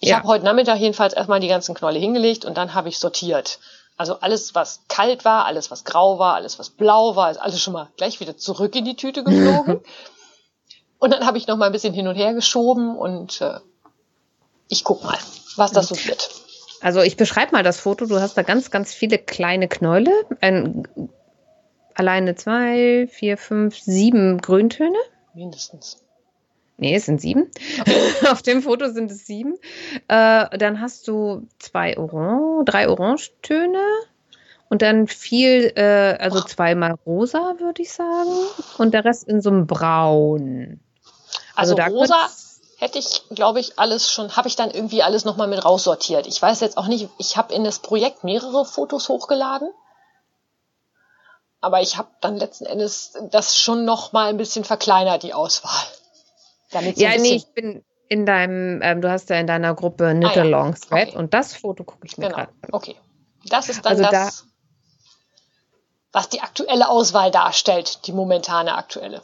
Ich 0.00 0.10
ja. 0.10 0.16
habe 0.16 0.28
heute 0.28 0.44
Nachmittag 0.44 0.78
jedenfalls 0.78 1.12
erstmal 1.12 1.40
die 1.40 1.48
ganzen 1.48 1.74
Knolle 1.74 1.98
hingelegt 1.98 2.44
und 2.44 2.56
dann 2.56 2.74
habe 2.74 2.88
ich 2.88 2.98
sortiert. 2.98 3.58
Also 3.98 4.20
alles, 4.20 4.54
was 4.54 4.80
kalt 4.88 5.24
war, 5.24 5.44
alles, 5.44 5.70
was 5.70 5.84
grau 5.84 6.18
war, 6.18 6.34
alles, 6.34 6.58
was 6.58 6.70
blau 6.70 7.16
war, 7.16 7.30
ist 7.30 7.38
alles 7.38 7.60
schon 7.60 7.74
mal 7.74 7.88
gleich 7.96 8.20
wieder 8.20 8.36
zurück 8.36 8.74
in 8.76 8.84
die 8.84 8.96
Tüte 8.96 9.24
geflogen. 9.24 9.80
und 10.98 11.12
dann 11.12 11.26
habe 11.26 11.36
ich 11.36 11.46
noch 11.46 11.56
mal 11.56 11.66
ein 11.66 11.72
bisschen 11.72 11.92
hin 11.92 12.08
und 12.08 12.14
her 12.14 12.32
geschoben 12.32 12.96
und 12.96 13.40
äh, 13.42 13.60
ich 14.68 14.84
guck 14.84 15.04
mal, 15.04 15.18
was 15.56 15.72
das 15.72 15.88
so 15.88 15.96
wird. 16.06 16.30
Also 16.80 17.02
ich 17.02 17.16
beschreibe 17.16 17.52
mal 17.52 17.62
das 17.62 17.80
Foto. 17.80 18.06
Du 18.06 18.20
hast 18.20 18.36
da 18.36 18.42
ganz, 18.42 18.70
ganz 18.70 18.94
viele 18.94 19.18
kleine 19.18 19.68
Knäule. 19.68 20.12
Ein, 20.40 20.86
alleine 21.94 22.34
zwei, 22.34 23.08
vier, 23.10 23.36
fünf, 23.36 23.78
sieben 23.78 24.40
Grüntöne. 24.40 24.98
Mindestens. 25.34 26.02
Nee, 26.76 26.94
es 26.94 27.06
sind 27.06 27.20
sieben. 27.20 27.50
Okay. 27.80 28.00
Auf 28.30 28.42
dem 28.42 28.62
Foto 28.62 28.88
sind 28.90 29.10
es 29.10 29.26
sieben. 29.26 29.54
Äh, 30.06 30.56
dann 30.56 30.80
hast 30.80 31.08
du 31.08 31.48
zwei 31.58 31.98
Orange, 31.98 32.64
drei 32.64 32.88
Orangetöne 32.88 33.82
und 34.68 34.82
dann 34.82 35.08
viel, 35.08 35.72
äh, 35.74 36.16
also 36.20 36.40
zweimal 36.40 36.94
rosa, 37.04 37.56
würde 37.58 37.82
ich 37.82 37.92
sagen. 37.92 38.30
Und 38.78 38.94
der 38.94 39.04
Rest 39.04 39.26
in 39.26 39.40
so 39.40 39.50
einem 39.50 39.66
Braun. 39.66 40.78
Also, 41.56 41.74
also 41.74 41.96
rosa 41.96 42.28
hätte 42.78 42.98
ich, 42.98 43.24
glaube 43.30 43.60
ich, 43.60 43.78
alles 43.78 44.10
schon, 44.10 44.36
habe 44.36 44.48
ich 44.48 44.56
dann 44.56 44.70
irgendwie 44.70 45.02
alles 45.02 45.24
nochmal 45.24 45.48
mit 45.48 45.64
raussortiert. 45.64 46.26
Ich 46.26 46.40
weiß 46.40 46.60
jetzt 46.60 46.78
auch 46.78 46.86
nicht, 46.86 47.08
ich 47.18 47.36
habe 47.36 47.52
in 47.52 47.64
das 47.64 47.80
Projekt 47.80 48.24
mehrere 48.24 48.64
Fotos 48.64 49.08
hochgeladen. 49.08 49.68
Aber 51.60 51.80
ich 51.80 51.98
habe 51.98 52.08
dann 52.20 52.36
letzten 52.36 52.66
Endes 52.66 53.18
das 53.30 53.58
schon 53.58 53.84
nochmal 53.84 54.28
ein 54.28 54.36
bisschen 54.36 54.62
verkleinert, 54.62 55.24
die 55.24 55.34
Auswahl. 55.34 55.86
Damit 56.70 56.98
ja, 56.98 57.16
nee, 57.18 57.34
ich 57.34 57.48
bin 57.48 57.84
in 58.08 58.24
deinem, 58.26 58.80
ähm, 58.80 59.02
du 59.02 59.10
hast 59.10 59.28
ja 59.28 59.40
in 59.40 59.48
deiner 59.48 59.74
Gruppe 59.74 60.10
Knit 60.12 60.36
ah, 60.36 60.44
ja. 60.44 60.72
Thread 60.72 61.08
okay. 61.08 61.16
und 61.16 61.34
das 61.34 61.54
Foto 61.54 61.82
gucke 61.82 62.06
ich 62.06 62.16
mir 62.16 62.26
genau. 62.26 62.36
gerade 62.36 62.52
an. 62.62 62.68
Okay. 62.70 62.96
Das 63.46 63.68
ist 63.68 63.84
dann 63.84 63.92
also 63.92 64.04
das, 64.04 64.12
da, 64.12 64.48
was 66.12 66.28
die 66.28 66.40
aktuelle 66.42 66.88
Auswahl 66.88 67.32
darstellt, 67.32 68.06
die 68.06 68.12
momentane 68.12 68.76
aktuelle. 68.76 69.20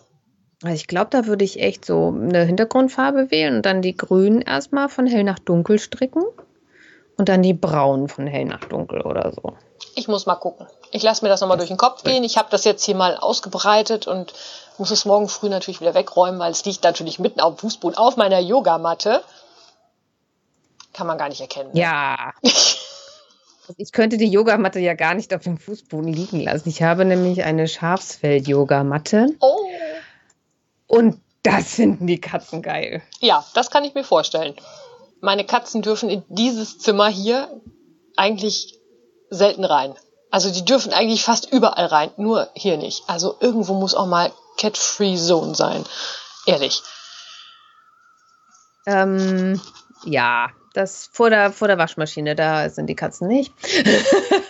Also 0.65 0.77
ich 0.77 0.87
glaube, 0.87 1.09
da 1.11 1.27
würde 1.27 1.45
ich 1.45 1.61
echt 1.61 1.85
so 1.85 2.09
eine 2.09 2.45
Hintergrundfarbe 2.45 3.31
wählen 3.31 3.57
und 3.57 3.67
dann 3.67 3.83
die 3.83 3.95
grün 3.95 4.41
erstmal 4.41 4.89
von 4.89 5.07
hell 5.07 5.23
nach 5.23 5.39
dunkel 5.39 5.79
stricken 5.79 6.23
und 7.19 7.29
dann 7.29 7.43
die 7.43 7.53
braun 7.53 8.09
von 8.09 8.27
hell 8.27 8.47
nach 8.47 8.65
dunkel 8.65 9.03
oder 9.03 9.31
so. 9.33 9.59
Ich 9.95 10.09
muss 10.09 10.25
mal 10.25 10.37
gucken. 10.37 10.67
Ich 10.91 11.03
lasse 11.03 11.23
mir 11.23 11.29
das 11.29 11.43
nochmal 11.43 11.59
durch 11.59 11.69
den 11.69 11.77
Kopf 11.77 12.03
gehen. 12.03 12.25
Ich 12.25 12.39
habe 12.39 12.49
das 12.51 12.65
jetzt 12.65 12.83
hier 12.83 12.95
mal 12.95 13.19
ausgebreitet 13.19 14.07
und 14.07 14.33
muss 14.79 14.91
es 14.91 15.05
morgen 15.05 15.29
früh 15.29 15.51
natürlich 15.51 15.83
wieder 15.83 15.95
wegräumen, 15.95 16.41
weil 16.41 16.53
es 16.53 16.65
liegt 16.65 16.83
natürlich 16.83 17.19
mitten 17.19 17.41
auf 17.41 17.57
dem 17.57 17.59
Fußboden 17.59 17.99
auf 17.99 18.17
meiner 18.17 18.39
Yogamatte. 18.39 19.23
Kann 20.95 21.07
man 21.07 21.19
gar 21.19 21.29
nicht 21.29 21.43
erkennen. 21.43 21.73
Ne? 21.75 21.81
Ja. 21.81 22.33
ich 23.77 23.93
könnte 23.93 24.17
die 24.17 24.31
Yogamatte 24.31 24.79
ja 24.79 24.95
gar 24.95 25.13
nicht 25.13 25.35
auf 25.35 25.43
dem 25.43 25.59
Fußboden 25.59 26.11
liegen 26.11 26.41
lassen. 26.41 26.71
Ich 26.71 26.83
habe 26.83 27.05
nämlich 27.05 27.45
eine 27.45 27.69
Schafsfell-Yogamatte. 27.69 29.27
Oh. 29.41 29.59
Und 30.95 31.21
das 31.43 31.75
finden 31.75 32.07
die 32.07 32.21
Katzen 32.21 32.63
geil. 32.63 33.03
Ja, 33.19 33.45
das 33.55 33.71
kann 33.71 33.83
ich 33.83 33.95
mir 33.95 34.05
vorstellen. 34.05 34.55
Meine 35.21 35.45
Katzen 35.45 35.83
dürfen 35.83 36.09
in 36.09 36.23
dieses 36.29 36.79
Zimmer 36.79 37.09
hier 37.09 37.49
eigentlich 38.17 38.79
selten 39.29 39.65
rein. 39.65 39.95
Also 40.31 40.53
die 40.53 40.65
dürfen 40.65 40.93
eigentlich 40.93 41.25
fast 41.25 41.51
überall 41.53 41.87
rein, 41.87 42.11
nur 42.17 42.49
hier 42.55 42.77
nicht. 42.77 43.03
Also 43.09 43.37
irgendwo 43.41 43.75
muss 43.75 43.97
auch 43.97 44.07
mal 44.07 44.33
Cat-Free 44.57 45.17
Zone 45.17 45.57
sein. 45.57 45.85
Ehrlich. 46.47 46.83
Ähm, 48.87 49.61
ja, 50.05 50.51
das 50.75 51.09
vor 51.11 51.29
der, 51.29 51.51
vor 51.53 51.67
der 51.67 51.79
Waschmaschine, 51.79 52.37
da 52.37 52.71
sind 52.71 52.87
die 52.87 52.95
Katzen 52.95 53.27
nicht. 53.27 53.53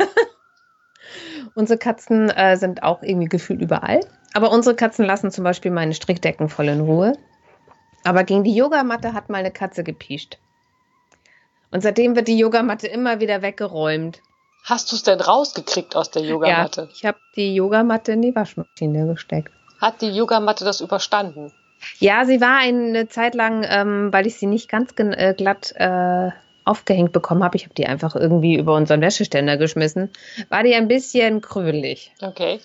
Unsere 1.55 1.79
Katzen 1.79 2.31
äh, 2.31 2.57
sind 2.57 2.83
auch 2.83 3.03
irgendwie 3.03 3.29
gefühlt 3.29 3.61
überall. 3.61 4.01
Aber 4.33 4.51
unsere 4.51 4.75
Katzen 4.75 5.05
lassen 5.05 5.31
zum 5.31 5.45
Beispiel 5.45 5.71
meine 5.71 5.95
Strickdecken 5.95 6.49
voll 6.49 6.69
in 6.69 6.81
Ruhe. 6.81 7.17
Aber 8.03 8.25
gegen 8.25 8.45
die 8.45 8.55
Yogamatte 8.55 9.13
hat 9.13 9.31
mal 9.31 9.39
eine 9.39 9.53
Katze 9.53 9.85
gepiescht. 9.85 10.39
Und 11.71 11.83
seitdem 11.83 12.17
wird 12.17 12.29
die 12.29 12.39
Yogamatte 12.39 12.87
immer 12.87 13.21
wieder 13.21 13.43
weggeräumt. 13.43 14.21
Hast 14.65 14.91
du 14.91 14.97
es 14.97 15.03
denn 15.03 15.21
rausgekriegt 15.21 15.95
aus 15.95 16.11
der 16.11 16.23
Yogamatte? 16.23 16.83
Ja, 16.83 16.89
ich 16.91 17.05
habe 17.05 17.19
die 17.37 17.55
Yogamatte 17.55 18.13
in 18.13 18.23
die 18.23 18.35
Waschmaschine 18.35 19.07
gesteckt. 19.07 19.53
Hat 19.81 20.01
die 20.01 20.11
Yogamatte 20.11 20.65
das 20.65 20.81
überstanden? 20.81 21.53
Ja, 21.99 22.25
sie 22.25 22.41
war 22.41 22.59
eine 22.59 23.09
Zeit 23.09 23.35
lang, 23.35 23.65
ähm, 23.69 24.13
weil 24.13 24.27
ich 24.27 24.37
sie 24.37 24.47
nicht 24.47 24.71
ganz 24.71 24.93
äh, 24.97 25.35
glatt 25.35 25.75
äh, 25.77 26.31
aufgehängt 26.65 27.13
bekommen 27.13 27.45
habe. 27.45 27.57
Ich 27.57 27.65
habe 27.65 27.75
die 27.75 27.87
einfach 27.87 28.15
irgendwie 28.17 28.57
über 28.57 28.75
unseren 28.75 29.01
Wäscheständer 29.01 29.57
geschmissen. 29.57 30.11
War 30.49 30.63
die 30.63 30.75
ein 30.75 30.89
bisschen 30.89 31.41
krübelig. 31.41 32.13
Okay. 32.21 32.61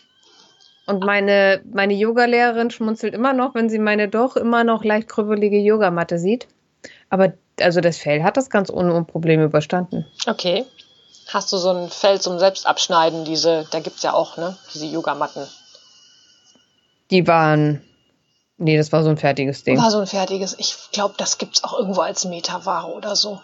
Und 0.86 1.04
meine, 1.04 1.62
meine 1.72 1.94
Yogalehrerin 1.94 2.72
schmunzelt 2.72 3.14
immer 3.14 3.34
noch, 3.34 3.54
wenn 3.54 3.70
sie 3.70 3.78
meine 3.78 4.08
doch 4.08 4.36
immer 4.36 4.64
noch 4.64 4.84
leicht 4.84 5.08
krübelige 5.08 5.60
Yogamatte 5.60 6.18
sieht. 6.18 6.48
Aber 7.10 7.34
also 7.62 7.82
das 7.82 7.98
Fell 7.98 8.24
hat 8.24 8.38
das 8.38 8.50
ganz 8.50 8.72
ohne 8.72 9.04
Probleme 9.04 9.44
überstanden. 9.44 10.06
Okay. 10.26 10.66
Hast 11.28 11.54
du 11.54 11.58
so 11.58 11.70
ein 11.70 11.90
Fell 11.90 12.20
zum 12.20 12.40
Selbstabschneiden, 12.40 13.24
diese, 13.24 13.68
da 13.70 13.82
gibt 13.82 13.98
es 13.98 14.04
ja 14.04 14.14
auch, 14.14 14.38
ne? 14.38 14.58
Diese 14.74 14.88
Yogamatten. 14.88 15.48
Die 17.12 17.28
waren. 17.28 17.84
Nee, 18.58 18.78
das 18.78 18.92
war 18.92 19.04
so 19.04 19.10
ein 19.10 19.18
fertiges 19.18 19.64
Ding. 19.64 19.78
War 19.78 19.92
so 19.92 20.00
ein 20.00 20.08
fertiges. 20.08 20.56
Ich 20.58 20.76
glaube, 20.92 21.14
das 21.18 21.38
gibt 21.38 21.58
es 21.58 21.64
auch 21.64 21.78
irgendwo 21.78 22.02
als 22.02 22.26
Metaware 22.26 22.88
oder 22.88 23.16
so. 23.16 23.42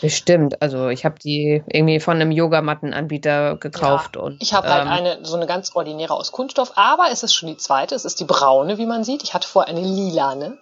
Bestimmt. 0.00 0.60
Also 0.62 0.88
ich 0.88 1.04
habe 1.04 1.18
die 1.18 1.62
irgendwie 1.66 2.00
von 2.00 2.16
einem 2.16 2.30
Yogamattenanbieter 2.30 3.56
gekauft. 3.56 4.16
Ja, 4.16 4.22
und, 4.22 4.42
ich 4.42 4.52
habe 4.52 4.68
halt 4.68 4.82
ähm, 4.82 4.88
eine, 4.88 5.24
so 5.24 5.36
eine 5.36 5.46
ganz 5.46 5.74
ordinäre 5.74 6.14
aus 6.14 6.32
Kunststoff, 6.32 6.72
aber 6.76 7.06
es 7.10 7.22
ist 7.22 7.34
schon 7.34 7.48
die 7.48 7.56
zweite. 7.56 7.94
Es 7.94 8.04
ist 8.04 8.20
die 8.20 8.24
braune, 8.24 8.78
wie 8.78 8.86
man 8.86 9.04
sieht. 9.04 9.22
Ich 9.22 9.34
hatte 9.34 9.48
vorher 9.48 9.74
eine 9.74 9.86
lilane. 9.86 10.58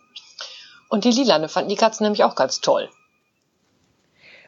Und 0.88 1.04
die 1.04 1.10
lilane 1.10 1.48
fanden 1.48 1.70
die 1.70 1.76
Katzen 1.76 2.04
nämlich 2.04 2.24
auch 2.24 2.34
ganz 2.34 2.60
toll. 2.60 2.88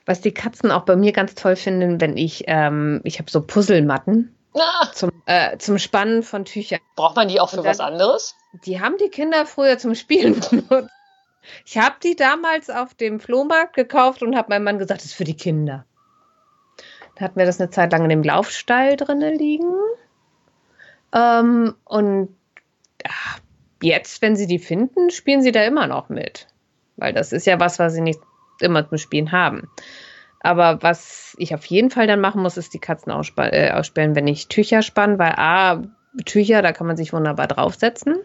Was 0.05 0.21
die 0.21 0.33
Katzen 0.33 0.71
auch 0.71 0.83
bei 0.85 0.95
mir 0.95 1.13
ganz 1.13 1.35
toll 1.35 1.57
finden, 1.57 2.01
wenn 2.01 2.17
ich, 2.17 2.45
ähm, 2.47 3.01
ich 3.03 3.19
habe 3.19 3.31
so 3.31 3.41
Puzzlematten 3.41 4.37
Na, 4.55 4.93
zum, 4.93 5.11
äh, 5.27 5.59
zum 5.59 5.79
Spannen 5.79 6.23
von 6.23 6.45
Tüchern. 6.45 6.79
braucht 6.95 7.17
man 7.17 7.27
die 7.29 7.41
auch 7.41 7.51
für 7.51 7.57
dann- 7.57 7.65
was 7.65 7.81
anderes? 7.81 8.37
Die 8.65 8.81
haben 8.81 8.97
die 8.99 9.09
Kinder 9.09 9.47
früher 9.47 9.79
zum 9.79 9.95
Spielen 9.97 10.41
benutzt. 10.51 10.91
Ich 11.65 11.79
habe 11.79 11.97
die 12.03 12.17
damals 12.17 12.71
auf 12.71 12.95
dem 12.95 13.21
Flohmarkt 13.21 13.75
gekauft 13.75 14.23
und 14.23 14.37
habe 14.37 14.51
meinem 14.51 14.65
Mann 14.65 14.79
gesagt, 14.79 15.01
das 15.01 15.07
ist 15.07 15.15
für 15.15 15.25
die 15.25 15.37
Kinder. 15.37 15.85
Da 17.17 17.25
hatten 17.25 17.39
wir 17.39 17.47
das 17.47 17.61
eine 17.61 17.71
Zeit 17.71 17.93
lang 17.93 18.03
in 18.05 18.11
dem 18.11 18.23
Laufstall 18.23 18.97
drinnen 18.97 19.39
liegen. 19.39 19.75
Ähm, 21.15 21.75
und 21.85 22.37
ja, 23.05 23.11
jetzt, 23.83 24.23
wenn 24.23 24.37
sie 24.37 24.47
die 24.47 24.59
finden, 24.59 25.11
spielen 25.11 25.43
sie 25.43 25.53
da 25.53 25.63
immer 25.65 25.87
noch 25.87 26.09
mit. 26.09 26.47
Weil 26.97 27.13
das 27.13 27.33
ist 27.33 27.47
ja 27.47 27.59
was, 27.61 27.79
was 27.79 27.95
sie 27.95 28.01
nicht 28.01 28.21
immer 28.61 28.89
zum 28.89 28.99
Spielen 28.99 29.33
haben. 29.33 29.71
Aber 30.41 30.83
was 30.83 31.35
ich 31.39 31.55
auf 31.55 31.65
jeden 31.67 31.91
Fall 31.91 32.07
dann 32.07 32.21
machen 32.21 32.43
muss, 32.43 32.57
ist 32.57 32.75
die 32.75 32.79
Katzen 32.79 33.13
ausspa- 33.13 33.53
äh, 33.53 33.71
aussperren, 33.73 34.15
wenn 34.15 34.27
ich 34.27 34.49
Tücher 34.49 34.83
spanne, 34.83 35.19
weil 35.19 35.33
A, 35.37 35.83
Tücher, 36.25 36.63
da 36.63 36.73
kann 36.73 36.87
man 36.87 36.97
sich 36.97 37.13
wunderbar 37.13 37.47
draufsetzen. 37.47 38.17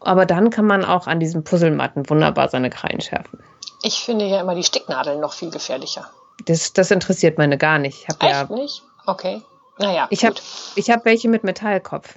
Aber 0.00 0.26
dann 0.26 0.50
kann 0.50 0.66
man 0.66 0.84
auch 0.84 1.06
an 1.06 1.20
diesen 1.20 1.44
Puzzlematten 1.44 2.08
wunderbar 2.08 2.48
seine 2.48 2.70
Krallen 2.70 3.00
schärfen. 3.00 3.42
Ich 3.82 4.00
finde 4.00 4.26
ja 4.26 4.40
immer 4.40 4.54
die 4.54 4.64
Sticknadeln 4.64 5.20
noch 5.20 5.32
viel 5.32 5.50
gefährlicher. 5.50 6.10
Das, 6.44 6.72
das 6.72 6.90
interessiert 6.90 7.38
meine 7.38 7.58
gar 7.58 7.78
nicht. 7.78 8.02
Ich 8.02 8.08
habe 8.08 8.26
ja, 8.26 8.42
Echt 8.42 8.50
nicht? 8.50 8.82
Okay. 9.06 9.42
Naja, 9.78 10.06
ich 10.10 10.24
habe 10.24 10.36
hab 10.36 11.04
welche 11.04 11.28
mit 11.28 11.44
Metallkopf. 11.44 12.14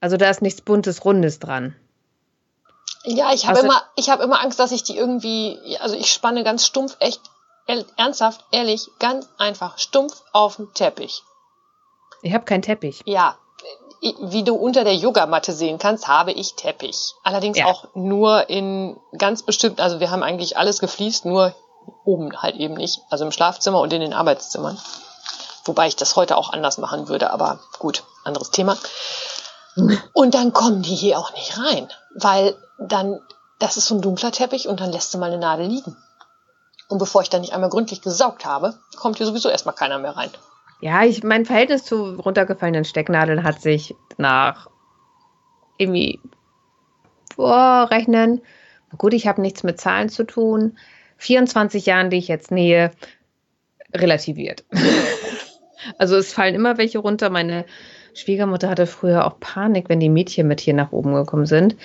Also 0.00 0.16
da 0.16 0.28
ist 0.28 0.42
nichts 0.42 0.60
buntes, 0.60 1.04
rundes 1.04 1.38
dran. 1.38 1.76
Ja, 3.04 3.32
ich 3.32 3.46
habe 3.46 3.56
Also- 3.58 3.68
immer, 3.68 3.82
ich 3.96 4.10
habe 4.10 4.22
immer 4.22 4.42
Angst, 4.42 4.58
dass 4.58 4.72
ich 4.72 4.82
die 4.82 4.96
irgendwie, 4.96 5.78
also 5.80 5.94
ich 5.96 6.12
spanne 6.12 6.42
ganz 6.44 6.66
stumpf, 6.66 6.96
echt, 7.00 7.20
ernsthaft, 7.96 8.44
ehrlich, 8.50 8.88
ganz 8.98 9.28
einfach, 9.38 9.78
stumpf 9.78 10.22
auf 10.32 10.56
dem 10.56 10.72
Teppich. 10.74 11.22
Ich 12.22 12.32
habe 12.34 12.44
keinen 12.44 12.62
Teppich. 12.62 13.02
Ja, 13.04 13.36
wie 14.20 14.42
du 14.42 14.54
unter 14.54 14.84
der 14.84 14.94
Yogamatte 14.94 15.52
sehen 15.52 15.78
kannst, 15.78 16.08
habe 16.08 16.32
ich 16.32 16.54
Teppich. 16.54 17.14
Allerdings 17.22 17.58
Ja. 17.58 17.66
auch 17.66 17.86
nur 17.94 18.50
in 18.50 18.98
ganz 19.16 19.42
bestimmt, 19.42 19.80
also 19.80 20.00
wir 20.00 20.10
haben 20.10 20.22
eigentlich 20.22 20.58
alles 20.58 20.78
gefliest, 20.78 21.24
nur 21.24 21.54
oben 22.04 22.42
halt 22.42 22.56
eben 22.56 22.74
nicht. 22.74 23.00
Also 23.10 23.24
im 23.24 23.32
Schlafzimmer 23.32 23.80
und 23.80 23.92
in 23.92 24.00
den 24.00 24.12
Arbeitszimmern. 24.12 24.78
Wobei 25.64 25.86
ich 25.86 25.96
das 25.96 26.16
heute 26.16 26.36
auch 26.36 26.52
anders 26.52 26.76
machen 26.76 27.08
würde, 27.08 27.30
aber 27.30 27.60
gut, 27.78 28.04
anderes 28.24 28.50
Thema. 28.50 28.76
Und 30.12 30.34
dann 30.34 30.52
kommen 30.52 30.82
die 30.82 30.94
hier 30.94 31.18
auch 31.18 31.32
nicht 31.32 31.58
rein, 31.58 31.88
weil 32.14 32.56
dann, 32.78 33.18
das 33.58 33.76
ist 33.76 33.86
so 33.86 33.96
ein 33.96 34.02
dunkler 34.02 34.30
Teppich 34.30 34.68
und 34.68 34.78
dann 34.78 34.92
lässt 34.92 35.12
du 35.12 35.18
mal 35.18 35.26
eine 35.26 35.38
Nadel 35.38 35.66
liegen. 35.66 35.96
Und 36.88 36.98
bevor 36.98 37.22
ich 37.22 37.30
dann 37.30 37.40
nicht 37.40 37.54
einmal 37.54 37.70
gründlich 37.70 38.00
gesaugt 38.00 38.44
habe, 38.44 38.78
kommt 38.96 39.16
hier 39.16 39.26
sowieso 39.26 39.48
erstmal 39.48 39.74
keiner 39.74 39.98
mehr 39.98 40.16
rein. 40.16 40.30
Ja, 40.80 41.04
ich, 41.04 41.22
mein 41.22 41.46
Verhältnis 41.46 41.84
zu 41.84 42.14
runtergefallenen 42.16 42.84
Stecknadeln 42.84 43.42
hat 43.42 43.60
sich 43.60 43.94
nach 44.18 44.68
irgendwie 45.78 46.20
vorrechnen. 47.34 48.42
Gut, 48.96 49.14
ich 49.14 49.26
habe 49.26 49.40
nichts 49.40 49.62
mit 49.62 49.80
Zahlen 49.80 50.08
zu 50.08 50.24
tun. 50.24 50.76
24 51.16 51.86
Jahren, 51.86 52.10
die 52.10 52.18
ich 52.18 52.28
jetzt 52.28 52.50
nähe, 52.50 52.90
relativiert. 53.92 54.64
also 55.98 56.16
es 56.16 56.32
fallen 56.32 56.54
immer 56.54 56.78
welche 56.78 56.98
runter. 56.98 57.30
Meine 57.30 57.64
Schwiegermutter 58.14 58.68
hatte 58.68 58.86
früher 58.86 59.26
auch 59.26 59.40
Panik, 59.40 59.88
wenn 59.88 60.00
die 60.00 60.08
Mädchen 60.08 60.46
mit 60.46 60.60
hier 60.60 60.74
nach 60.74 60.92
oben 60.92 61.14
gekommen 61.14 61.46
sind. 61.46 61.76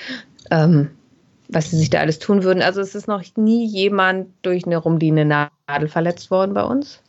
Ähm, 0.52 0.92
was 1.50 1.72
sie 1.72 1.78
sich 1.78 1.90
da 1.90 2.00
alles 2.00 2.20
tun 2.20 2.44
würden. 2.44 2.62
Also 2.62 2.80
es 2.80 2.94
ist 2.94 3.08
noch 3.08 3.24
nie 3.36 3.66
jemand 3.66 4.28
durch 4.44 4.66
eine 4.66 4.78
rumliegende 4.78 5.26
Nadel 5.26 5.88
verletzt 5.88 6.30
worden 6.30 6.54
bei 6.54 6.64
uns. 6.64 7.02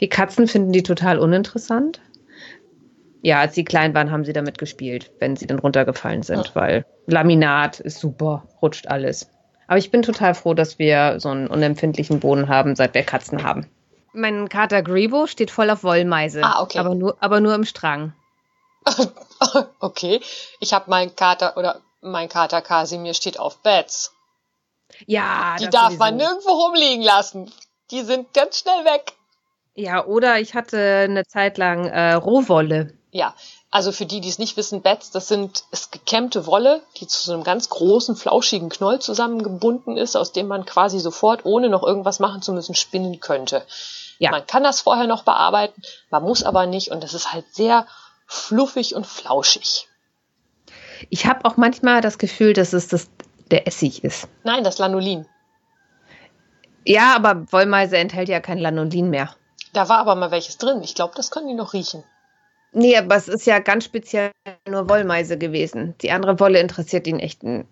Die 0.00 0.08
Katzen 0.08 0.48
finden 0.48 0.72
die 0.72 0.82
total 0.82 1.18
uninteressant. 1.18 2.00
Ja, 3.22 3.40
als 3.40 3.54
sie 3.54 3.64
klein 3.64 3.94
waren, 3.94 4.10
haben 4.10 4.24
sie 4.24 4.34
damit 4.34 4.58
gespielt, 4.58 5.10
wenn 5.18 5.36
sie 5.36 5.46
dann 5.46 5.58
runtergefallen 5.58 6.22
sind, 6.22 6.54
weil 6.54 6.84
Laminat 7.06 7.80
ist 7.80 7.98
super, 7.98 8.46
rutscht 8.60 8.86
alles. 8.88 9.30
Aber 9.66 9.78
ich 9.78 9.90
bin 9.90 10.02
total 10.02 10.34
froh, 10.34 10.52
dass 10.52 10.78
wir 10.78 11.18
so 11.20 11.30
einen 11.30 11.46
unempfindlichen 11.46 12.20
Boden 12.20 12.48
haben, 12.48 12.76
seit 12.76 12.92
wir 12.92 13.02
Katzen 13.02 13.42
haben. 13.42 13.70
Mein 14.12 14.48
Kater 14.48 14.82
Grebo 14.82 15.26
steht 15.26 15.50
voll 15.50 15.70
auf 15.70 15.82
Wollmeise. 15.84 16.42
Ah, 16.44 16.62
okay. 16.62 16.78
Aber 16.78 16.94
nur, 16.94 17.16
aber 17.20 17.40
nur 17.40 17.54
im 17.54 17.64
Strang. 17.64 18.12
okay, 19.80 20.20
ich 20.60 20.74
habe 20.74 20.90
meinen 20.90 21.16
Kater 21.16 21.56
oder 21.56 21.80
mein 22.02 22.28
Kater 22.28 22.60
Kasimir 22.60 23.14
steht 23.14 23.40
auf 23.40 23.62
Beds. 23.62 24.12
Ja, 25.06 25.56
Die 25.58 25.64
das 25.64 25.72
darf 25.72 25.84
sowieso. 25.86 25.98
man 25.98 26.16
nirgendwo 26.16 26.50
rumliegen 26.50 27.02
lassen. 27.02 27.50
Die 27.90 28.02
sind 28.02 28.32
ganz 28.34 28.60
schnell 28.60 28.84
weg. 28.84 29.14
Ja, 29.74 30.04
oder 30.04 30.38
ich 30.38 30.54
hatte 30.54 31.04
eine 31.08 31.24
Zeit 31.26 31.58
lang 31.58 31.86
äh, 31.86 32.14
Rohwolle. 32.14 32.94
Ja, 33.10 33.34
also 33.70 33.90
für 33.90 34.06
die, 34.06 34.20
die 34.20 34.28
es 34.28 34.38
nicht 34.38 34.56
wissen, 34.56 34.82
Beds, 34.82 35.10
das 35.10 35.28
sind 35.28 35.64
ist 35.72 35.90
gekämmte 35.90 36.46
Wolle, 36.46 36.82
die 36.98 37.06
zu 37.06 37.20
so 37.24 37.32
einem 37.32 37.44
ganz 37.44 37.68
großen, 37.68 38.14
flauschigen 38.14 38.68
Knoll 38.68 39.00
zusammengebunden 39.00 39.96
ist, 39.96 40.16
aus 40.16 40.32
dem 40.32 40.46
man 40.46 40.64
quasi 40.64 41.00
sofort, 41.00 41.44
ohne 41.44 41.68
noch 41.68 41.82
irgendwas 41.82 42.20
machen 42.20 42.42
zu 42.42 42.52
müssen, 42.52 42.74
spinnen 42.74 43.20
könnte. 43.20 43.64
Ja. 44.18 44.30
Man 44.30 44.46
kann 44.46 44.62
das 44.62 44.80
vorher 44.80 45.08
noch 45.08 45.24
bearbeiten, 45.24 45.82
man 46.10 46.22
muss 46.22 46.44
aber 46.44 46.66
nicht 46.66 46.92
und 46.92 47.02
das 47.02 47.14
ist 47.14 47.32
halt 47.32 47.44
sehr 47.52 47.86
fluffig 48.26 48.94
und 48.94 49.06
flauschig. 49.06 49.88
Ich 51.10 51.26
habe 51.26 51.44
auch 51.44 51.56
manchmal 51.56 52.00
das 52.00 52.18
Gefühl, 52.18 52.52
dass 52.52 52.72
es 52.72 52.88
das, 52.88 53.08
der 53.50 53.66
Essig 53.66 54.04
ist. 54.04 54.28
Nein, 54.44 54.62
das 54.62 54.78
Lanolin. 54.78 55.26
Ja, 56.86 57.14
aber 57.16 57.50
Wollmeise 57.52 57.96
enthält 57.96 58.28
ja 58.28 58.40
kein 58.40 58.58
Lanolin 58.58 59.10
mehr. 59.10 59.34
Da 59.74 59.88
war 59.88 59.98
aber 59.98 60.14
mal 60.14 60.30
welches 60.30 60.56
drin. 60.56 60.82
Ich 60.82 60.94
glaube, 60.94 61.14
das 61.16 61.30
können 61.30 61.48
die 61.48 61.54
noch 61.54 61.72
riechen. 61.72 62.04
Nee, 62.72 62.96
aber 62.96 63.16
es 63.16 63.28
ist 63.28 63.46
ja 63.46 63.58
ganz 63.58 63.84
speziell 63.84 64.30
nur 64.68 64.88
Wollmeise 64.88 65.36
gewesen. 65.36 65.94
Die 66.00 66.10
andere 66.10 66.40
Wolle 66.40 66.60
interessiert 66.60 67.06
ihn 67.06 67.20
echt 67.20 67.44
einen 67.44 67.68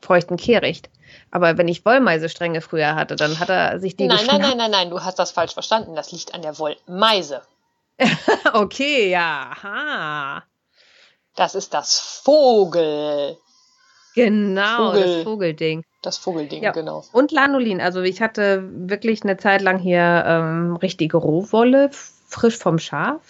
feuchten 0.00 0.36
Kehricht. 0.36 0.88
Aber 1.30 1.58
wenn 1.58 1.68
ich 1.68 1.84
Wollmeisestränge 1.84 2.60
früher 2.60 2.94
hatte, 2.94 3.16
dann 3.16 3.38
hat 3.38 3.50
er 3.50 3.78
sich 3.80 3.96
die 3.96 4.06
Nein, 4.06 4.26
nein, 4.26 4.40
nein, 4.40 4.56
nein, 4.56 4.70
nein, 4.70 4.90
du 4.90 5.02
hast 5.02 5.18
das 5.18 5.32
falsch 5.32 5.52
verstanden. 5.52 5.94
Das 5.94 6.12
liegt 6.12 6.32
an 6.32 6.42
der 6.42 6.58
Wollmeise. 6.58 7.42
Okay, 8.52 9.10
ja. 9.10 9.50
Aha. 9.52 10.44
Das 11.34 11.54
ist 11.56 11.74
das 11.74 11.98
Vogel. 11.98 13.36
Genau, 14.14 14.92
Vogel. 14.92 15.16
das 15.16 15.24
Vogelding. 15.24 15.84
Das 16.04 16.18
Vogelding, 16.18 16.62
Ja. 16.62 16.72
genau. 16.72 17.02
Und 17.12 17.32
Lanolin. 17.32 17.80
Also 17.80 18.02
ich 18.02 18.20
hatte 18.20 18.62
wirklich 18.72 19.22
eine 19.22 19.36
Zeit 19.38 19.62
lang 19.62 19.78
hier 19.78 20.24
ähm, 20.26 20.76
richtige 20.76 21.16
Rohwolle, 21.16 21.90
frisch 22.28 22.58
vom 22.58 22.78
Schaf. 22.78 23.22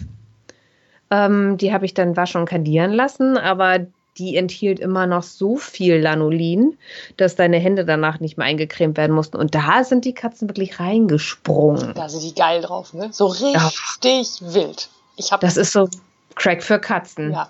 Ähm, 1.11 1.57
die 1.57 1.71
habe 1.73 1.85
ich 1.85 1.93
dann 1.93 2.17
waschen 2.17 2.41
und 2.41 2.49
kandieren 2.49 2.91
lassen, 2.91 3.37
aber 3.37 3.79
die 4.17 4.37
enthielt 4.37 4.79
immer 4.79 5.07
noch 5.07 5.23
so 5.23 5.57
viel 5.57 5.97
Lanolin, 5.97 6.77
dass 7.17 7.35
deine 7.35 7.57
Hände 7.57 7.85
danach 7.85 8.19
nicht 8.19 8.37
mehr 8.37 8.47
eingecremt 8.47 8.97
werden 8.97 9.13
mussten. 9.15 9.37
Und 9.37 9.53
da 9.55 9.83
sind 9.83 10.05
die 10.05 10.13
Katzen 10.13 10.49
wirklich 10.49 10.79
reingesprungen. 10.79 11.93
Da 11.93 12.09
sind 12.09 12.23
die 12.23 12.33
geil 12.33 12.61
drauf, 12.61 12.93
ne? 12.93 13.09
So 13.11 13.27
richtig 13.27 14.41
wild. 14.41 14.89
Ich 15.17 15.31
hab, 15.31 15.41
Das 15.41 15.57
ist 15.57 15.71
so 15.73 15.87
Crack 16.35 16.63
für 16.63 16.79
Katzen. 16.79 17.31
ja. 17.31 17.49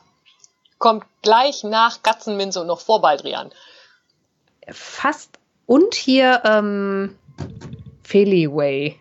Kommt 0.77 1.05
gleich 1.21 1.63
nach 1.63 2.03
Katzenminze 2.03 2.61
und 2.61 2.67
noch 2.67 2.81
vor 2.81 2.99
Baldrian. 3.01 3.49
Fast. 4.71 5.39
Und 5.65 5.95
hier 5.95 6.41
ähm, 6.45 7.15
Feliway. 8.03 8.95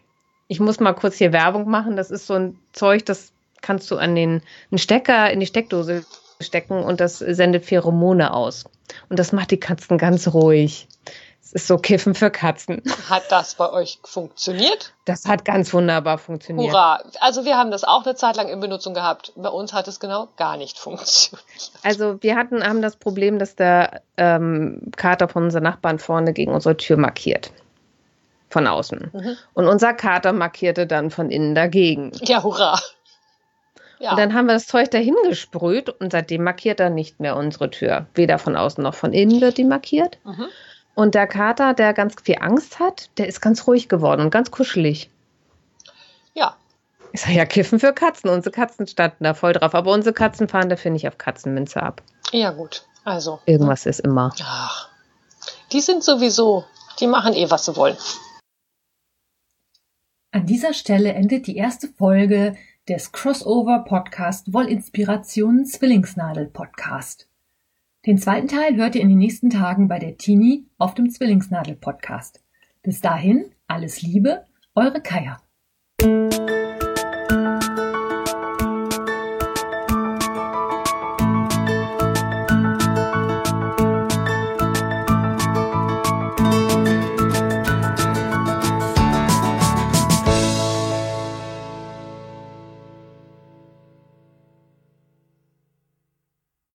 Ich 0.49 0.61
muss 0.61 0.81
mal 0.81 0.95
kurz 0.95 1.17
hier 1.17 1.33
Werbung 1.33 1.69
machen. 1.69 1.97
Das 1.97 2.11
ist 2.11 2.27
so 2.27 2.35
ein 2.35 2.59
Zeug, 2.73 3.05
das 3.05 3.33
kannst 3.61 3.91
du 3.91 3.97
an 3.97 4.15
den 4.15 4.43
einen 4.71 4.79
Stecker 4.79 5.31
in 5.31 5.41
die 5.41 5.47
Steckdose 5.47 6.05
stecken 6.41 6.83
und 6.83 7.01
das 7.01 7.19
sendet 7.19 7.65
Pheromone 7.65 8.33
aus. 8.33 8.65
Und 9.09 9.19
das 9.19 9.33
macht 9.33 9.51
die 9.51 9.61
Katzen 9.61 9.99
ganz 9.99 10.29
ruhig. 10.29 10.89
Ist 11.55 11.69
so 11.69 11.79
Kiffen 11.79 12.17
für 12.17 12.31
Katzen. 12.33 12.83
Hat 13.09 13.31
das 13.31 13.55
bei 13.55 13.71
euch 13.71 14.01
funktioniert? 14.03 14.93
Das 15.05 15.25
hat 15.27 15.45
ganz 15.45 15.73
wunderbar 15.73 16.19
funktioniert. 16.19 16.73
Hurra! 16.73 17.01
Also 17.21 17.45
wir 17.45 17.57
haben 17.57 17.71
das 17.71 17.85
auch 17.85 18.05
eine 18.05 18.17
Zeit 18.17 18.35
lang 18.35 18.49
in 18.49 18.59
Benutzung 18.59 18.93
gehabt. 18.93 19.33
Bei 19.37 19.49
uns 19.49 19.73
hat 19.73 19.87
es 19.87 20.01
genau 20.01 20.27
gar 20.37 20.57
nicht 20.57 20.79
funktioniert. 20.79 21.45
Also 21.85 22.21
wir 22.23 22.35
hatten, 22.35 22.65
haben 22.65 22.83
das 22.83 22.97
Problem, 22.97 23.39
dass 23.39 23.55
der 23.55 24.03
ähm, 24.17 24.91
Kater 24.97 25.29
von 25.29 25.45
unseren 25.45 25.63
Nachbarn 25.63 26.01
vorne 26.01 26.33
gegen 26.33 26.53
unsere 26.53 26.77
Tür 26.77 26.97
markiert. 26.97 27.53
Von 28.51 28.67
außen. 28.67 29.11
Mhm. 29.13 29.37
Und 29.55 29.69
unser 29.69 29.95
Kater 29.95 30.33
markierte 30.33 30.89
dann 30.89 31.13
von 31.13 31.31
innen 31.31 31.55
dagegen. 31.55 32.11
Ja, 32.23 32.43
hurra! 32.43 32.81
Ja, 34.01 34.11
Und 34.11 34.19
dann 34.19 34.35
haben 34.35 34.47
wir 34.47 34.55
das 34.55 34.67
Zeug 34.67 34.91
dahin 34.91 35.15
gesprüht 35.29 35.89
und 35.89 36.11
seitdem 36.11 36.43
markiert 36.43 36.81
er 36.81 36.91
nicht 36.91 37.21
mehr 37.21 37.37
unsere 37.37 37.71
Tür. 37.71 38.07
Weder 38.15 38.41
von 38.41 38.57
außen 38.57 38.83
noch 38.83 38.95
von 38.95 39.13
innen 39.13 39.41
wird 39.41 39.57
die 39.57 39.65
markiert. 39.65 40.19
mhm. 40.25 40.49
Und 40.95 41.15
der 41.15 41.27
Kater, 41.27 41.75
der 41.75 41.93
ganz 41.93 42.15
viel 42.23 42.37
Angst 42.41 42.79
hat, 42.79 43.11
der 43.19 43.27
ist 43.29 43.41
ganz 43.41 43.67
ruhig 43.67 43.89
geworden 43.89 44.21
und 44.21 44.31
ganz 44.31 44.51
kuschelig. 44.51 45.11
ja. 46.35 46.57
Ich 47.13 47.21
sage 47.21 47.35
ja, 47.35 47.45
Kiffen 47.47 47.79
für 47.79 47.93
Katzen. 47.93 48.29
Unsere 48.29 48.53
Katzen 48.53 48.89
standen 48.89 49.23
da 49.23 49.35
voll 49.35 49.53
drauf. 49.53 49.75
Aber 49.77 49.93
unsere 49.93 50.13
Katzen 50.13 50.49
fahren 50.49 50.69
da, 50.69 50.75
finde 50.75 50.97
ich, 50.97 51.07
auf 51.07 51.17
Katzenminze 51.17 51.81
ab. 51.81 52.03
ja 52.33 52.51
gut. 52.51 52.85
Also, 53.05 53.39
Irgendwas 53.47 53.87
ist 53.87 54.01
immer. 54.01 54.33
ach, 54.43 54.89
die 55.73 55.81
sind 55.81 56.03
sowieso, 56.03 56.65
die 56.99 57.07
machen 57.07 57.35
eh, 57.35 57.51
was 57.51 57.67
sie 57.67 57.77
wollen. 57.77 57.97
An 60.33 60.47
dieser 60.47 60.75
Stelle 60.75 61.13
endet 61.13 61.47
die 61.47 61.57
erste 61.57 61.87
Folge 61.89 62.57
des 62.89 63.13
Crossover-Podcast 63.13 64.53
Wollinspirationen 64.53 65.67
Zwillingsnadel 65.67 66.47
Podcast. 66.47 67.29
Den 68.07 68.19
zweiten 68.19 68.49
Teil 68.49 68.77
hört 68.77 68.97
ihr 68.97 69.01
in 69.01 69.09
den 69.09 69.17
nächsten 69.17 69.49
Tagen 69.49 69.89
bei 69.89 69.99
der 69.99 70.19
Tini 70.19 70.67
auf 70.77 70.95
dem 70.95 71.09
Zwillingsnadel 71.09 71.75
Podcast. 71.75 72.43
Bis 72.83 73.01
dahin, 73.01 73.47
alles 73.67 74.03
Liebe, 74.03 74.45
eure 74.75 75.01
Kaya. 75.01 75.41